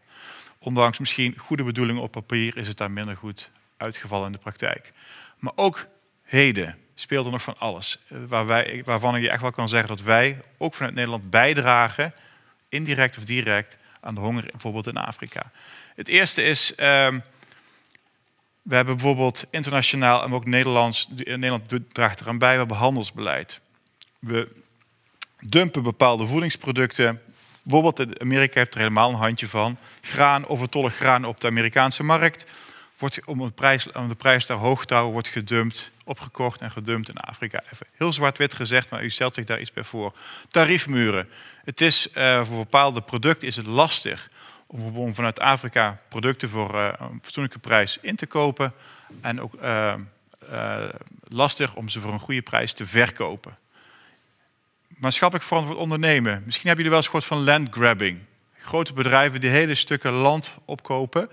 Ondanks 0.60 1.00
misschien 1.00 1.38
goede 1.38 1.64
bedoelingen 1.64 2.02
op 2.02 2.12
papier 2.12 2.58
is 2.58 2.68
het 2.68 2.78
daar 2.78 2.92
minder 2.92 3.18
goed 3.18 3.50
uitgevallen 3.78 4.26
in 4.26 4.32
de 4.32 4.38
praktijk. 4.38 4.94
Maar 5.40 5.54
ook 5.56 5.86
heden 6.24 6.83
speelt 6.96 7.26
er 7.26 7.32
nog 7.32 7.42
van 7.42 7.58
alles. 7.58 7.98
Eh, 8.08 8.18
waar 8.28 8.46
wij, 8.46 8.82
waarvan 8.86 9.22
je 9.22 9.30
echt 9.30 9.42
wel 9.42 9.52
kan 9.52 9.70
zeggen 9.70 9.90
dat 9.90 10.02
wij 10.02 10.42
ook 10.58 10.74
vanuit 10.74 10.96
Nederland 10.96 11.30
bijdragen, 11.30 12.14
indirect 12.70 13.18
of 13.18 13.24
direct, 13.24 13.78
aan 14.00 14.16
de 14.16 14.22
honger 14.22 14.46
bijvoorbeeld 14.52 14.88
in 14.88 14.98
Afrika. 14.98 15.52
Het 15.96 16.08
eerste 16.08 16.44
is, 16.44 16.72
um, 16.72 17.24
we 18.62 18.76
hebben 18.76 18.96
bijvoorbeeld 18.96 19.46
internationaal 19.52 20.24
en 20.24 20.34
ook 20.34 20.46
Nederlands, 20.46 21.08
Nederland 21.16 21.80
draagt 21.92 22.22
eraan 22.22 22.38
bij, 22.38 22.52
we 22.52 22.58
hebben 22.58 22.78
handelsbeleid. 22.78 23.60
We 24.20 24.48
dumpen 25.40 25.84
bepaalde 25.84 26.26
voedingsproducten. 26.26 27.22
Bijvoorbeeld 27.64 28.20
Amerika 28.20 28.60
heeft 28.60 28.74
er 28.74 28.80
helemaal 28.80 29.10
een 29.10 29.16
handje 29.16 29.48
van. 29.48 29.78
Graan, 30.02 30.48
overtollig 30.48 30.96
graan 30.96 31.26
op 31.26 31.40
de 31.40 31.48
Amerikaanse 31.48 32.04
markt. 32.04 32.46
Wordt, 32.98 33.26
om, 33.26 33.54
prijs, 33.54 33.84
de 33.84 34.16
prijs 34.18 34.46
daar 34.46 34.58
hoog 34.58 34.86
te 34.86 34.94
houden, 34.94 35.14
wordt 35.14 35.28
gedumpt, 35.28 35.92
opgekocht 36.04 36.62
en 36.62 36.72
gedumpt 36.72 37.10
in 37.10 37.18
Afrika. 37.18 37.64
Even 37.74 37.88
heel 37.92 38.14
zwart-wit 38.14 38.54
gezegd, 38.54 38.90
maar 38.90 39.04
u 39.04 39.10
stelt 39.10 39.36
zich 39.36 39.46
daar 39.46 39.60
iets 39.60 39.74
bij 39.74 39.84
voor. 39.84 40.14
Tariefmuren. 40.48 41.30
Het 41.64 41.82
is, 41.82 42.08
uh, 42.18 42.46
voor 42.46 42.58
bepaalde 42.58 43.02
producten 43.02 43.48
is 43.48 43.56
het 43.56 43.66
lastig 43.66 44.30
om, 44.68 45.16
vanuit 45.16 45.40
Afrika 45.40 46.02
producten 46.10 46.50
voor 46.50 46.76
uh, 46.76 46.90
een 47.00 47.20
fatsoenlijke 47.22 47.60
prijs 47.60 47.98
in 48.02 48.16
te 48.16 48.26
kopen. 48.26 48.74
En 49.22 49.42
ook 49.42 49.54
uh, 49.62 49.94
lastig 51.24 51.76
om 51.76 51.90
ze 51.90 52.02
voor 52.02 52.14
een 52.14 52.20
goede 52.20 52.42
prijs 52.42 52.74
te 52.74 52.86
verkopen 52.86 53.58
maatschappelijk 55.04 55.48
verantwoord 55.48 55.78
ondernemen. 55.78 56.42
Misschien 56.46 56.68
hebben 56.68 56.86
jullie 56.86 56.90
wel 56.90 56.98
eens 56.98 57.06
gehoord 57.06 57.26
van 57.26 57.44
landgrabbing. 57.44 58.20
Grote 58.60 58.94
bedrijven 58.94 59.42
die 59.42 59.50
hele 59.50 59.76
stukken 59.76 60.12
land 60.12 60.56
opkopen. 60.66 61.30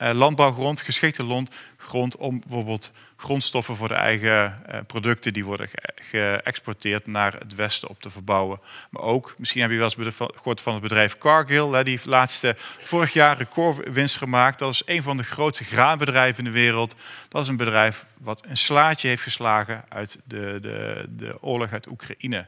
Eh, 0.00 0.12
landbouwgrond, 0.12 0.80
geschikte 0.80 1.46
grond 1.76 2.16
om 2.16 2.40
bijvoorbeeld 2.40 2.90
grondstoffen 3.16 3.76
voor 3.76 3.88
de 3.88 3.94
eigen 3.94 4.66
eh, 4.66 4.80
producten 4.86 5.32
die 5.32 5.44
worden 5.44 5.68
geëxporteerd 5.94 7.06
naar 7.06 7.32
het 7.38 7.54
westen 7.54 7.88
op 7.88 8.02
te 8.02 8.10
verbouwen. 8.10 8.60
Maar 8.90 9.02
ook, 9.02 9.34
misschien 9.38 9.60
hebben 9.60 9.78
jullie 9.78 9.94
wel 9.96 10.06
eens 10.06 10.16
gehoord 10.34 10.60
van 10.60 10.72
het 10.72 10.82
bedrijf 10.82 11.18
Cargill. 11.18 11.84
Die 11.84 12.00
laatste 12.04 12.54
vorig 12.78 13.12
jaar 13.12 13.38
recordwinst 13.38 14.16
gemaakt. 14.16 14.58
Dat 14.58 14.72
is 14.72 14.82
een 14.84 15.02
van 15.02 15.16
de 15.16 15.24
grootste 15.24 15.64
graanbedrijven 15.64 16.38
in 16.38 16.52
de 16.52 16.58
wereld. 16.58 16.94
Dat 17.28 17.42
is 17.42 17.48
een 17.48 17.56
bedrijf 17.56 18.06
wat 18.18 18.44
een 18.46 18.56
slaatje 18.56 19.08
heeft 19.08 19.22
geslagen 19.22 19.84
uit 19.88 20.18
de, 20.24 20.58
de, 20.60 21.06
de 21.08 21.42
oorlog 21.42 21.72
uit 21.72 21.88
Oekraïne 21.88 22.46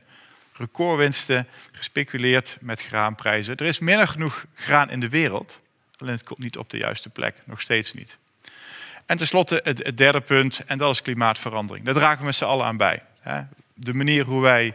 recordwinsten, 0.53 1.48
gespeculeerd 1.72 2.57
met 2.61 2.82
graanprijzen. 2.82 3.57
Er 3.57 3.66
is 3.66 3.78
minder 3.78 4.09
genoeg 4.09 4.44
graan 4.55 4.90
in 4.90 5.00
de 5.00 5.09
wereld, 5.09 5.61
alleen 6.03 6.14
het 6.14 6.24
komt 6.24 6.38
niet 6.38 6.59
op 6.59 6.70
de 6.70 6.76
juiste 6.76 7.09
plek, 7.09 7.34
nog 7.44 7.61
steeds 7.61 7.94
niet. 7.94 8.18
En 9.07 9.16
tenslotte 9.16 9.61
het, 9.64 9.96
derde 9.96 10.20
punt, 10.20 10.64
en 10.66 10.78
dat 10.78 10.92
is 10.92 11.03
klimaatverandering. 11.03 11.84
Daar 11.84 11.94
dragen 11.94 12.18
we 12.18 12.24
met 12.24 12.34
z'n 12.34 12.44
allen 12.44 12.66
aan 12.66 12.76
bij. 12.76 13.03
De 13.74 13.94
manier 13.94 14.24
hoe 14.24 14.42
wij 14.42 14.74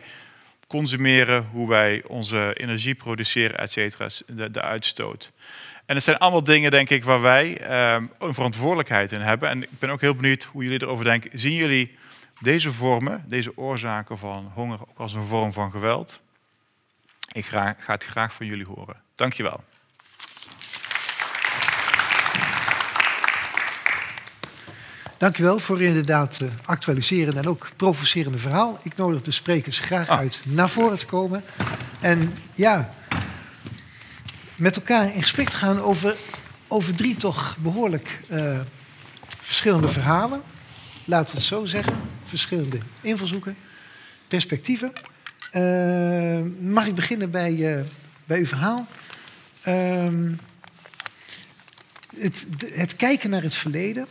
consumeren, 0.67 1.47
hoe 1.51 1.69
wij 1.69 2.03
onze 2.07 2.53
energie 2.53 2.95
produceren, 2.95 3.57
et 3.57 3.71
cetera, 3.71 4.07
de, 4.27 4.51
de 4.51 4.61
uitstoot. 4.61 5.31
En 5.85 5.95
het 5.95 6.03
zijn 6.03 6.17
allemaal 6.17 6.43
dingen, 6.43 6.71
denk 6.71 6.89
ik, 6.89 7.03
waar 7.03 7.21
wij 7.21 7.57
eh, 7.57 8.03
een 8.19 8.33
verantwoordelijkheid 8.33 9.11
in 9.11 9.21
hebben. 9.21 9.49
En 9.49 9.63
ik 9.63 9.79
ben 9.79 9.89
ook 9.89 10.01
heel 10.01 10.15
benieuwd 10.15 10.43
hoe 10.43 10.63
jullie 10.63 10.81
erover 10.81 11.05
denken. 11.05 11.39
Zien 11.39 11.53
jullie 11.53 11.97
deze 12.39 12.71
vormen, 12.71 13.23
deze 13.27 13.57
oorzaken 13.57 14.17
van 14.17 14.51
honger 14.53 14.79
ook 14.81 14.97
als 14.97 15.13
een 15.13 15.25
vorm 15.25 15.53
van 15.53 15.71
geweld. 15.71 16.21
Ik 17.31 17.45
ga, 17.45 17.75
ga 17.79 17.93
het 17.93 18.03
graag 18.03 18.33
van 18.33 18.45
jullie 18.45 18.65
horen. 18.65 18.95
Dankjewel. 19.15 19.63
Dankjewel 25.17 25.59
voor 25.59 25.81
inderdaad 25.81 26.39
uh, 26.41 26.49
actualiserende 26.65 27.39
en 27.39 27.47
ook 27.47 27.67
provocerende 27.75 28.37
verhaal. 28.37 28.79
Ik 28.83 28.95
nodig 28.95 29.21
de 29.21 29.31
sprekers 29.31 29.79
graag 29.79 30.09
ah. 30.09 30.17
uit 30.17 30.41
naar 30.43 30.69
voren 30.69 30.97
te 30.97 31.05
komen. 31.05 31.43
En 31.99 32.33
ja, 32.55 32.93
met 34.55 34.75
elkaar 34.75 35.15
in 35.15 35.21
gesprek 35.21 35.49
te 35.49 35.55
gaan 35.55 35.81
over, 35.81 36.15
over 36.67 36.95
drie 36.95 37.15
toch 37.15 37.57
behoorlijk 37.59 38.21
uh, 38.29 38.59
verschillende 39.41 39.89
verhalen 39.89 40.41
laten 41.05 41.31
we 41.31 41.37
het 41.37 41.47
zo 41.47 41.65
zeggen, 41.65 41.93
verschillende 42.23 42.77
invalshoeken, 43.01 43.55
perspectieven. 44.27 44.91
Uh, 45.51 46.41
mag 46.59 46.87
ik 46.87 46.95
beginnen 46.95 47.31
bij, 47.31 47.85
bij 48.25 48.39
uw 48.39 48.45
verhaal? 48.45 48.87
Uh, 49.67 50.07
het, 52.17 52.47
het, 52.65 52.95
kijken 52.95 53.29
naar 53.29 53.41
het 53.41 53.55
verleden, 53.55 54.07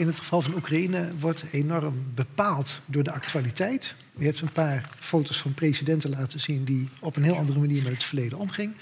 in 0.00 0.06
het 0.06 0.18
geval 0.18 0.42
van 0.42 0.54
Oekraïne, 0.54 1.12
wordt 1.18 1.44
enorm 1.50 2.04
bepaald 2.14 2.80
door 2.86 3.02
de 3.02 3.12
actualiteit. 3.12 3.94
U 4.18 4.24
hebt 4.24 4.40
een 4.40 4.52
paar 4.52 4.88
foto's 4.98 5.40
van 5.40 5.54
presidenten 5.54 6.10
laten 6.10 6.40
zien 6.40 6.64
die 6.64 6.88
op 7.00 7.16
een 7.16 7.22
heel 7.22 7.36
andere 7.36 7.58
manier 7.58 7.82
met 7.82 7.92
het 7.92 8.04
verleden 8.04 8.38
omgingen. 8.38 8.76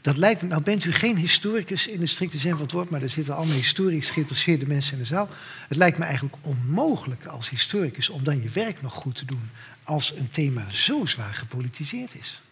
Dat 0.00 0.16
lijkt 0.16 0.42
me, 0.42 0.48
nou 0.48 0.62
bent 0.62 0.84
u 0.84 0.92
geen 0.92 1.16
historicus 1.16 1.86
in 1.86 2.00
de 2.00 2.06
strikte 2.06 2.38
zin 2.38 2.50
van 2.50 2.60
het 2.60 2.72
woord, 2.72 2.90
maar 2.90 3.02
er 3.02 3.10
zitten 3.10 3.36
allemaal 3.36 3.54
historisch 3.54 4.10
geïnteresseerde 4.10 4.66
mensen 4.66 4.92
in 4.92 4.98
de 4.98 5.04
zaal. 5.04 5.28
Het 5.68 5.76
lijkt 5.76 5.98
me 5.98 6.04
eigenlijk 6.04 6.36
onmogelijk 6.40 7.26
als 7.26 7.50
historicus 7.50 8.08
om 8.08 8.24
dan 8.24 8.42
je 8.42 8.48
werk 8.48 8.82
nog 8.82 8.94
goed 8.94 9.14
te 9.14 9.24
doen 9.24 9.50
als 9.82 10.16
een 10.16 10.30
thema 10.30 10.70
zo 10.70 11.06
zwaar 11.06 11.34
gepolitiseerd 11.34 12.14
is. 12.14 12.42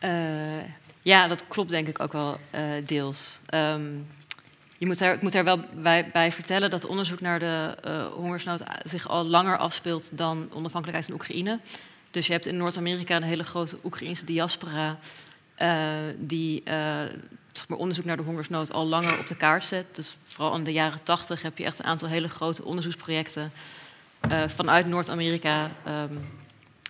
Uh, 0.00 0.10
ja, 1.02 1.28
dat 1.28 1.44
klopt 1.48 1.70
denk 1.70 1.88
ik 1.88 2.00
ook 2.00 2.12
wel 2.12 2.40
uh, 2.54 2.60
deels. 2.84 3.40
Um, 3.54 4.06
je 4.78 4.86
moet 4.86 5.00
er, 5.00 5.14
ik 5.14 5.22
moet 5.22 5.34
er 5.34 5.44
wel 5.44 5.60
bij, 6.12 6.32
vertellen 6.32 6.70
dat 6.70 6.86
onderzoek 6.86 7.20
naar 7.20 7.38
de 7.38 7.76
uh, 7.86 8.06
hongersnood 8.06 8.62
zich 8.84 9.08
al 9.08 9.24
langer 9.24 9.58
afspeelt 9.58 10.18
dan 10.18 10.48
onafhankelijkheid 10.52 11.08
in 11.08 11.14
Oekraïne. 11.14 11.60
Dus 12.10 12.26
je 12.26 12.32
hebt 12.32 12.46
in 12.46 12.56
Noord-Amerika 12.56 13.16
een 13.16 13.22
hele 13.22 13.44
grote 13.44 13.78
Oekraïnse 13.84 14.24
diaspora 14.24 14.98
uh, 15.58 15.88
die 16.18 16.62
uh, 16.64 16.74
maar, 17.68 17.78
onderzoek 17.78 18.04
naar 18.04 18.16
de 18.16 18.22
hongersnood 18.22 18.72
al 18.72 18.86
langer 18.86 19.18
op 19.18 19.26
de 19.26 19.36
kaart 19.36 19.64
zet. 19.64 19.86
Dus 19.92 20.16
vooral 20.24 20.56
in 20.56 20.64
de 20.64 20.72
jaren 20.72 21.02
tachtig 21.02 21.42
heb 21.42 21.58
je 21.58 21.64
echt 21.64 21.78
een 21.78 21.84
aantal 21.84 22.08
hele 22.08 22.28
grote 22.28 22.64
onderzoeksprojecten 22.64 23.52
vanuit 24.46 24.86
Noord-Amerika. 24.86 25.70
Um, 25.88 26.28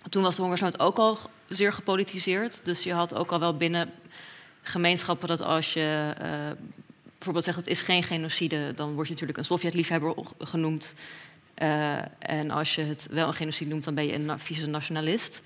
toen 0.09 0.23
was 0.23 0.35
de 0.35 0.41
hongersnood 0.41 0.79
ook 0.79 0.97
al 0.97 1.17
zeer 1.47 1.73
gepolitiseerd. 1.73 2.59
Dus 2.63 2.83
je 2.83 2.93
had 2.93 3.15
ook 3.15 3.31
al 3.31 3.39
wel 3.39 3.57
binnen 3.57 3.91
gemeenschappen 4.61 5.27
dat 5.27 5.41
als 5.41 5.73
je 5.73 6.13
bijvoorbeeld 7.33 7.55
zegt 7.55 7.57
het 7.57 7.67
is 7.67 7.81
geen 7.81 8.03
genocide, 8.03 8.73
dan 8.75 8.93
word 8.93 9.07
je 9.07 9.13
natuurlijk 9.13 9.39
een 9.39 9.45
Sovjet-liefhebber 9.45 10.15
genoemd. 10.39 10.95
Uh, 11.61 11.97
en 12.19 12.51
als 12.51 12.75
je 12.75 12.81
het 12.81 13.07
wel 13.11 13.27
een 13.27 13.33
genocide 13.33 13.69
noemt, 13.69 13.83
dan 13.83 13.93
ben 13.93 14.05
je 14.05 14.13
een 14.13 14.39
vieze 14.39 14.67
nationalist. 14.67 15.41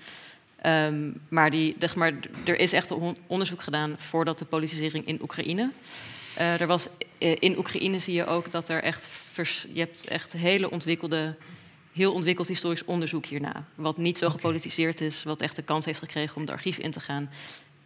Um, 0.66 1.20
maar, 1.28 1.50
die, 1.50 1.76
zeg 1.78 1.94
maar 1.94 2.12
er 2.44 2.58
is 2.58 2.72
echt 2.72 2.90
onderzoek 3.26 3.62
gedaan 3.62 3.94
voordat 3.98 4.38
de 4.38 4.44
politisering 4.44 5.06
in 5.06 5.22
Oekraïne. 5.22 5.70
Uh, 6.38 6.60
er 6.60 6.66
was, 6.66 6.88
in 7.18 7.58
Oekraïne 7.58 7.98
zie 7.98 8.14
je 8.14 8.26
ook 8.26 8.50
dat 8.50 8.68
er 8.68 8.82
echt, 8.82 9.08
vers, 9.08 9.66
je 9.72 9.80
hebt 9.80 10.06
echt 10.06 10.32
hele 10.32 10.70
ontwikkelde 10.70 11.36
heel 11.92 12.12
ontwikkeld 12.12 12.48
historisch 12.48 12.84
onderzoek 12.84 13.26
hierna. 13.26 13.64
Wat 13.74 13.96
niet 13.96 14.18
zo 14.18 14.30
gepolitiseerd 14.30 15.00
is, 15.00 15.22
wat 15.22 15.40
echt 15.40 15.56
de 15.56 15.62
kans 15.62 15.84
heeft 15.84 15.98
gekregen 15.98 16.36
om 16.36 16.44
de 16.44 16.52
archief 16.52 16.78
in 16.78 16.90
te 16.90 17.00
gaan. 17.00 17.30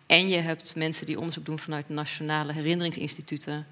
En 0.07 0.29
je 0.29 0.37
hebt 0.37 0.77
mensen 0.77 1.07
die 1.07 1.19
onderzoek 1.19 1.45
doen 1.45 1.59
vanuit 1.59 1.89
nationale 1.89 2.53
herinneringsinstituten 2.53 3.67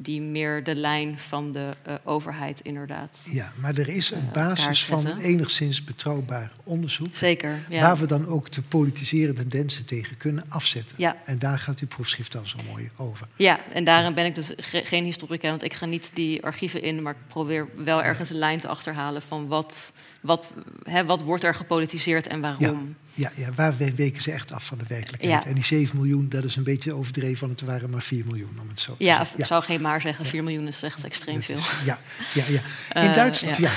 die 0.00 0.20
meer 0.20 0.64
de 0.64 0.74
lijn 0.74 1.18
van 1.18 1.52
de 1.52 1.70
uh, 1.88 1.94
overheid 2.04 2.60
inderdaad. 2.60 3.26
Ja, 3.30 3.52
maar 3.56 3.78
er 3.78 3.88
is 3.88 4.10
een 4.10 4.24
uh, 4.26 4.32
basis 4.32 4.84
van 4.84 5.18
enigszins 5.18 5.84
betrouwbaar 5.84 6.52
onderzoek. 6.64 7.16
Zeker. 7.16 7.58
Ja. 7.68 7.80
Waar 7.80 7.96
we 7.96 8.06
dan 8.06 8.26
ook 8.26 8.52
de 8.52 8.62
politiserende 8.62 9.40
tendensen 9.40 9.84
tegen 9.84 10.16
kunnen 10.16 10.44
afzetten. 10.48 10.96
Ja. 10.98 11.16
En 11.24 11.38
daar 11.38 11.58
gaat 11.58 11.78
uw 11.78 11.86
proefschrift 11.86 12.32
dan 12.32 12.46
zo 12.46 12.56
mooi 12.70 12.90
over. 12.96 13.26
Ja, 13.36 13.60
en 13.72 13.84
daarin 13.84 14.14
ben 14.14 14.24
ik 14.24 14.34
dus 14.34 14.52
ge 14.56 14.80
geen 14.84 15.04
historica, 15.04 15.48
want 15.48 15.62
ik 15.62 15.74
ga 15.74 15.86
niet 15.86 16.10
die 16.14 16.44
archieven 16.44 16.82
in, 16.82 17.02
maar 17.02 17.12
ik 17.12 17.28
probeer 17.28 17.68
wel 17.76 18.02
ergens 18.02 18.30
een 18.30 18.36
lijn 18.36 18.58
te 18.58 18.68
achterhalen 18.68 19.22
van 19.22 19.46
wat, 19.46 19.92
wat, 20.20 20.50
hè, 20.82 21.04
wat 21.04 21.22
wordt 21.22 21.44
er 21.44 21.54
gepolitiseerd 21.54 22.26
en 22.26 22.40
waarom. 22.40 22.96
Ja, 22.98 23.07
ja, 23.18 23.52
waar 23.54 23.76
weken 23.76 24.22
ze 24.22 24.32
echt 24.32 24.52
af 24.52 24.66
van 24.66 24.78
de 24.78 24.84
werkelijkheid. 24.88 25.42
Ja. 25.42 25.48
En 25.48 25.54
die 25.54 25.64
7 25.64 25.96
miljoen, 25.96 26.28
dat 26.28 26.44
is 26.44 26.56
een 26.56 26.62
beetje 26.62 26.92
overdreven, 26.92 27.46
want 27.46 27.60
het 27.60 27.68
waren 27.68 27.90
maar 27.90 28.02
4 28.02 28.24
miljoen. 28.26 28.58
Om 28.60 28.68
het 28.68 28.80
zo 28.80 28.94
ja, 28.98 29.26
ik 29.36 29.44
zou 29.44 29.62
geen 29.62 29.80
maar 29.80 30.00
zeggen. 30.00 30.24
4 30.24 30.42
miljoen 30.42 30.66
is 30.66 30.82
echt 30.82 31.04
extreem 31.04 31.42
veel. 31.42 31.58
ja, 31.84 31.98
ja, 32.34 32.44
ja. 32.48 32.60
In, 33.02 33.08
uh, 33.08 33.14
Duitsland, 33.14 33.58
ja. 33.58 33.70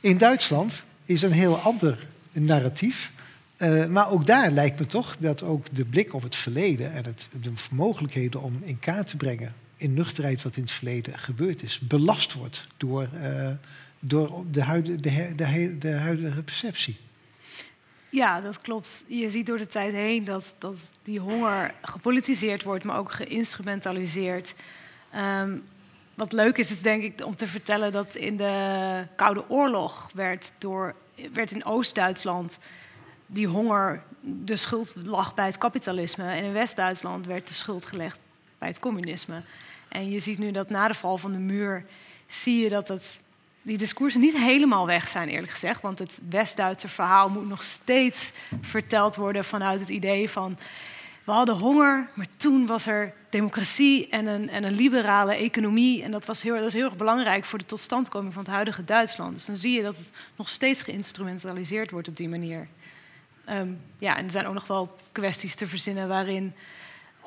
In 0.00 0.18
Duitsland 0.18 0.82
is 1.04 1.22
een 1.22 1.32
heel 1.32 1.56
ander 1.56 2.06
narratief. 2.32 3.12
Uh, 3.58 3.86
maar 3.86 4.10
ook 4.10 4.26
daar 4.26 4.50
lijkt 4.50 4.78
me 4.78 4.86
toch 4.86 5.16
dat 5.18 5.42
ook 5.42 5.66
de 5.72 5.84
blik 5.84 6.14
op 6.14 6.22
het 6.22 6.36
verleden 6.36 6.92
en 6.92 7.04
het, 7.04 7.28
de 7.40 7.50
mogelijkheden 7.70 8.42
om 8.42 8.60
in 8.64 8.78
kaart 8.78 9.08
te 9.08 9.16
brengen 9.16 9.54
in 9.78 9.94
nuchterheid 9.94 10.42
wat 10.42 10.56
in 10.56 10.62
het 10.62 10.70
verleden 10.70 11.18
gebeurd 11.18 11.62
is, 11.62 11.80
belast 11.80 12.32
wordt 12.32 12.64
door, 12.76 13.08
uh, 13.22 13.50
door 14.00 14.44
de, 14.50 14.62
huidige, 14.62 15.00
de, 15.00 15.34
de, 15.34 15.78
de 15.78 15.92
huidige 15.92 16.42
perceptie. 16.42 16.96
Ja, 18.10 18.40
dat 18.40 18.60
klopt. 18.60 19.02
Je 19.06 19.30
ziet 19.30 19.46
door 19.46 19.56
de 19.56 19.66
tijd 19.66 19.92
heen 19.92 20.24
dat, 20.24 20.54
dat 20.58 20.78
die 21.02 21.20
honger 21.20 21.74
gepolitiseerd 21.82 22.62
wordt, 22.62 22.84
maar 22.84 22.98
ook 22.98 23.12
geïnstrumentaliseerd. 23.12 24.54
Um, 25.16 25.64
wat 26.14 26.32
leuk 26.32 26.58
is, 26.58 26.70
is 26.70 26.82
denk 26.82 27.02
ik 27.02 27.24
om 27.24 27.36
te 27.36 27.46
vertellen 27.46 27.92
dat 27.92 28.14
in 28.14 28.36
de 28.36 29.06
Koude 29.16 29.48
Oorlog 29.48 30.10
werd, 30.14 30.52
door, 30.58 30.94
werd 31.32 31.52
in 31.52 31.64
Oost-Duitsland 31.64 32.58
die 33.26 33.46
honger, 33.46 34.02
de 34.20 34.56
schuld 34.56 34.94
lag 35.04 35.34
bij 35.34 35.46
het 35.46 35.58
kapitalisme. 35.58 36.24
En 36.24 36.44
in 36.44 36.52
West-Duitsland 36.52 37.26
werd 37.26 37.48
de 37.48 37.54
schuld 37.54 37.86
gelegd 37.86 38.22
bij 38.58 38.68
het 38.68 38.78
communisme. 38.78 39.42
En 39.88 40.10
je 40.10 40.20
ziet 40.20 40.38
nu 40.38 40.50
dat 40.50 40.70
na 40.70 40.88
de 40.88 40.94
val 40.94 41.18
van 41.18 41.32
de 41.32 41.38
muur, 41.38 41.84
zie 42.26 42.62
je 42.62 42.68
dat 42.68 42.88
het 42.88 43.20
die 43.68 43.78
discoursen 43.78 44.20
niet 44.20 44.36
helemaal 44.36 44.86
weg 44.86 45.08
zijn, 45.08 45.28
eerlijk 45.28 45.52
gezegd. 45.52 45.80
Want 45.80 45.98
het 45.98 46.18
West-Duitse 46.30 46.88
verhaal 46.88 47.28
moet 47.28 47.48
nog 47.48 47.62
steeds 47.62 48.32
verteld 48.60 49.16
worden 49.16 49.44
vanuit 49.44 49.80
het 49.80 49.88
idee 49.88 50.30
van. 50.30 50.58
We 51.24 51.32
hadden 51.32 51.54
honger, 51.54 52.08
maar 52.14 52.26
toen 52.36 52.66
was 52.66 52.86
er 52.86 53.14
democratie 53.30 54.08
en 54.08 54.26
een, 54.26 54.50
en 54.50 54.64
een 54.64 54.74
liberale 54.74 55.34
economie. 55.34 56.02
En 56.02 56.10
dat, 56.10 56.26
was 56.26 56.42
heel, 56.42 56.54
dat 56.54 56.64
is 56.64 56.72
heel 56.72 56.84
erg 56.84 56.96
belangrijk 56.96 57.44
voor 57.44 57.58
de 57.58 57.64
totstandkoming 57.64 58.32
van 58.32 58.42
het 58.42 58.52
huidige 58.52 58.84
Duitsland. 58.84 59.34
Dus 59.34 59.46
dan 59.46 59.56
zie 59.56 59.72
je 59.72 59.82
dat 59.82 59.96
het 59.96 60.10
nog 60.36 60.48
steeds 60.48 60.82
geïnstrumentaliseerd 60.82 61.90
wordt 61.90 62.08
op 62.08 62.16
die 62.16 62.28
manier. 62.28 62.68
Um, 63.50 63.80
ja, 63.98 64.16
en 64.16 64.24
er 64.24 64.30
zijn 64.30 64.46
ook 64.46 64.54
nog 64.54 64.66
wel 64.66 64.96
kwesties 65.12 65.54
te 65.54 65.66
verzinnen 65.66 66.08
waarin 66.08 66.54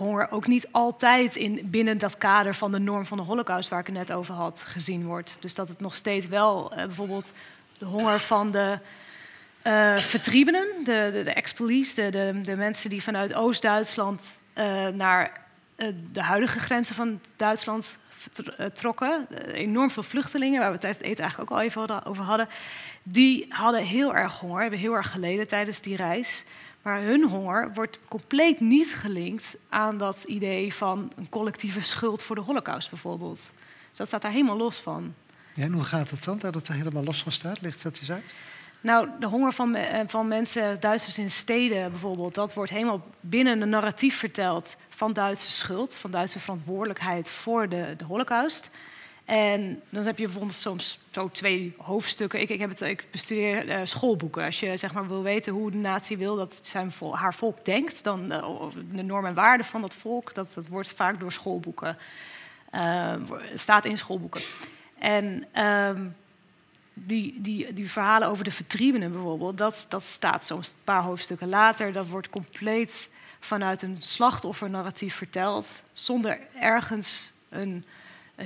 honger 0.01 0.31
ook 0.31 0.47
niet 0.47 0.67
altijd 0.71 1.35
in, 1.35 1.59
binnen 1.63 1.97
dat 1.97 2.17
kader 2.17 2.55
van 2.55 2.71
de 2.71 2.79
norm 2.79 3.05
van 3.05 3.17
de 3.17 3.23
holocaust 3.23 3.69
waar 3.69 3.79
ik 3.79 3.85
het 3.85 3.95
net 3.95 4.11
over 4.11 4.33
had 4.33 4.63
gezien 4.67 5.05
wordt. 5.05 5.37
Dus 5.39 5.53
dat 5.53 5.67
het 5.67 5.79
nog 5.79 5.95
steeds 5.95 6.27
wel 6.27 6.71
uh, 6.71 6.77
bijvoorbeeld 6.77 7.33
de 7.77 7.85
honger 7.85 8.19
van 8.19 8.51
de 8.51 8.77
uh, 9.67 9.97
vertriebenen, 9.97 10.67
de, 10.83 11.09
de, 11.11 11.23
de 11.23 12.11
de, 12.11 12.39
de, 12.41 12.55
mensen 12.55 12.89
die 12.89 13.03
vanuit 13.03 13.33
Oost-Duitsland 13.33 14.39
uh, 14.57 14.87
naar 14.87 15.31
de 16.11 16.21
huidige 16.21 16.59
grenzen 16.59 16.95
van 16.95 17.19
Duitsland 17.35 17.97
trokken. 18.73 19.27
enorm 19.53 19.91
veel 19.91 20.03
vluchtelingen, 20.03 20.59
waar 20.59 20.71
we 20.71 20.77
tijdens 20.77 21.01
het 21.01 21.11
eten 21.11 21.21
eigenlijk 21.21 21.51
ook 21.51 21.57
al 21.57 21.63
even 21.63 22.05
over 22.05 22.23
hadden. 22.23 22.47
Die 23.03 23.45
hadden 23.49 23.83
heel 23.83 24.15
erg 24.15 24.39
honger, 24.39 24.61
hebben 24.61 24.79
heel 24.79 24.93
erg 24.93 25.11
geleden 25.11 25.47
tijdens 25.47 25.81
die 25.81 25.95
reis. 25.95 26.45
Maar 26.81 27.01
hun 27.01 27.29
honger 27.29 27.73
wordt 27.73 27.99
compleet 28.07 28.59
niet 28.59 28.95
gelinkt 28.95 29.55
aan 29.69 29.97
dat 29.97 30.23
idee 30.23 30.73
van 30.73 31.11
een 31.15 31.29
collectieve 31.29 31.81
schuld 31.81 32.23
voor 32.23 32.35
de 32.35 32.41
holocaust 32.41 32.89
bijvoorbeeld. 32.89 33.51
Dus 33.89 33.97
dat 33.97 34.07
staat 34.07 34.21
daar 34.21 34.31
helemaal 34.31 34.57
los 34.57 34.77
van. 34.77 35.13
Ja, 35.53 35.63
en 35.63 35.73
hoe 35.73 35.83
gaat 35.83 36.09
het 36.09 36.23
dan 36.23 36.37
dat 36.37 36.53
het 36.53 36.67
er 36.67 36.73
helemaal 36.73 37.03
los 37.03 37.23
van 37.23 37.31
staat? 37.31 37.61
Ligt 37.61 37.83
dat 37.83 37.97
eens 37.99 38.11
uit? 38.11 38.23
Nou, 38.81 39.09
de 39.19 39.25
honger 39.25 39.53
van, 39.53 39.77
van 40.07 40.27
mensen, 40.27 40.79
Duitsers 40.79 41.17
in 41.17 41.29
steden 41.29 41.91
bijvoorbeeld, 41.91 42.35
dat 42.35 42.53
wordt 42.53 42.71
helemaal 42.71 43.05
binnen 43.19 43.61
een 43.61 43.69
narratief 43.69 44.17
verteld 44.17 44.77
van 44.89 45.13
Duitse 45.13 45.51
schuld, 45.51 45.95
van 45.95 46.11
Duitse 46.11 46.39
verantwoordelijkheid 46.39 47.29
voor 47.29 47.69
de, 47.69 47.93
de 47.97 48.05
holocaust. 48.05 48.69
En 49.25 49.81
dan 49.89 50.05
heb 50.05 50.17
je 50.17 50.23
bijvoorbeeld 50.23 50.53
soms 50.53 50.99
zo 51.11 51.29
twee 51.29 51.73
hoofdstukken. 51.77 52.41
Ik, 52.41 52.49
ik, 52.49 52.59
heb 52.59 52.69
het, 52.69 52.81
ik 52.81 53.07
bestudeer 53.11 53.67
uh, 53.67 53.79
schoolboeken. 53.83 54.45
Als 54.45 54.59
je 54.59 54.77
zeg 54.77 54.93
maar, 54.93 55.07
wil 55.07 55.23
weten 55.23 55.53
hoe 55.53 55.71
de 55.71 55.77
natie 55.77 56.17
wil 56.17 56.35
dat 56.35 56.59
zijn 56.63 56.91
haar 57.11 57.33
volk 57.33 57.65
denkt, 57.65 58.03
dan 58.03 58.31
uh, 58.31 58.61
de 58.91 59.03
normen 59.03 59.29
en 59.29 59.35
waarden 59.35 59.65
van 59.65 59.81
dat 59.81 59.95
volk, 59.95 60.33
dat, 60.33 60.53
dat 60.53 60.67
wordt 60.67 60.93
vaak 60.93 61.19
door 61.19 61.31
schoolboeken, 61.31 61.97
uh, 62.75 63.13
staat 63.55 63.85
in 63.85 63.97
schoolboeken. 63.97 64.41
En 64.99 65.45
uh, 65.55 65.89
die, 66.93 67.41
die, 67.41 67.73
die 67.73 67.91
verhalen 67.91 68.27
over 68.27 68.43
de 68.43 68.51
vertriebenen 68.51 69.11
bijvoorbeeld, 69.11 69.57
dat, 69.57 69.85
dat 69.89 70.03
staat 70.03 70.45
soms 70.45 70.69
een 70.69 70.83
paar 70.83 71.01
hoofdstukken 71.01 71.49
later. 71.49 71.91
Dat 71.91 72.07
wordt 72.07 72.29
compleet 72.29 73.09
vanuit 73.39 73.81
een 73.81 73.97
slachtoffernarratief 73.99 75.15
verteld, 75.15 75.83
zonder 75.93 76.39
ergens 76.59 77.33
een 77.49 77.85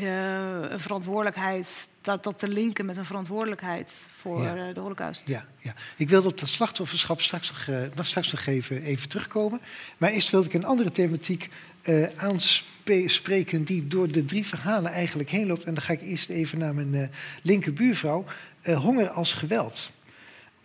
een 0.03 0.79
verantwoordelijkheid, 0.79 1.67
dat, 2.01 2.23
dat 2.23 2.39
te 2.39 2.47
linken 2.47 2.85
met 2.85 2.97
een 2.97 3.05
verantwoordelijkheid 3.05 4.07
voor 4.11 4.41
ja. 4.41 4.67
uh, 4.67 4.73
de 4.73 4.79
holocaust. 4.79 5.27
Ja, 5.27 5.45
ja, 5.57 5.73
ik 5.97 6.09
wilde 6.09 6.27
op 6.27 6.39
dat 6.39 6.49
slachtofferschap 6.49 7.21
straks 7.21 7.49
nog, 7.49 7.67
uh, 7.67 8.03
straks 8.03 8.31
nog 8.31 8.45
even, 8.45 8.81
even 8.81 9.09
terugkomen. 9.09 9.61
Maar 9.97 10.09
eerst 10.09 10.29
wilde 10.29 10.47
ik 10.47 10.53
een 10.53 10.65
andere 10.65 10.91
thematiek 10.91 11.49
aanspreken 12.15 13.63
die 13.63 13.87
door 13.87 14.11
de 14.11 14.25
drie 14.25 14.45
verhalen 14.45 14.91
eigenlijk 14.91 15.29
heen 15.29 15.47
loopt. 15.47 15.63
En 15.63 15.73
dan 15.73 15.83
ga 15.83 15.93
ik 15.93 16.01
eerst 16.01 16.29
even 16.29 16.57
naar 16.57 16.75
mijn 16.75 17.11
linkerbuurvrouw. 17.41 18.25
honger 18.63 19.09
als 19.09 19.33
geweld. 19.33 19.91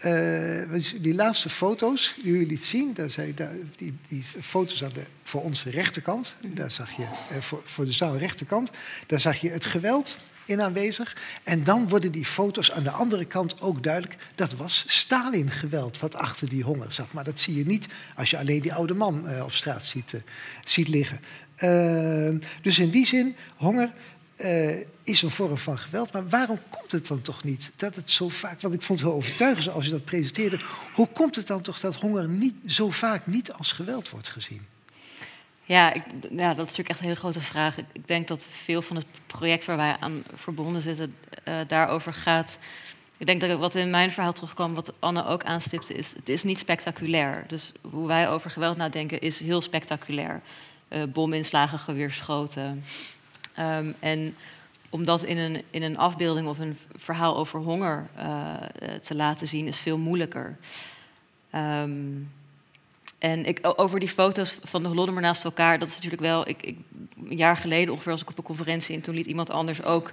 Uh, 0.05 0.83
die 1.01 1.15
laatste 1.15 1.49
foto's 1.49 2.15
die 2.23 2.33
jullie 2.33 2.47
liet 2.47 2.65
zien, 2.65 2.95
daar 2.95 3.11
zijn, 3.11 3.35
daar, 3.35 3.53
die, 3.77 3.95
die, 4.09 4.23
foto's 4.41 4.85
aan 4.85 4.91
de, 4.95 5.03
voor 5.23 5.43
onze 5.43 5.71
rechterkant, 5.71 6.35
daar 6.55 6.71
zag 6.71 6.93
je, 6.97 7.03
uh, 7.03 7.41
voor, 7.41 7.63
voor 7.65 7.85
de 7.85 7.93
zaal 7.93 8.17
rechterkant, 8.17 8.71
daar 9.07 9.21
zag 9.21 9.37
je 9.37 9.51
het 9.51 9.67
geweld 9.67 10.17
in 10.45 10.63
aanwezig. 10.63 11.17
En 11.43 11.65
dan 11.65 11.89
worden 11.89 12.13
die 12.13 12.25
foto's 12.25 12.73
aan 12.73 12.83
de 12.83 12.91
andere 12.91 13.25
kant 13.25 13.61
ook 13.61 13.83
duidelijk, 13.83 14.17
dat 14.35 14.53
was 14.53 14.85
Stalin-geweld 14.87 15.99
wat 15.99 16.15
achter 16.15 16.49
die 16.49 16.63
honger 16.63 16.93
zat. 16.93 17.13
Maar 17.13 17.25
dat 17.25 17.41
zie 17.41 17.55
je 17.55 17.67
niet 17.67 17.87
als 18.17 18.31
je 18.31 18.39
alleen 18.39 18.61
die 18.61 18.75
oude 18.75 18.95
man 18.95 19.23
uh, 19.27 19.43
op 19.43 19.53
straat 19.53 19.85
ziet, 19.85 20.15
ziet 20.65 20.89
liggen. 20.89 21.21
dus 22.63 22.79
in 22.79 22.91
die 22.91 23.07
zin, 23.07 23.37
honger 23.57 23.91
uh, 24.45 24.87
is 25.03 25.23
een 25.23 25.31
vorm 25.31 25.59
van 25.59 25.79
geweld. 25.79 26.13
Maar 26.13 26.29
waarom 26.29 26.59
komt 26.69 26.93
het 26.93 27.07
dan 27.07 27.23
toch 27.23 27.45
niet 27.45 27.71
dat 27.77 27.95
het 27.95 28.11
zo 28.11 28.29
vaak... 28.29 28.61
Want 28.61 28.75
ik 28.75 28.83
vond 28.83 29.01
het 29.01 29.09
wel 29.09 29.17
overtuigend 29.17 29.65
zoals 29.65 29.85
je 29.85 29.91
dat 29.91 30.05
presenteerde. 30.05 30.61
Hoe 30.95 31.09
komt 31.09 31.37
het 31.37 31.47
dan 31.47 31.61
toch 31.61 31.81
dat 31.81 31.97
honger 31.97 32.29
niet, 32.29 32.55
zo 32.67 32.91
vaak 32.91 33.27
niet 33.27 33.53
als 33.53 33.73
geweld 33.73 34.11
wordt 34.11 34.29
gezien? 34.29 34.67
Ja, 35.63 35.93
ik, 35.93 36.03
ja, 36.31 36.49
dat 36.49 36.57
is 36.57 36.57
natuurlijk 36.57 36.89
echt 36.89 36.99
een 36.99 37.05
hele 37.05 37.19
grote 37.19 37.41
vraag. 37.41 37.79
Ik 37.79 38.07
denk 38.07 38.29
dat 38.29 38.47
veel 38.51 38.83
van 38.83 38.97
het 38.97 39.07
project 39.27 39.65
waar 39.65 39.77
wij 39.77 39.97
aan 40.01 40.23
verbonden 40.35 40.83
zitten 40.83 41.15
uh, 41.45 41.55
daarover 41.67 42.15
gaat. 42.15 42.59
Ik 43.17 43.27
denk 43.27 43.41
dat 43.41 43.59
wat 43.59 43.75
in 43.75 43.91
mijn 43.91 44.13
verhaal 44.13 44.33
terugkwam, 44.33 44.75
wat 44.75 44.93
Anne 44.99 45.27
ook 45.27 45.45
aanstipte, 45.45 45.95
is: 45.95 46.13
het 46.17 46.29
is 46.29 46.43
niet 46.43 46.59
spectaculair. 46.59 47.45
Dus 47.47 47.73
hoe 47.91 48.07
wij 48.07 48.29
over 48.29 48.51
geweld 48.51 48.77
nadenken 48.77 49.21
is 49.21 49.41
heel 49.41 49.63
spectaculair. 49.63 50.41
uh, 50.91 51.03
bominslagen, 51.05 51.79
geweerschoten. 51.79 52.85
Um, 53.59 53.95
en 53.99 54.37
om 54.91 55.05
dat 55.05 55.23
in 55.23 55.39
een, 55.39 55.63
in 55.71 55.83
een 55.83 55.99
afbeelding 55.99 56.49
of 56.49 56.59
een 56.59 56.77
verhaal 56.95 57.37
over 57.37 57.61
honger 57.61 58.09
uh, 58.19 58.55
te 59.03 59.15
laten 59.15 59.49
zien, 59.49 59.67
is 59.67 59.79
veel 59.79 59.99
moeilijker. 59.99 60.57
Um, 61.55 62.31
en 63.19 63.47
ik, 63.47 63.59
over 63.63 64.01
die 64.01 64.09
foto's 64.09 64.59
van 64.63 64.83
de 64.83 64.89
Holodomor 64.89 65.21
naast 65.21 65.45
elkaar, 65.45 65.79
dat 65.79 65.89
is 65.89 65.95
natuurlijk 65.95 66.23
wel. 66.23 66.49
Ik, 66.49 66.63
ik, 66.63 66.77
een 67.29 67.37
jaar 67.37 67.57
geleden 67.57 67.93
ongeveer 67.93 68.13
was 68.13 68.23
ik 68.23 68.31
op 68.31 68.39
een 68.39 68.45
conferentie 68.45 68.95
en 68.95 69.03
toen 69.03 69.15
liet 69.15 69.27
iemand 69.27 69.51
anders 69.51 69.83
ook 69.83 70.13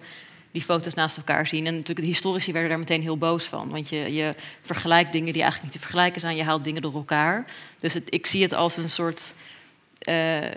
die 0.52 0.62
foto's 0.62 0.94
naast 0.94 1.18
elkaar 1.18 1.48
zien. 1.48 1.66
En 1.66 1.74
natuurlijk, 1.74 2.00
de 2.00 2.14
historici 2.14 2.52
werden 2.52 2.70
daar 2.70 2.80
meteen 2.80 3.02
heel 3.02 3.18
boos 3.18 3.44
van. 3.44 3.70
Want 3.70 3.90
je, 3.90 4.14
je 4.14 4.36
vergelijkt 4.62 5.12
dingen 5.12 5.34
die 5.34 5.42
eigenlijk 5.42 5.64
niet 5.64 5.82
te 5.82 5.88
vergelijken 5.88 6.22
zijn. 6.22 6.36
Je 6.36 6.44
haalt 6.44 6.64
dingen 6.64 6.82
door 6.82 6.94
elkaar. 6.94 7.46
Dus 7.78 7.96
ik 7.96 8.26
zie 8.26 8.42
het 8.42 8.54
als 8.54 8.78
een 8.78 8.90
soort. 8.90 9.34
Uh, 10.10 10.52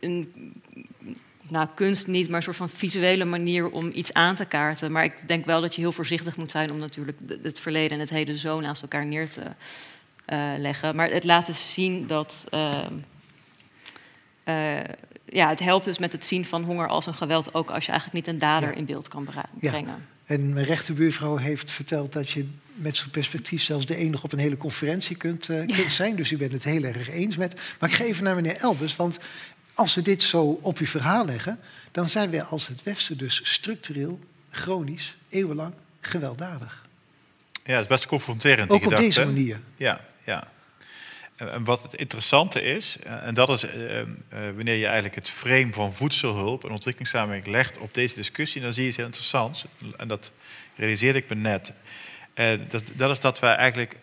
een, 0.00 0.32
nou, 1.50 1.68
kunst 1.74 2.06
niet, 2.06 2.28
maar 2.28 2.36
een 2.36 2.42
soort 2.42 2.56
van 2.56 2.68
visuele 2.68 3.24
manier 3.24 3.70
om 3.70 3.90
iets 3.94 4.12
aan 4.12 4.34
te 4.34 4.44
kaarten. 4.44 4.92
Maar 4.92 5.04
ik 5.04 5.14
denk 5.26 5.46
wel 5.46 5.60
dat 5.60 5.74
je 5.74 5.80
heel 5.80 5.92
voorzichtig 5.92 6.36
moet 6.36 6.50
zijn 6.50 6.70
om 6.70 6.78
natuurlijk 6.78 7.18
het 7.42 7.58
verleden 7.58 7.90
en 7.90 7.98
het 7.98 8.10
heden 8.10 8.38
zo 8.38 8.60
naast 8.60 8.82
elkaar 8.82 9.06
neer 9.06 9.28
te 9.28 9.40
uh, 9.40 10.52
leggen. 10.58 10.96
Maar 10.96 11.10
het 11.10 11.24
laten 11.24 11.54
zien 11.54 12.06
dat. 12.06 12.46
Uh, 12.54 12.86
uh, 14.44 14.80
ja, 15.24 15.48
het 15.48 15.60
helpt 15.60 15.84
dus 15.84 15.98
met 15.98 16.12
het 16.12 16.24
zien 16.24 16.44
van 16.44 16.64
honger 16.64 16.88
als 16.88 17.06
een 17.06 17.14
geweld, 17.14 17.54
ook 17.54 17.70
als 17.70 17.84
je 17.84 17.90
eigenlijk 17.90 18.26
niet 18.26 18.34
een 18.34 18.40
dader 18.40 18.76
in 18.76 18.84
beeld 18.84 19.08
kan 19.08 19.28
brengen. 19.58 19.84
Ja. 19.84 19.98
En 20.24 20.52
mijn 20.52 20.66
rechterbuurvrouw 20.66 21.36
heeft 21.36 21.72
verteld 21.72 22.12
dat 22.12 22.30
je 22.30 22.46
met 22.74 22.96
zo'n 22.96 23.10
perspectief 23.10 23.62
zelfs 23.62 23.86
de 23.86 23.96
enige 23.96 24.24
op 24.24 24.32
een 24.32 24.38
hele 24.38 24.56
conferentie 24.56 25.16
kunt, 25.16 25.48
uh, 25.48 25.66
kunt 25.76 25.92
zijn. 25.92 26.16
Dus 26.16 26.30
u 26.30 26.36
bent 26.36 26.52
het 26.52 26.64
heel 26.64 26.82
erg 26.82 27.10
eens 27.10 27.36
met. 27.36 27.60
Maar 27.80 27.88
ik 27.88 27.94
ga 27.94 28.04
even 28.04 28.24
naar 28.24 28.34
meneer 28.34 28.56
Elbers, 28.56 28.96
want 28.96 29.18
als 29.78 29.94
we 29.94 30.02
dit 30.02 30.22
zo 30.22 30.58
op 30.62 30.78
uw 30.78 30.86
verhaal 30.86 31.24
leggen, 31.24 31.60
dan 31.92 32.08
zijn 32.08 32.30
we 32.30 32.42
als 32.42 32.66
het 32.66 32.82
Westen 32.82 33.18
dus 33.18 33.40
structureel, 33.42 34.20
chronisch, 34.50 35.16
eeuwenlang 35.28 35.74
gewelddadig. 36.00 36.86
Ja, 37.64 37.72
het 37.72 37.82
is 37.82 37.86
best 37.86 38.06
confronterend. 38.06 38.70
Ook 38.70 38.86
op 38.86 38.96
deze 38.96 39.24
manier. 39.24 39.60
Ja, 39.76 40.00
ja. 40.24 40.50
En 41.36 41.64
wat 41.64 41.82
het 41.82 41.94
interessante 41.94 42.62
is, 42.62 42.98
eh, 42.98 43.26
en 43.26 43.34
dat 43.34 43.48
is 43.48 43.64
uh, 43.64 43.98
uh, 44.00 44.04
wanneer 44.30 44.74
je 44.74 44.84
eigenlijk 44.84 45.14
het 45.14 45.30
frame 45.30 45.72
van 45.72 45.92
voedselhulp 45.92 46.64
en 46.64 46.70
ontwikkelingssamenwerking 46.70 47.54
legt 47.54 47.78
op 47.78 47.94
deze 47.94 48.14
discussie, 48.14 48.62
dan 48.62 48.72
zie 48.72 48.82
je 48.82 48.88
iets 48.88 48.96
heel 48.96 49.06
interessants. 49.06 49.64
En 49.96 50.08
dat 50.08 50.32
realiseerde 50.76 51.18
ik 51.18 51.28
me 51.28 51.34
net. 51.34 51.72
Dat, 52.68 52.82
dat, 52.92 53.10
is 53.10 53.20
dat 53.20 53.38
wij 53.38 53.54
eigenlijk 53.54 53.96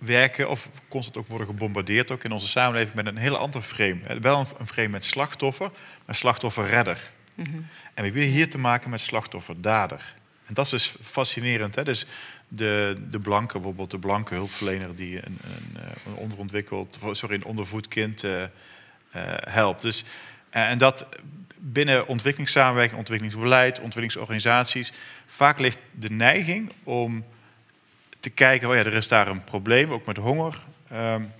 werken 0.00 0.50
of 0.50 0.68
constant 0.88 1.16
ook 1.16 1.26
worden 1.26 1.46
gebombardeerd, 1.46 2.10
ook 2.10 2.24
in 2.24 2.32
onze 2.32 2.48
samenleving, 2.48 2.94
met 2.94 3.06
een 3.06 3.16
heel 3.16 3.36
ander 3.36 3.62
frame. 3.62 4.20
Wel 4.20 4.46
een 4.58 4.66
frame 4.66 4.88
met 4.88 5.04
slachtoffer, 5.04 5.70
maar 6.06 6.14
slachtofferredder. 6.14 6.98
Mm 7.34 7.44
-hmm. 7.44 7.66
En 7.94 8.02
we 8.02 8.02
hebben 8.02 8.22
hier 8.22 8.50
te 8.50 8.58
maken 8.58 8.90
met 8.90 9.00
slachtofferdader. 9.00 10.14
En 10.46 10.54
dat 10.54 10.64
is 10.64 10.70
dus 10.70 10.94
fascinerend. 11.02 11.74
Hè? 11.74 11.84
Dus 11.84 12.06
de, 12.48 12.96
de 13.10 13.20
blanke, 13.20 13.52
bijvoorbeeld 13.52 13.90
de 13.90 13.98
blanke 13.98 14.34
hulpverlener 14.34 14.94
die 14.94 15.16
een, 15.16 15.38
een, 15.42 15.80
eh, 15.80 15.88
een 16.06 16.14
onderontwikkeld, 16.14 16.98
sorry, 17.12 17.34
een 17.34 17.44
ondervoed 17.44 17.88
kind 17.88 18.24
uh, 18.24 18.40
uh, 18.40 18.46
helpt. 19.40 19.82
Dus, 19.82 20.04
en 20.50 20.78
dat 20.78 21.06
binnen 21.58 22.06
ontwikkelingssamenwerking, 22.06 22.98
ontwikkelingsbeleid, 22.98 23.80
ontwikkelingsorganisaties, 23.80 24.92
vaak 25.26 25.58
ligt 25.58 25.78
de 25.90 26.10
neiging 26.10 26.72
om 26.82 27.24
te 28.20 28.30
kijken, 28.30 28.68
oh 28.68 28.74
ja, 28.74 28.80
er 28.80 28.92
is 28.92 29.08
daar 29.08 29.28
een 29.28 29.44
probleem, 29.44 29.92
ook 29.92 30.06
met 30.06 30.16
honger. 30.16 30.58
Um, 30.92 31.32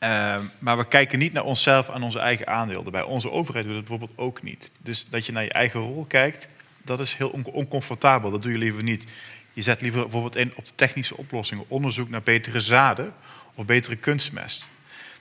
um, 0.00 0.50
maar 0.58 0.76
we 0.76 0.88
kijken 0.88 1.18
niet 1.18 1.32
naar 1.32 1.44
onszelf 1.44 1.88
en 1.88 2.02
onze 2.02 2.18
eigen 2.18 2.46
aandeel. 2.46 2.82
Bij 2.82 3.02
onze 3.02 3.30
overheid 3.30 3.66
doet 3.66 3.76
het 3.76 3.84
bijvoorbeeld 3.84 4.18
ook 4.18 4.42
niet. 4.42 4.70
Dus 4.78 5.08
dat 5.08 5.26
je 5.26 5.32
naar 5.32 5.42
je 5.42 5.52
eigen 5.52 5.80
rol 5.80 6.04
kijkt, 6.04 6.48
dat 6.82 7.00
is 7.00 7.14
heel 7.14 7.28
on 7.28 7.44
oncomfortabel. 7.44 8.30
Dat 8.30 8.42
doe 8.42 8.52
je 8.52 8.58
liever 8.58 8.82
niet. 8.82 9.04
Je 9.52 9.62
zet 9.62 9.80
liever 9.80 10.02
bijvoorbeeld 10.02 10.36
in 10.36 10.52
op 10.56 10.64
de 10.64 10.74
technische 10.74 11.16
oplossingen, 11.16 11.64
onderzoek 11.68 12.08
naar 12.08 12.22
betere 12.22 12.60
zaden 12.60 13.12
of 13.54 13.64
betere 13.64 13.96
kunstmest. 13.96 14.68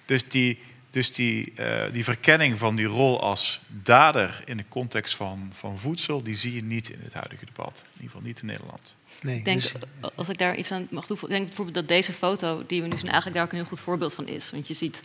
Dus 0.05 0.27
die, 0.27 0.59
dus 0.89 1.13
die, 1.13 1.53
uh, 1.59 1.65
die 1.91 2.03
verkenning 2.03 2.57
van 2.57 2.75
die 2.75 2.85
rol 2.85 3.21
als 3.21 3.61
dader 3.67 4.43
in 4.45 4.57
de 4.57 4.65
context 4.69 5.15
van, 5.15 5.51
van 5.53 5.77
voedsel, 5.77 6.23
die 6.23 6.35
zie 6.35 6.53
je 6.53 6.63
niet 6.63 6.89
in 6.89 6.99
het 7.03 7.13
huidige 7.13 7.45
debat. 7.45 7.83
In 7.85 7.91
ieder 7.93 8.09
geval 8.09 8.21
niet 8.21 8.39
in 8.39 8.45
Nederland. 8.45 8.95
Nee, 9.23 9.37
ik 9.37 9.45
denk, 9.45 9.61
dus... 9.61 9.73
als 10.15 10.29
ik 10.29 10.37
daar 10.37 10.55
iets 10.55 10.71
aan 10.71 10.87
mag 10.89 11.05
toevoegen, 11.05 11.29
ik 11.29 11.35
denk 11.35 11.45
bijvoorbeeld 11.45 11.75
dat 11.75 11.87
deze 11.87 12.13
foto 12.13 12.63
die 12.67 12.81
we 12.81 12.87
nu 12.87 12.97
zien 12.97 13.05
eigenlijk 13.05 13.35
daar 13.35 13.45
ook 13.45 13.51
een 13.51 13.57
heel 13.57 13.67
goed 13.67 13.79
voorbeeld 13.79 14.13
van 14.13 14.27
is. 14.27 14.51
Want 14.51 14.67
je 14.67 14.73
ziet 14.73 15.01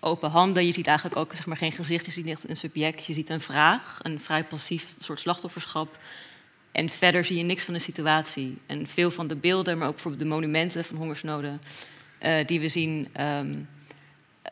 open 0.00 0.30
handen, 0.30 0.66
je 0.66 0.72
ziet 0.72 0.86
eigenlijk 0.86 1.16
ook 1.16 1.34
zeg 1.34 1.46
maar, 1.46 1.56
geen 1.56 1.72
gezicht, 1.72 2.06
je 2.06 2.12
ziet 2.12 2.24
niet 2.24 2.48
een 2.48 2.56
subject, 2.56 3.06
je 3.06 3.12
ziet 3.12 3.30
een 3.30 3.40
vraag, 3.40 3.98
een 4.02 4.20
vrij 4.20 4.44
passief 4.44 4.94
soort 4.98 5.20
slachtofferschap. 5.20 5.98
En 6.72 6.88
verder 6.88 7.24
zie 7.24 7.36
je 7.36 7.42
niks 7.42 7.64
van 7.64 7.74
de 7.74 7.80
situatie. 7.80 8.58
En 8.66 8.86
veel 8.86 9.10
van 9.10 9.26
de 9.26 9.36
beelden, 9.36 9.78
maar 9.78 9.88
ook 9.88 9.98
voor 9.98 10.16
de 10.16 10.24
monumenten 10.24 10.84
van 10.84 10.96
hongersnoden 10.96 11.60
uh, 12.22 12.44
die 12.46 12.60
we 12.60 12.68
zien, 12.68 13.08
um, 13.20 13.68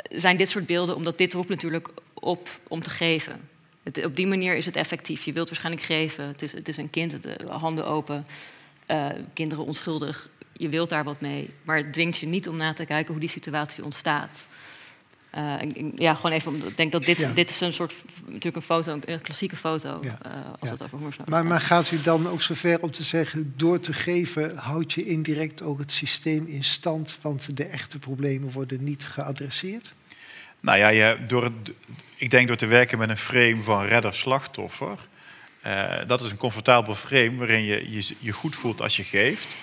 zijn 0.08 0.36
dit 0.36 0.48
soort 0.48 0.66
beelden, 0.66 0.96
omdat 0.96 1.18
dit 1.18 1.32
roept 1.32 1.48
natuurlijk 1.48 1.88
op 2.14 2.48
om 2.68 2.80
te 2.80 2.90
geven. 2.90 3.48
Het, 3.82 4.04
op 4.04 4.16
die 4.16 4.26
manier 4.26 4.56
is 4.56 4.66
het 4.66 4.76
effectief. 4.76 5.24
Je 5.24 5.32
wilt 5.32 5.48
waarschijnlijk 5.48 5.84
geven. 5.84 6.26
Het 6.26 6.42
is, 6.42 6.52
het 6.52 6.68
is 6.68 6.76
een 6.76 6.90
kind, 6.90 7.22
de 7.22 7.38
handen 7.48 7.86
open, 7.86 8.26
uh, 8.88 9.06
kinderen 9.32 9.64
onschuldig. 9.64 10.28
Je 10.52 10.68
wilt 10.68 10.90
daar 10.90 11.04
wat 11.04 11.20
mee, 11.20 11.50
maar 11.62 11.76
het 11.76 11.92
dwingt 11.92 12.18
je 12.18 12.26
niet 12.26 12.48
om 12.48 12.56
na 12.56 12.72
te 12.72 12.84
kijken 12.84 13.10
hoe 13.12 13.20
die 13.20 13.30
situatie 13.30 13.84
ontstaat. 13.84 14.46
Uh, 15.36 15.54
ja, 15.96 16.14
gewoon 16.14 16.32
even, 16.32 16.66
ik 16.66 16.76
denk 16.76 16.92
dat 16.92 17.04
dit, 17.04 17.18
ja. 17.18 17.32
dit 17.32 17.50
is 17.50 17.60
een 17.60 17.72
soort, 17.72 17.94
natuurlijk 18.24 18.56
een 18.56 18.62
foto, 18.62 18.98
een 19.04 19.20
klassieke 19.20 19.56
foto, 19.56 19.98
ja. 20.00 20.18
uh, 20.26 20.32
als 20.50 20.60
ja. 20.60 20.70
het 20.70 20.82
over 20.82 20.98
hongersnood 20.98 21.28
maar, 21.28 21.46
maar 21.46 21.60
gaat 21.60 21.90
u 21.90 22.00
dan 22.00 22.28
ook 22.28 22.42
zover 22.42 22.82
om 22.82 22.90
te 22.90 23.04
zeggen, 23.04 23.52
door 23.56 23.80
te 23.80 23.92
geven 23.92 24.56
houd 24.56 24.92
je 24.92 25.04
indirect 25.04 25.62
ook 25.62 25.78
het 25.78 25.92
systeem 25.92 26.46
in 26.46 26.64
stand, 26.64 27.18
want 27.22 27.56
de 27.56 27.64
echte 27.64 27.98
problemen 27.98 28.50
worden 28.50 28.84
niet 28.84 29.06
geadresseerd? 29.06 29.94
Nou 30.60 30.78
ja, 30.78 30.88
je, 30.88 31.18
door 31.26 31.44
het, 31.44 31.52
ik 32.16 32.30
denk 32.30 32.46
door 32.46 32.56
te 32.56 32.66
werken 32.66 32.98
met 32.98 33.08
een 33.08 33.16
frame 33.16 33.62
van 33.62 33.84
redder-slachtoffer, 33.84 34.98
uh, 35.66 35.94
dat 36.06 36.20
is 36.20 36.30
een 36.30 36.36
comfortabel 36.36 36.94
frame 36.94 37.36
waarin 37.36 37.62
je, 37.62 37.90
je 37.90 38.14
je 38.18 38.32
goed 38.32 38.56
voelt 38.56 38.82
als 38.82 38.96
je 38.96 39.04
geeft. 39.04 39.56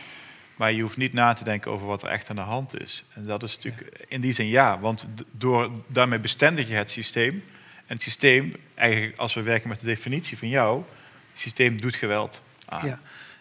Maar 0.56 0.72
je 0.72 0.82
hoeft 0.82 0.98
niet 0.98 1.14
na 1.14 1.34
te 1.34 1.44
denken 1.44 1.72
over 1.72 1.88
wat 1.88 2.02
er 2.02 2.10
echt 2.10 2.30
aan 2.30 2.36
de 2.36 2.42
hand 2.42 2.82
is. 2.82 3.04
En 3.14 3.26
dat 3.26 3.44
is 3.44 3.56
natuurlijk 3.56 4.06
in 4.08 4.22
die 4.22 4.34
zin 4.34 4.48
ja, 4.48 4.80
want 4.80 5.06
door, 5.32 5.72
daarmee 5.88 6.20
bestendig 6.20 6.68
je 6.68 6.74
het 6.74 6.92
systeem. 6.92 7.44
En 7.86 7.96
het 7.96 8.02
systeem, 8.02 8.54
eigenlijk 8.76 9.18
als 9.18 9.34
we 9.34 9.42
werken 9.42 9.70
met 9.70 9.80
de 9.80 9.86
definitie 9.86 10.38
van 10.38 10.50
jou, 10.50 10.84
het 11.30 11.40
systeem 11.40 11.82
doet 11.82 11.96
geweld 11.96 12.42
aan. 12.66 12.88
Ja. 12.88 13.00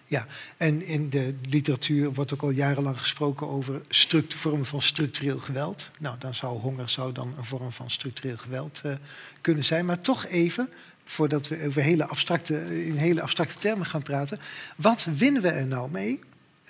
Ja, 0.09 0.27
en 0.57 0.83
in 0.83 1.11
de 1.11 1.35
literatuur 1.49 2.13
wordt 2.13 2.33
ook 2.33 2.43
al 2.43 2.51
jarenlang 2.51 3.01
gesproken 3.01 3.49
over 3.49 3.81
vormen 4.29 4.67
van 4.67 4.83
structureel 4.83 5.39
geweld. 5.39 5.91
Nou, 5.99 6.19
dan 6.19 6.35
zou 6.35 6.59
honger 6.59 6.89
zou 6.89 7.13
dan 7.13 7.35
een 7.39 7.45
vorm 7.45 7.73
van 7.73 7.91
structureel 7.91 8.37
geweld 8.37 8.83
uh, 8.87 8.93
kunnen 9.41 9.65
zijn. 9.65 9.87
Maar 9.87 10.01
toch 10.01 10.27
even, 10.27 10.69
voordat 11.11 11.49
we 11.49 11.65
over 11.67 11.83
hele 11.83 12.07
abstracte, 12.07 12.85
in 12.87 12.97
hele 12.97 13.23
abstracte 13.23 13.59
termen 13.59 13.87
gaan 13.87 14.03
praten. 14.03 14.39
Wat 14.77 15.09
winnen 15.17 15.43
we 15.43 15.49
er 15.49 15.67
nou 15.67 15.91
mee 15.91 16.21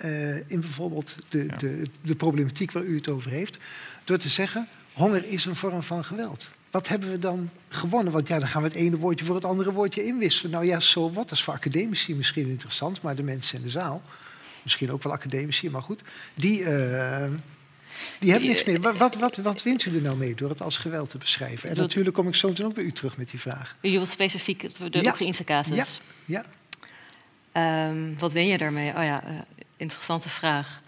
uh, 0.05 0.35
in 0.35 0.59
bijvoorbeeld 0.59 1.15
de, 1.29 1.45
ja. 1.45 1.57
de, 1.57 1.87
de 2.01 2.15
problematiek 2.15 2.71
waar 2.71 2.83
u 2.83 2.95
het 2.95 3.09
over 3.09 3.31
heeft, 3.31 3.57
door 4.03 4.17
te 4.17 4.29
zeggen, 4.29 4.67
honger 4.93 5.25
is 5.25 5.45
een 5.45 5.55
vorm 5.55 5.83
van 5.83 6.05
geweld. 6.05 6.49
Wat 6.71 6.87
hebben 6.87 7.11
we 7.11 7.19
dan 7.19 7.49
gewonnen? 7.67 8.13
Want 8.13 8.27
ja, 8.27 8.39
dan 8.39 8.47
gaan 8.47 8.61
we 8.61 8.67
het 8.67 8.77
ene 8.77 8.97
woordje 8.97 9.25
voor 9.25 9.35
het 9.35 9.45
andere 9.45 9.71
woordje 9.71 10.05
inwisselen. 10.05 10.51
Nou 10.51 10.65
ja, 10.65 10.79
zo 10.79 11.11
wat. 11.11 11.29
Dat 11.29 11.31
is 11.31 11.43
voor 11.43 11.53
academici 11.53 12.15
misschien 12.15 12.47
interessant, 12.47 13.01
maar 13.01 13.15
de 13.15 13.23
mensen 13.23 13.57
in 13.57 13.63
de 13.63 13.69
zaal, 13.69 14.01
misschien 14.63 14.91
ook 14.91 15.03
wel 15.03 15.13
academici, 15.13 15.69
maar 15.69 15.81
goed, 15.81 16.01
die, 16.35 16.59
uh, 16.59 17.27
die 18.19 18.31
hebben 18.31 18.49
niks 18.49 18.63
meer. 18.63 18.81
Wat, 18.81 19.15
wat, 19.15 19.37
wat 19.37 19.63
wint 19.63 19.85
u 19.85 19.95
er 19.95 20.01
nou 20.01 20.17
mee 20.17 20.35
door 20.35 20.49
het 20.49 20.61
als 20.61 20.77
geweld 20.77 21.09
te 21.09 21.17
beschrijven? 21.17 21.69
En 21.69 21.75
natuurlijk 21.75 22.15
kom 22.15 22.27
ik 22.27 22.35
zo 22.35 22.47
meteen 22.47 22.65
ook 22.65 22.73
bij 22.73 22.83
u 22.83 22.91
terug 22.91 23.17
met 23.17 23.29
die 23.29 23.39
vraag. 23.39 23.75
U 23.81 23.91
wilt 23.91 24.09
specifiek 24.09 24.61
de 24.91 25.01
ja. 25.01 25.09
Oekraïnse 25.09 25.43
casus? 25.43 25.99
Ja. 26.25 26.43
ja. 27.53 27.87
Um, 27.89 28.15
wat 28.19 28.33
win 28.33 28.47
je 28.47 28.57
daarmee? 28.57 28.89
Oh 28.89 29.03
ja, 29.03 29.23
uh, 29.27 29.39
interessante 29.77 30.29
vraag. 30.29 30.81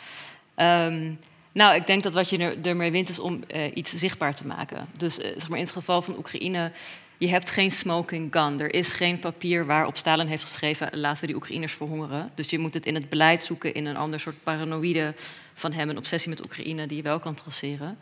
Um, 0.56 1.20
nou, 1.52 1.76
ik 1.76 1.88
denk 1.88 2.04
dat 2.04 2.14
wat 2.14 2.30
je 2.30 2.38
er, 2.38 2.56
ermee 2.62 2.92
wint 2.92 3.10
is 3.10 3.20
om 3.20 3.44
uh, 3.56 3.76
iets 3.76 3.96
zichtbaar 3.96 4.36
te 4.36 4.48
maken. 4.48 4.88
Dus 4.98 5.20
uh, 5.20 5.26
zeg 5.26 5.50
maar 5.50 5.58
in 5.58 5.64
het 5.64 5.74
geval 5.74 6.02
van 6.02 6.18
Oekraïne, 6.18 6.72
je 7.18 7.28
hebt 7.28 7.50
geen 7.50 7.72
smoking 7.72 8.28
gun. 8.32 8.60
Er 8.60 8.74
is 8.74 8.92
geen 8.92 9.20
papier 9.20 9.66
waarop 9.66 9.98
Stalin 9.98 10.28
heeft 10.28 10.44
geschreven: 10.44 10.90
laten 11.00 11.22
we 11.22 11.28
die 11.28 11.36
Oekraïners 11.36 11.74
verhongeren. 11.74 12.32
Dus 12.36 12.50
je 12.50 12.60
moet 12.60 12.74
het 12.74 12.86
in 12.86 12.96
het 12.96 13.10
beleid 13.10 13.44
zoeken 13.44 13.74
in 13.74 13.86
een 13.86 13.98
ander 13.98 14.20
soort 14.20 14.44
paranoïde 14.44 15.14
van 15.54 15.72
hem, 15.74 15.90
een 15.90 15.98
obsessie 15.98 16.30
met 16.30 16.44
Oekraïne 16.44 16.88
die 16.88 16.98
je 16.98 17.04
wel 17.04 17.20
kan 17.20 17.34
traceren. 17.34 17.98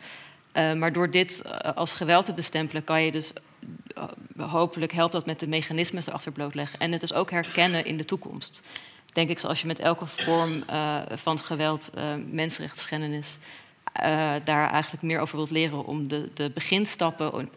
Uh, 0.54 0.72
maar 0.72 0.92
door 0.92 1.10
dit 1.10 1.42
als 1.74 1.92
geweld 1.92 2.24
te 2.24 2.32
bestempelen, 2.32 2.84
kan 2.84 3.02
je 3.02 3.12
dus 3.12 3.32
hopelijk 4.36 4.92
helpt 4.92 5.12
dat 5.12 5.26
met 5.26 5.40
de 5.40 5.46
mechanismes 5.46 6.06
erachter 6.06 6.32
blootleggen. 6.32 6.78
En 6.78 6.92
het 6.92 7.00
dus 7.00 7.12
ook 7.12 7.30
herkennen 7.30 7.84
in 7.84 7.96
de 7.96 8.04
toekomst 8.04 8.62
denk 9.12 9.28
ik, 9.28 9.38
zoals 9.38 9.60
je 9.60 9.66
met 9.66 9.78
elke 9.78 10.06
vorm 10.06 10.64
van 11.08 11.38
geweld, 11.38 11.90
mensenrechtsschendenis, 12.30 13.38
eh, 13.92 14.32
daar 14.44 14.70
eigenlijk 14.70 15.02
meer 15.02 15.20
over 15.20 15.36
wilt 15.36 15.50
leren 15.50 15.84
om 15.84 16.08
de, 16.08 16.30
de 16.34 16.50
beginstappen 16.54 17.50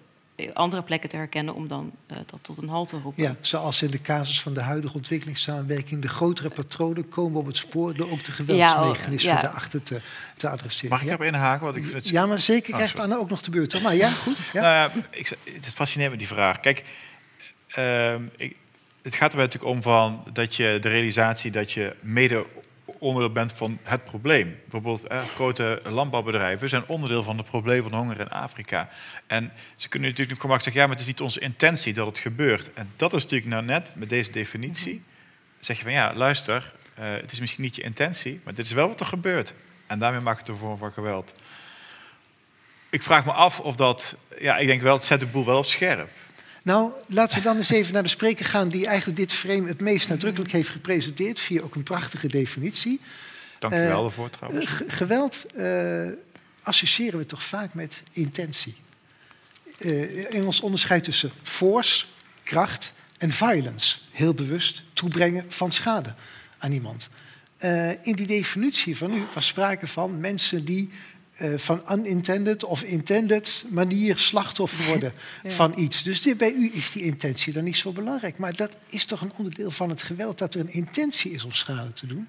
andere 0.54 0.84
plekken 0.84 1.10
te 1.10 1.16
herkennen 1.16 1.54
om 1.54 1.68
dan 1.68 1.92
eh, 2.08 2.18
dat 2.26 2.40
tot 2.42 2.58
een 2.58 2.70
halt 2.70 2.88
te 2.88 3.00
roepen. 3.00 3.24
Ja, 3.24 3.36
zoals 3.42 3.82
in 3.82 3.92
de 3.92 4.02
casus 4.02 4.42
van 4.42 4.54
de 4.54 4.62
huidige 4.62 4.96
ontwikkelingssamenwerking, 4.96 6.02
de 6.02 6.08
grotere 6.08 6.50
patronen 6.50 7.10
komen 7.10 7.40
op 7.40 7.46
het 7.46 7.58
spoor 7.58 7.96
door 7.96 8.12
ook 8.12 8.24
de 8.24 8.32
geweldsmechanismen 8.32 9.32
Ja, 9.32 9.38
oh, 9.38 9.42
ja. 9.42 9.48
daarachter 9.48 9.84
te, 9.84 10.02
te 10.38 10.50
adresseren. 10.50 10.90
Mag 10.90 11.02
ik 11.02 11.08
ja? 11.08 11.14
erop 11.14 11.26
inhaken? 11.26 11.64
Want 11.64 11.76
ik 11.76 11.86
vind 11.86 11.96
het 11.96 12.08
ja, 12.10 12.26
maar 12.26 12.40
zeker 12.40 12.70
Oh, 12.70 12.76
krijgt 12.76 12.96
sorry. 12.96 13.12
Anne 13.12 13.24
ook 13.24 13.30
nog 13.30 13.42
de 13.42 13.52
beurt. 13.52 13.82
Maar 13.82 13.96
ja, 13.96 14.12
goed. 14.26 14.38
Ja. 14.54 14.62
Nou 14.62 14.74
ja, 14.74 14.92
ik, 15.10 15.28
het 15.44 15.66
is 15.66 15.74
fascinerend 15.74 16.18
met 16.18 16.28
die 16.28 16.36
vraag. 16.36 16.60
Kijk, 16.60 16.84
ehm, 17.68 18.24
ik, 18.38 18.56
het 19.02 19.16
gaat 19.16 19.32
er 19.32 19.38
natuurlijk 19.38 19.72
om 19.72 19.82
van 19.82 20.24
dat 20.34 20.56
je 20.56 20.78
de 20.82 20.90
realisatie 20.90 21.52
dat 21.52 21.72
je 21.72 21.96
mede 22.00 22.46
onderdeel 23.04 23.32
bent 23.32 23.51
van 23.51 23.80
het 23.84 24.04
probleem. 24.04 24.60
Bijvoorbeeld 24.62 25.08
eh, 25.08 25.22
grote 25.36 25.82
landbouwbedrijven 25.84 26.70
zijn 26.70 26.88
onderdeel 26.88 27.24
van 27.24 27.38
het 27.38 27.45
probleem 27.45 27.84
van 27.84 27.93
honger 27.93 28.20
in 28.20 28.30
Afrika. 28.30 28.88
En 29.28 29.51
ze 29.76 29.89
kunnen 29.89 30.10
natuurlijk 30.10 30.39
gemakkelijk 30.39 30.64
zeggen, 30.64 30.82
ja, 30.82 30.88
maar 30.88 30.95
het 30.95 31.06
is 31.06 31.12
niet 31.12 31.22
onze 31.22 31.39
intentie 31.39 31.93
dat 31.93 32.08
het 32.08 32.20
gebeurt. 32.20 32.74
En 32.74 32.91
dat 32.95 33.14
is 33.14 33.24
natuurlijk 33.24 33.51
nou 33.51 33.66
net 33.66 33.91
met 33.93 34.10
deze 34.10 34.32
definitie. 34.32 35.04
Zeg 35.60 35.78
je 35.78 35.84
van 35.84 35.91
ja, 35.91 36.14
luister, 36.14 36.74
eh, 36.95 37.06
het 37.06 37.32
is 37.32 37.39
misschien 37.39 37.64
niet 37.64 37.76
je 37.76 37.82
intentie, 37.82 38.41
maar 38.43 38.54
dit 38.54 38.66
is 38.66 38.72
wel 38.72 38.88
wat 38.88 38.99
er 38.99 39.06
gebeurt. 39.06 39.54
En 39.88 39.99
daarmee 39.99 40.22
maakt 40.22 40.39
het 40.39 40.49
een 40.49 40.58
vorm 40.58 40.78
van 40.78 40.91
geweld. 40.91 41.34
Ik 42.89 43.04
vraag 43.04 43.26
me 43.26 43.32
af 43.32 43.60
of 43.60 43.76
dat, 43.76 44.16
ja, 44.39 44.58
ik 44.58 44.68
denk 44.68 44.82
wel, 44.82 44.95
het 44.95 45.04
zet 45.04 45.20
de 45.20 45.26
boel 45.26 45.45
wel 45.45 45.58
op 45.58 45.66
scherp. 45.66 46.10
Nou, 46.64 46.91
laten 47.07 47.38
we 47.38 47.43
dan 47.43 47.57
eens 47.57 47.70
even 47.70 47.93
naar 47.93 48.03
de 48.03 48.09
spreker 48.09 48.45
gaan 48.45 48.70
die 48.70 48.86
eigenlijk 48.86 49.18
dit 49.18 49.34
frame 49.34 49.68
het 49.68 49.82
meest 49.82 50.09
nadrukkelijk 50.09 50.51
heeft 50.51 50.70
gepresenteerd, 50.70 51.39
via 51.39 51.61
ook 51.61 51.76
een 51.76 51.84
prachtige 51.84 52.28
definitie. 52.28 52.99
Dank 53.59 53.74
u 53.74 53.78
wel 53.78 54.05
ervoor 54.05 54.30
trouwens. 54.30 54.70
Ge- 54.70 54.86
geweld 54.88 55.45
eh, 55.55 56.07
associëren 56.61 57.20
we 57.20 57.26
toch 57.26 57.43
vaak 57.43 57.74
met 57.74 58.03
intentie. 58.11 58.76
Eh, 59.78 60.34
Engels 60.36 60.61
onderscheid 60.61 61.03
tussen 61.03 61.32
force, 61.43 62.05
kracht 62.43 62.93
en 63.18 63.32
violence. 63.32 63.97
Heel 64.11 64.34
bewust 64.34 64.84
toebrengen 64.93 65.45
van 65.47 65.72
schade 65.72 66.16
aan 66.57 66.72
iemand. 66.72 67.09
In 68.01 68.16
die 68.16 68.28
definitie 68.28 68.97
van 68.97 69.14
u 69.14 69.24
was 69.34 69.47
sprake 69.47 69.88
van 69.88 70.20
mensen 70.20 70.66
die 70.66 70.89
eh, 71.34 71.58
van 71.58 71.82
unintended 71.92 72.64
of 72.64 72.84
intended 72.84 73.66
manier 73.70 74.18
slachtoffer 74.18 74.86
worden 74.88 75.14
Ja. 75.44 75.50
van 75.50 75.74
iets. 75.76 76.04
Dus 76.04 76.22
dit, 76.22 76.38
bij 76.38 76.52
u 76.52 76.70
is 76.74 76.92
die 76.92 77.04
intentie 77.04 77.54
dan 77.54 77.64
niet 77.64 77.78
zo 77.78 77.92
belangrijk. 77.92 78.38
Maar 78.38 78.56
dat 78.56 78.78
is 78.90 79.06
toch 79.06 79.22
een 79.22 79.32
onderdeel 79.38 79.72
van 79.72 79.90
het 79.90 80.04
geweld 80.04 80.38
dat 80.38 80.54
er 80.54 80.60
een 80.60 80.72
intentie 80.72 81.32
is 81.32 81.44
om 81.44 81.52
schade 81.52 81.94
te 81.94 82.08
doen? 82.08 82.28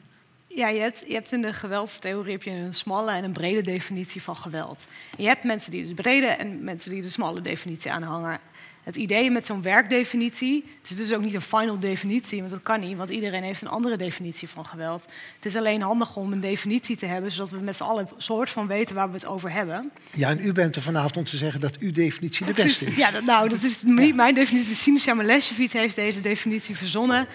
Ja, 0.49 0.69
je 0.69 0.81
hebt, 0.81 1.05
je 1.07 1.15
hebt 1.15 1.33
in 1.33 1.43
de 1.43 1.53
geweldstheorie 1.53 2.33
heb 2.33 2.43
je 2.43 2.51
een 2.51 2.75
smalle 2.75 3.13
en 3.13 3.25
een 3.25 3.33
brede 3.33 3.61
definitie 3.63 4.23
van 4.23 4.37
geweld. 4.37 4.87
En 5.17 5.23
je 5.23 5.29
hebt 5.29 5.45
mensen 5.45 5.71
die 5.71 5.87
de 5.87 5.95
brede 5.95 6.27
en 6.27 6.65
mensen 6.65 6.91
die 6.91 7.03
de 7.03 7.09
smalle 7.09 7.41
definitie 7.41 7.91
aanhangen. 7.93 8.39
Het 8.85 8.97
idee 8.97 9.30
met 9.30 9.47
zo'n 9.47 9.62
werkdefinitie, 9.62 10.64
het 10.80 10.91
is 10.91 10.97
dus 10.97 11.12
ook 11.12 11.22
niet 11.22 11.35
een 11.35 11.41
final 11.41 11.78
definitie, 11.78 12.39
want 12.39 12.51
dat 12.51 12.62
kan 12.62 12.80
niet, 12.80 12.97
want 12.97 13.11
iedereen 13.11 13.43
heeft 13.43 13.62
een 13.62 13.68
andere 13.68 13.97
definitie 13.97 14.49
van 14.49 14.66
geweld. 14.66 15.05
Het 15.37 15.45
is 15.45 15.57
alleen 15.57 15.82
handig 15.82 16.16
om 16.16 16.32
een 16.32 16.41
definitie 16.41 16.97
te 16.97 17.07
hebben, 17.07 17.32
zodat 17.32 17.51
we 17.51 17.59
met 17.59 17.76
z'n 17.76 17.82
allen 17.82 18.09
een 18.16 18.22
soort 18.22 18.51
van 18.51 18.66
weten 18.66 18.95
waar 18.95 19.09
we 19.09 19.14
het 19.14 19.26
over 19.26 19.53
hebben. 19.53 19.91
Ja, 20.12 20.28
en 20.28 20.45
u 20.45 20.53
bent 20.53 20.76
er 20.76 20.82
vanavond 20.82 21.16
om 21.16 21.24
te 21.24 21.37
zeggen 21.37 21.61
dat 21.61 21.78
uw 21.78 21.93
definitie 21.93 22.47
de 22.47 22.53
beste 22.53 22.87
is. 22.87 22.97
Ja, 22.97 23.11
dat, 23.11 23.24
nou, 23.24 23.49
dat 23.49 23.62
is 23.62 23.82
niet 23.82 24.14
mijn 24.14 24.35
definitie. 24.35 24.74
Sinisa 24.74 25.14
Malesjevic 25.14 25.72
heeft 25.72 25.97
deze 25.97 26.20
definitie 26.20 26.76
verzonnen. 26.76 27.26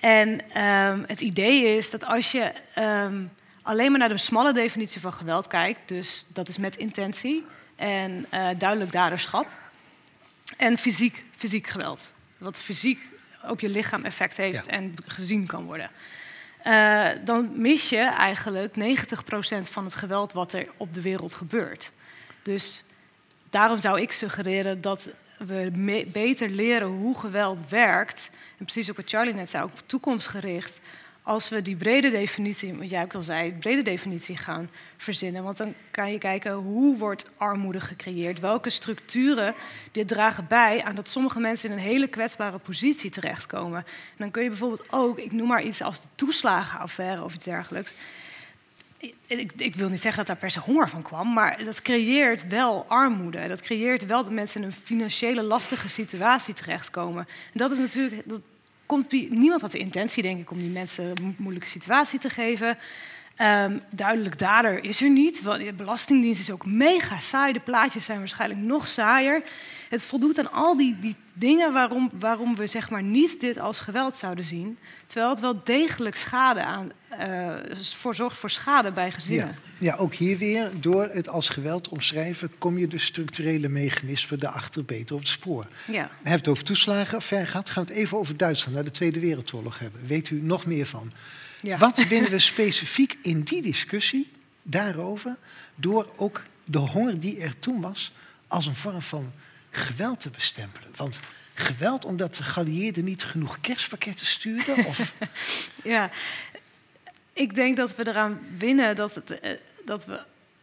En 0.00 0.40
ehm, 0.52 1.02
het 1.06 1.20
idee 1.20 1.76
is 1.76 1.90
dat 1.90 2.04
als 2.04 2.32
je 2.32 2.52
ehm, 2.74 3.22
alleen 3.62 3.90
maar 3.90 4.00
naar 4.00 4.08
de 4.08 4.18
smalle 4.18 4.52
definitie 4.52 5.00
van 5.00 5.12
geweld 5.12 5.46
kijkt, 5.46 5.80
dus 5.88 6.26
dat 6.32 6.48
is 6.48 6.58
met 6.58 6.76
intentie 6.76 7.44
en 7.76 8.26
eh, 8.30 8.46
duidelijk 8.58 8.92
daderschap, 8.92 9.46
en 10.56 10.78
fysiek, 10.78 11.24
fysiek 11.36 11.66
geweld, 11.66 12.12
wat 12.38 12.62
fysiek 12.62 13.00
op 13.48 13.60
je 13.60 13.68
lichaam 13.68 14.04
effect 14.04 14.36
heeft 14.36 14.64
Ja. 14.66 14.70
en 14.70 14.94
gezien 15.06 15.46
kan 15.46 15.64
worden. 15.64 15.90
Eh, 16.62 17.08
dan 17.24 17.50
mis 17.54 17.88
je 17.88 17.98
eigenlijk 17.98 18.76
90% 18.76 19.68
van 19.68 19.84
het 19.84 19.94
geweld 19.94 20.32
wat 20.32 20.52
er 20.52 20.66
op 20.76 20.94
de 20.94 21.00
wereld 21.00 21.34
gebeurt. 21.34 21.92
Dus 22.42 22.84
daarom 23.50 23.78
zou 23.78 24.00
ik 24.00 24.12
suggereren 24.12 24.80
dat 24.80 25.10
we 25.38 25.70
beter 26.12 26.48
leren 26.50 26.88
hoe 26.88 27.18
geweld 27.18 27.68
werkt. 27.68 28.30
En 28.58 28.64
precies 28.64 28.90
ook 28.90 28.96
wat 28.96 29.08
Charlie 29.08 29.34
net 29.34 29.50
zei, 29.50 29.62
ook 29.64 29.70
toekomstgericht. 29.86 30.80
Als 31.26 31.48
we 31.48 31.62
die 31.62 31.76
brede 31.76 32.10
definitie, 32.10 32.74
wat 32.74 32.90
jij 32.90 33.02
ook 33.02 33.14
al 33.14 33.20
zei, 33.20 33.52
de 33.52 33.58
brede 33.58 33.82
definitie 33.82 34.36
gaan 34.36 34.70
verzinnen. 34.96 35.42
Want 35.42 35.56
dan 35.56 35.74
kan 35.90 36.12
je 36.12 36.18
kijken 36.18 36.52
hoe 36.52 36.98
wordt 36.98 37.26
armoede 37.36 37.80
gecreëerd? 37.80 38.40
Welke 38.40 38.70
structuren 38.70 39.54
dit 39.92 40.08
dragen 40.08 40.46
bij 40.48 40.82
aan 40.82 40.94
dat 40.94 41.08
sommige 41.08 41.40
mensen 41.40 41.70
in 41.70 41.76
een 41.76 41.82
hele 41.82 42.08
kwetsbare 42.08 42.58
positie 42.58 43.10
terechtkomen. 43.10 43.78
En 43.78 44.16
dan 44.16 44.30
kun 44.30 44.42
je 44.42 44.48
bijvoorbeeld 44.48 44.92
ook, 44.92 45.18
ik 45.18 45.32
noem 45.32 45.48
maar 45.48 45.62
iets 45.62 45.82
als 45.82 46.00
de 46.02 46.08
toeslagenaffaire 46.14 47.24
of 47.24 47.34
iets 47.34 47.44
dergelijks. 47.44 47.94
Ik, 49.26 49.52
ik 49.56 49.74
wil 49.74 49.88
niet 49.88 50.02
zeggen 50.02 50.18
dat 50.18 50.26
daar 50.26 50.36
per 50.36 50.50
se 50.50 50.60
honger 50.60 50.88
van 50.88 51.02
kwam, 51.02 51.32
maar 51.32 51.64
dat 51.64 51.82
creëert 51.82 52.48
wel 52.48 52.84
armoede. 52.88 53.48
Dat 53.48 53.60
creëert 53.60 54.06
wel 54.06 54.22
dat 54.22 54.32
mensen 54.32 54.60
in 54.60 54.66
een 54.66 54.72
financiële 54.72 55.42
lastige 55.42 55.88
situatie 55.88 56.54
terechtkomen. 56.54 57.26
En 57.52 57.58
dat 57.58 57.70
is 57.70 57.78
natuurlijk, 57.78 58.22
dat 58.24 58.40
komt, 58.86 59.12
niemand 59.30 59.60
had 59.60 59.72
de 59.72 59.78
intentie, 59.78 60.22
denk 60.22 60.40
ik, 60.40 60.50
om 60.50 60.58
die 60.58 60.70
mensen 60.70 61.04
een 61.04 61.24
mo- 61.24 61.34
moeilijke 61.36 61.68
situatie 61.68 62.18
te 62.18 62.30
geven. 62.30 62.78
Ehm, 63.36 63.78
duidelijk 63.90 64.38
dader 64.38 64.84
is 64.84 65.02
er 65.02 65.10
niet. 65.10 65.42
want 65.42 65.64
De 65.64 65.72
Belastingdienst 65.72 66.40
is 66.40 66.50
ook 66.50 66.66
mega 66.66 67.18
saai. 67.18 67.52
De 67.52 67.60
plaatjes 67.60 68.04
zijn 68.04 68.18
waarschijnlijk 68.18 68.60
nog 68.60 68.88
saaier. 68.88 69.42
Het 69.88 70.02
voldoet 70.02 70.38
aan 70.38 70.52
al 70.52 70.76
die, 70.76 70.96
die 71.00 71.16
dingen 71.32 71.72
waarom, 71.72 72.10
waarom 72.18 72.54
we 72.56 72.66
zeg 72.66 72.90
maar 72.90 73.02
niet 73.02 73.40
dit 73.40 73.58
als 73.58 73.80
geweld 73.80 74.16
zouden 74.16 74.44
zien. 74.44 74.78
Terwijl 75.06 75.30
het 75.30 75.40
wel 75.40 75.60
degelijk 75.64 76.16
schade 76.16 76.64
aan, 76.64 76.92
eh, 77.08 77.54
voor 77.78 78.14
zorgt 78.14 78.38
voor 78.38 78.50
schade 78.50 78.92
bij 78.92 79.10
gezinnen. 79.10 79.56
Ja. 79.78 79.90
ja, 79.90 79.96
ook 79.96 80.14
hier 80.14 80.38
weer, 80.38 80.70
door 80.80 81.08
het 81.12 81.28
als 81.28 81.48
geweld 81.48 81.88
omschrijven, 81.88 82.50
kom 82.58 82.78
je 82.78 82.88
de 82.88 82.98
structurele 82.98 83.68
mechanismen 83.68 84.38
daarachter 84.38 84.84
beter 84.84 85.14
op 85.14 85.20
het 85.20 85.30
spoor. 85.30 85.66
Ja. 85.86 86.10
Hij 86.22 86.30
heeft 86.30 86.38
het 86.38 86.48
over 86.48 86.64
toeslagen 86.64 87.22
ver 87.22 87.46
gehad. 87.46 87.70
Gaan 87.70 87.84
we 87.84 87.92
het 87.92 88.00
even 88.00 88.18
over 88.18 88.36
Duitsland, 88.36 88.74
naar 88.74 88.84
de 88.84 88.90
Tweede 88.90 89.20
Wereldoorlog 89.20 89.78
hebben. 89.78 90.06
Weet 90.06 90.30
u 90.30 90.42
nog 90.42 90.66
meer 90.66 90.86
van? 90.86 91.12
Ja. 91.64 91.78
Wat 91.78 92.06
winnen 92.06 92.30
we 92.30 92.38
specifiek 92.38 93.18
in 93.22 93.42
die 93.42 93.62
discussie 93.62 94.30
daarover, 94.62 95.36
door 95.74 96.12
ook 96.16 96.42
de 96.64 96.78
honger 96.78 97.20
die 97.20 97.40
er 97.40 97.58
toen 97.58 97.80
was, 97.80 98.12
als 98.46 98.66
een 98.66 98.74
vorm 98.74 99.02
van 99.02 99.32
geweld 99.70 100.20
te 100.20 100.30
bestempelen? 100.30 100.88
Want 100.96 101.20
geweld 101.54 102.04
omdat 102.04 102.34
de 102.34 102.42
geallieerden 102.42 103.04
niet 103.04 103.24
genoeg 103.24 103.60
kerstpakketten 103.60 104.26
stuurden? 104.26 104.84
Of, 104.86 105.12
Ja, 105.84 106.10
ik 107.32 107.54
denk 107.54 107.76
dat 107.76 107.96
we 107.96 108.08
eraan 108.08 108.38
winnen 108.56 108.96
dat, 108.96 109.14
het, 109.14 109.40
eh, 109.40 109.50
dat 109.84 110.06
we 110.06 110.20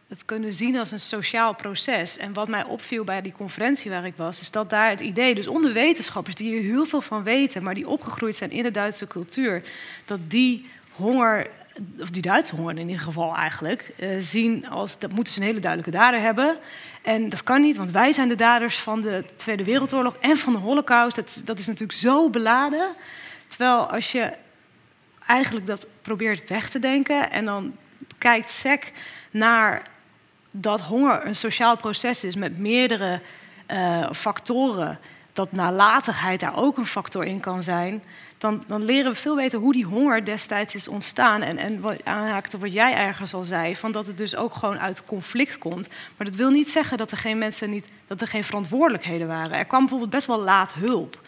het 0.08 0.24
kunnen 0.24 0.52
zien 0.52 0.76
als 0.76 0.90
een 0.90 1.00
sociaal 1.00 1.54
proces. 1.54 2.16
En 2.16 2.32
wat 2.32 2.48
mij 2.48 2.64
opviel 2.64 3.04
bij 3.04 3.22
die 3.22 3.32
conferentie 3.32 3.90
waar 3.90 4.04
ik 4.04 4.16
was, 4.16 4.40
is 4.40 4.50
dat 4.50 4.70
daar 4.70 4.90
het 4.90 5.00
idee, 5.00 5.34
dus 5.34 5.46
onder 5.46 5.72
wetenschappers 5.72 6.34
die 6.34 6.56
er 6.56 6.62
heel 6.62 6.86
veel 6.86 7.00
van 7.00 7.22
weten, 7.22 7.62
maar 7.62 7.74
die 7.74 7.88
opgegroeid 7.88 8.36
zijn 8.36 8.50
in 8.50 8.62
de 8.62 8.70
Duitse 8.70 9.06
cultuur, 9.06 9.62
dat 10.04 10.30
die 10.30 10.70
honger, 10.92 11.50
of 12.00 12.10
die 12.10 12.22
Duitse 12.22 12.56
honger 12.56 12.78
in 12.78 12.88
ieder 12.88 13.04
geval 13.04 13.36
eigenlijk, 13.36 13.92
eh, 13.98 14.08
zien 14.18 14.68
als 14.68 14.98
dat 14.98 15.12
moeten 15.12 15.32
ze 15.32 15.40
een 15.40 15.46
hele 15.46 15.60
duidelijke 15.60 15.98
dader 15.98 16.20
hebben. 16.20 16.56
En 17.02 17.28
dat 17.28 17.42
kan 17.42 17.60
niet, 17.60 17.76
want 17.76 17.90
wij 17.90 18.12
zijn 18.12 18.28
de 18.28 18.34
daders 18.34 18.78
van 18.78 19.00
de 19.00 19.24
Tweede 19.36 19.64
Wereldoorlog 19.64 20.16
en 20.20 20.36
van 20.36 20.52
de 20.52 20.58
Holocaust. 20.58 21.16
Dat, 21.16 21.42
dat 21.44 21.58
is 21.58 21.66
natuurlijk 21.66 21.98
zo 21.98 22.30
beladen. 22.30 22.94
Terwijl 23.46 23.90
als 23.90 24.12
je 24.12 24.32
eigenlijk 25.26 25.66
dat 25.66 25.86
probeert 26.02 26.48
weg 26.48 26.70
te 26.70 26.78
denken. 26.78 27.30
En 27.30 27.44
dan 27.44 27.76
kijkt 28.18 28.50
SEC 28.50 28.92
naar 29.30 29.82
dat 30.50 30.80
honger 30.80 31.26
een 31.26 31.36
sociaal 31.36 31.76
proces 31.76 32.24
is 32.24 32.36
met 32.36 32.58
meerdere 32.58 33.20
eh, 33.66 34.12
factoren. 34.12 34.98
Dat 35.32 35.52
nalatigheid 35.52 36.40
daar 36.40 36.56
ook 36.56 36.76
een 36.76 36.86
factor 36.86 37.24
in 37.24 37.40
kan 37.40 37.62
zijn. 37.62 38.02
Dan, 38.42 38.64
dan 38.66 38.84
leren 38.84 39.12
we 39.12 39.18
veel 39.18 39.36
beter 39.36 39.58
hoe 39.58 39.72
die 39.72 39.84
honger 39.84 40.24
destijds 40.24 40.74
is 40.74 40.88
ontstaan. 40.88 41.42
En, 41.42 41.56
en 41.58 41.80
wat 41.80 42.04
aanhaakte 42.04 42.58
wat 42.58 42.72
jij 42.72 42.94
ergens 42.94 43.34
al 43.34 43.44
zei, 43.44 43.76
van 43.76 43.92
dat 43.92 44.06
het 44.06 44.18
dus 44.18 44.36
ook 44.36 44.54
gewoon 44.54 44.78
uit 44.78 45.04
conflict 45.04 45.58
komt. 45.58 45.88
Maar 46.16 46.26
dat 46.26 46.36
wil 46.36 46.50
niet 46.50 46.70
zeggen 46.70 46.98
dat 46.98 47.10
er 47.10 47.16
geen 47.16 47.38
mensen 47.38 47.70
niet, 47.70 47.86
dat 48.06 48.20
er 48.20 48.26
geen 48.28 48.44
verantwoordelijkheden 48.44 49.26
waren. 49.26 49.58
Er 49.58 49.64
kwam 49.64 49.80
bijvoorbeeld 49.80 50.10
best 50.10 50.26
wel 50.26 50.40
laat 50.40 50.74
hulp. 50.74 51.20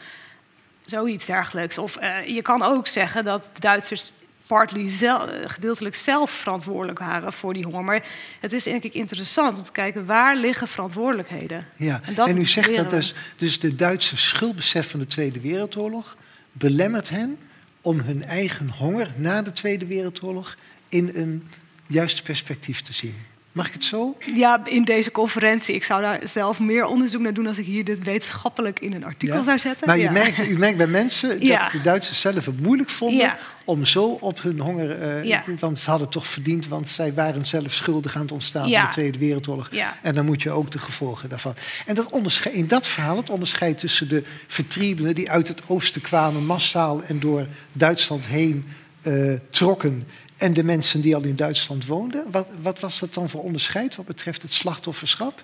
Zoiets 0.85 1.27
dergelijks. 1.27 1.79
Of 1.79 1.97
eh, 1.97 2.27
je 2.27 2.43
kan 2.43 2.63
ook 2.63 2.87
zeggen 2.87 3.25
dat 3.25 3.51
de 3.55 3.61
Duitsers 3.61 4.13
partly 4.47 4.89
zel- 4.89 5.29
eh, 5.29 5.51
gedeeltelijk 5.51 5.95
zelf 5.95 6.31
verantwoordelijk 6.31 6.99
waren 6.99 7.33
voor 7.33 7.53
die 7.55 7.65
honger. 7.65 7.85
Maar 7.85 8.05
het 8.41 8.53
is 8.53 8.63
denk 8.65 8.83
ik 8.83 8.95
interessant 8.95 9.59
om 9.59 9.65
te 9.65 9.73
kijken 9.73 10.07
waar 10.07 10.37
liggen 10.37 10.69
verantwoordelijkheden. 10.69 11.67
ja. 11.77 12.01
En 12.17 12.39
u 12.39 12.47
zegt 12.47 12.77
dat 12.77 12.91
dus, 12.91 13.15
dus 13.37 13.61
de 13.61 13.75
Duitse 13.75 14.17
schuldbesef 14.17 14.91
van 14.91 15.01
de 15.01 15.07
Tweede 15.07 15.41
Wereldoorlog 15.41 16.17
belemmert 16.55 17.09
hen 17.09 17.39
om 17.81 18.01
hun 18.01 18.23
eigen 18.23 18.69
honger 18.69 19.13
na 19.17 19.43
de 19.43 19.53
Tweede 19.53 19.87
Wereldoorlog 19.87 20.57
in 20.89 21.11
een 21.15 21.49
juist 21.87 22.23
perspectief 22.23 22.83
te 22.83 22.93
zien. 22.93 23.15
Mag 23.55 23.67
ik 23.67 23.73
het 23.73 23.85
zo? 23.85 24.17
Ja, 24.35 24.61
in 24.67 24.85
deze 24.85 25.11
conferentie. 25.11 25.75
Ik 25.75 25.85
zou 25.85 26.01
daar 26.01 26.21
zelf 26.29 26.61
meer 26.61 26.87
onderzoek 26.87 27.21
naar 27.21 27.35
doen 27.35 27.47
als 27.47 27.59
ik 27.59 27.67
hier 27.67 27.85
dit 27.85 28.03
wetenschappelijk 28.05 28.81
in 28.81 28.93
een 28.93 29.05
artikel 29.05 29.37
Ja. 29.37 29.43
zou 29.43 29.59
zetten. 29.59 29.87
Maar 29.87 29.99
Ja. 29.99 30.11
merkt, 30.11 30.39
u 30.49 30.59
merkt 30.59 30.77
bij 30.77 30.87
mensen 30.87 31.29
dat 31.39 31.43
Ja. 31.43 31.69
de 31.71 31.81
Duitsers 31.81 32.21
zelf 32.21 32.45
het 32.47 32.61
moeilijk 32.61 32.91
vonden 32.91 33.35
om 33.65 33.85
zo 33.85 34.05
op 34.21 34.43
hun 34.43 34.59
honger. 34.61 34.91
eh. 35.01 35.41
Want 35.59 35.79
ze 35.79 35.91
hadden 35.91 36.09
toch 36.09 36.27
verdiend, 36.27 36.69
want 36.69 36.89
zij 36.89 37.15
waren 37.15 37.47
zelf 37.47 37.73
schuldig 37.73 38.15
aan 38.17 38.23
het 38.23 38.33
ontstaan 38.33 38.71
van 38.71 38.83
de 38.85 38.89
Tweede 38.89 39.19
Wereldoorlog. 39.19 39.71
En 40.03 40.15
dan 40.15 40.25
moet 40.25 40.43
je 40.43 40.51
ook 40.51 40.71
de 40.71 40.79
gevolgen 40.79 41.29
daarvan. 41.29 41.55
En 41.87 41.95
dat 41.95 42.11
ondersche- 42.11 42.53
in 42.53 42.67
dat 42.67 42.87
verhaal, 42.87 43.17
het 43.17 43.31
onderscheid 43.31 43.79
tussen 43.79 44.09
de 44.09 44.23
vertriebenen 44.47 45.15
die 45.15 45.31
uit 45.31 45.49
het 45.49 45.63
oosten 45.67 46.01
kwamen, 46.01 46.47
massaal 46.47 47.03
en 47.03 47.21
door 47.21 47.47
Duitsland 47.73 48.27
heen 48.27 48.65
eh, 49.03 49.33
trokken. 49.51 50.07
En 50.37 50.53
de 50.53 50.65
mensen 50.65 51.01
die 51.01 51.15
al 51.15 51.23
in 51.23 51.37
Duitsland 51.37 51.87
woonden. 51.87 52.31
Wat, 52.31 52.47
wat 52.63 52.81
was 52.81 52.99
dat 52.99 53.15
dan 53.15 53.29
voor 53.29 53.43
onderscheid 53.43 53.97
wat 53.97 54.07
betreft 54.07 54.43
het 54.43 54.53
slachtofferschap? 54.53 55.43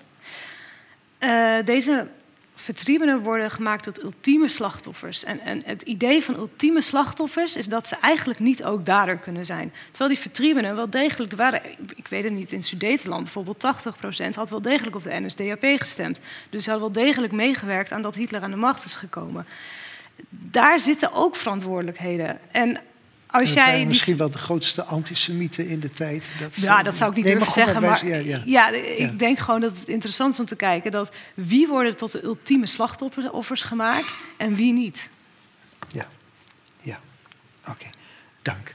Eh, 1.17 1.55
deze 1.65 2.07
vertriebenen 2.55 3.21
worden 3.21 3.51
gemaakt 3.51 3.83
tot 3.83 4.03
ultieme 4.03 4.47
slachtoffers. 4.47 5.23
En, 5.23 5.39
en 5.39 5.61
het 5.65 5.81
idee 5.81 6.23
van 6.23 6.35
ultieme 6.35 6.81
slachtoffers 6.81 7.55
is 7.55 7.67
dat 7.67 7.87
ze 7.87 7.95
eigenlijk 8.01 8.39
niet 8.39 8.63
ook 8.63 8.85
dader 8.85 9.17
kunnen 9.17 9.45
zijn. 9.45 9.73
Terwijl 9.89 10.09
die 10.09 10.19
vertriebenen 10.19 10.75
wel 10.75 10.89
degelijk 10.89 11.33
waren. 11.33 11.61
Ik 11.95 12.07
weet 12.07 12.23
het 12.23 12.33
niet, 12.33 12.51
in 12.51 12.63
Sudetenland 12.63 13.23
bijvoorbeeld 13.23 13.65
80% 14.31 14.35
had 14.35 14.49
wel 14.49 14.61
degelijk 14.61 14.95
op 14.95 15.03
de 15.03 15.19
NSDAP 15.19 15.65
gestemd. 15.77 16.19
Dus 16.49 16.65
hadden 16.65 16.93
wel 16.93 17.03
degelijk 17.03 17.33
meegewerkt 17.33 17.91
aan 17.91 18.01
dat 18.01 18.15
Hitler 18.15 18.41
aan 18.41 18.51
de 18.51 18.57
macht 18.57 18.85
is 18.85 18.95
gekomen. 18.95 19.45
Daar 20.29 20.79
zitten 20.79 21.13
ook 21.13 21.35
verantwoordelijkheden. 21.35 22.39
En 22.51 22.79
als 23.31 23.53
jij 23.53 23.77
die 23.77 23.87
misschien 23.87 24.17
wel 24.17 24.29
de 24.29 24.37
grootste 24.37 24.83
antisemieten 24.83 25.67
in 25.67 25.79
de 25.79 25.91
tijd. 25.91 26.29
Dat 26.39 26.55
Ja, 26.55 26.83
dat 26.83 26.95
zou 26.95 27.09
ik 27.09 27.15
niet 27.15 27.25
Nee, 27.25 27.35
durven 27.35 27.53
maar 27.53 27.65
zeggen. 27.65 27.81
Maar 27.89 28.05
ja, 28.05 28.15
ja. 28.15 28.41
ja, 28.45 28.69
ik 28.97 29.19
denk 29.19 29.39
gewoon 29.39 29.61
dat 29.61 29.77
het 29.77 29.87
interessant 29.87 30.33
is 30.33 30.39
om 30.39 30.45
te 30.45 30.55
kijken... 30.55 30.91
dat 30.91 31.11
wie 31.33 31.67
worden 31.67 31.95
tot 31.95 32.11
de 32.11 32.23
ultieme 32.23 32.65
slachtoffers 32.65 33.61
gemaakt 33.61 34.17
en 34.37 34.55
wie 34.55 34.73
niet. 34.73 35.09
Ja, 35.91 36.07
ja. 36.81 36.99
Oké, 37.67 37.89
dank. 38.41 38.73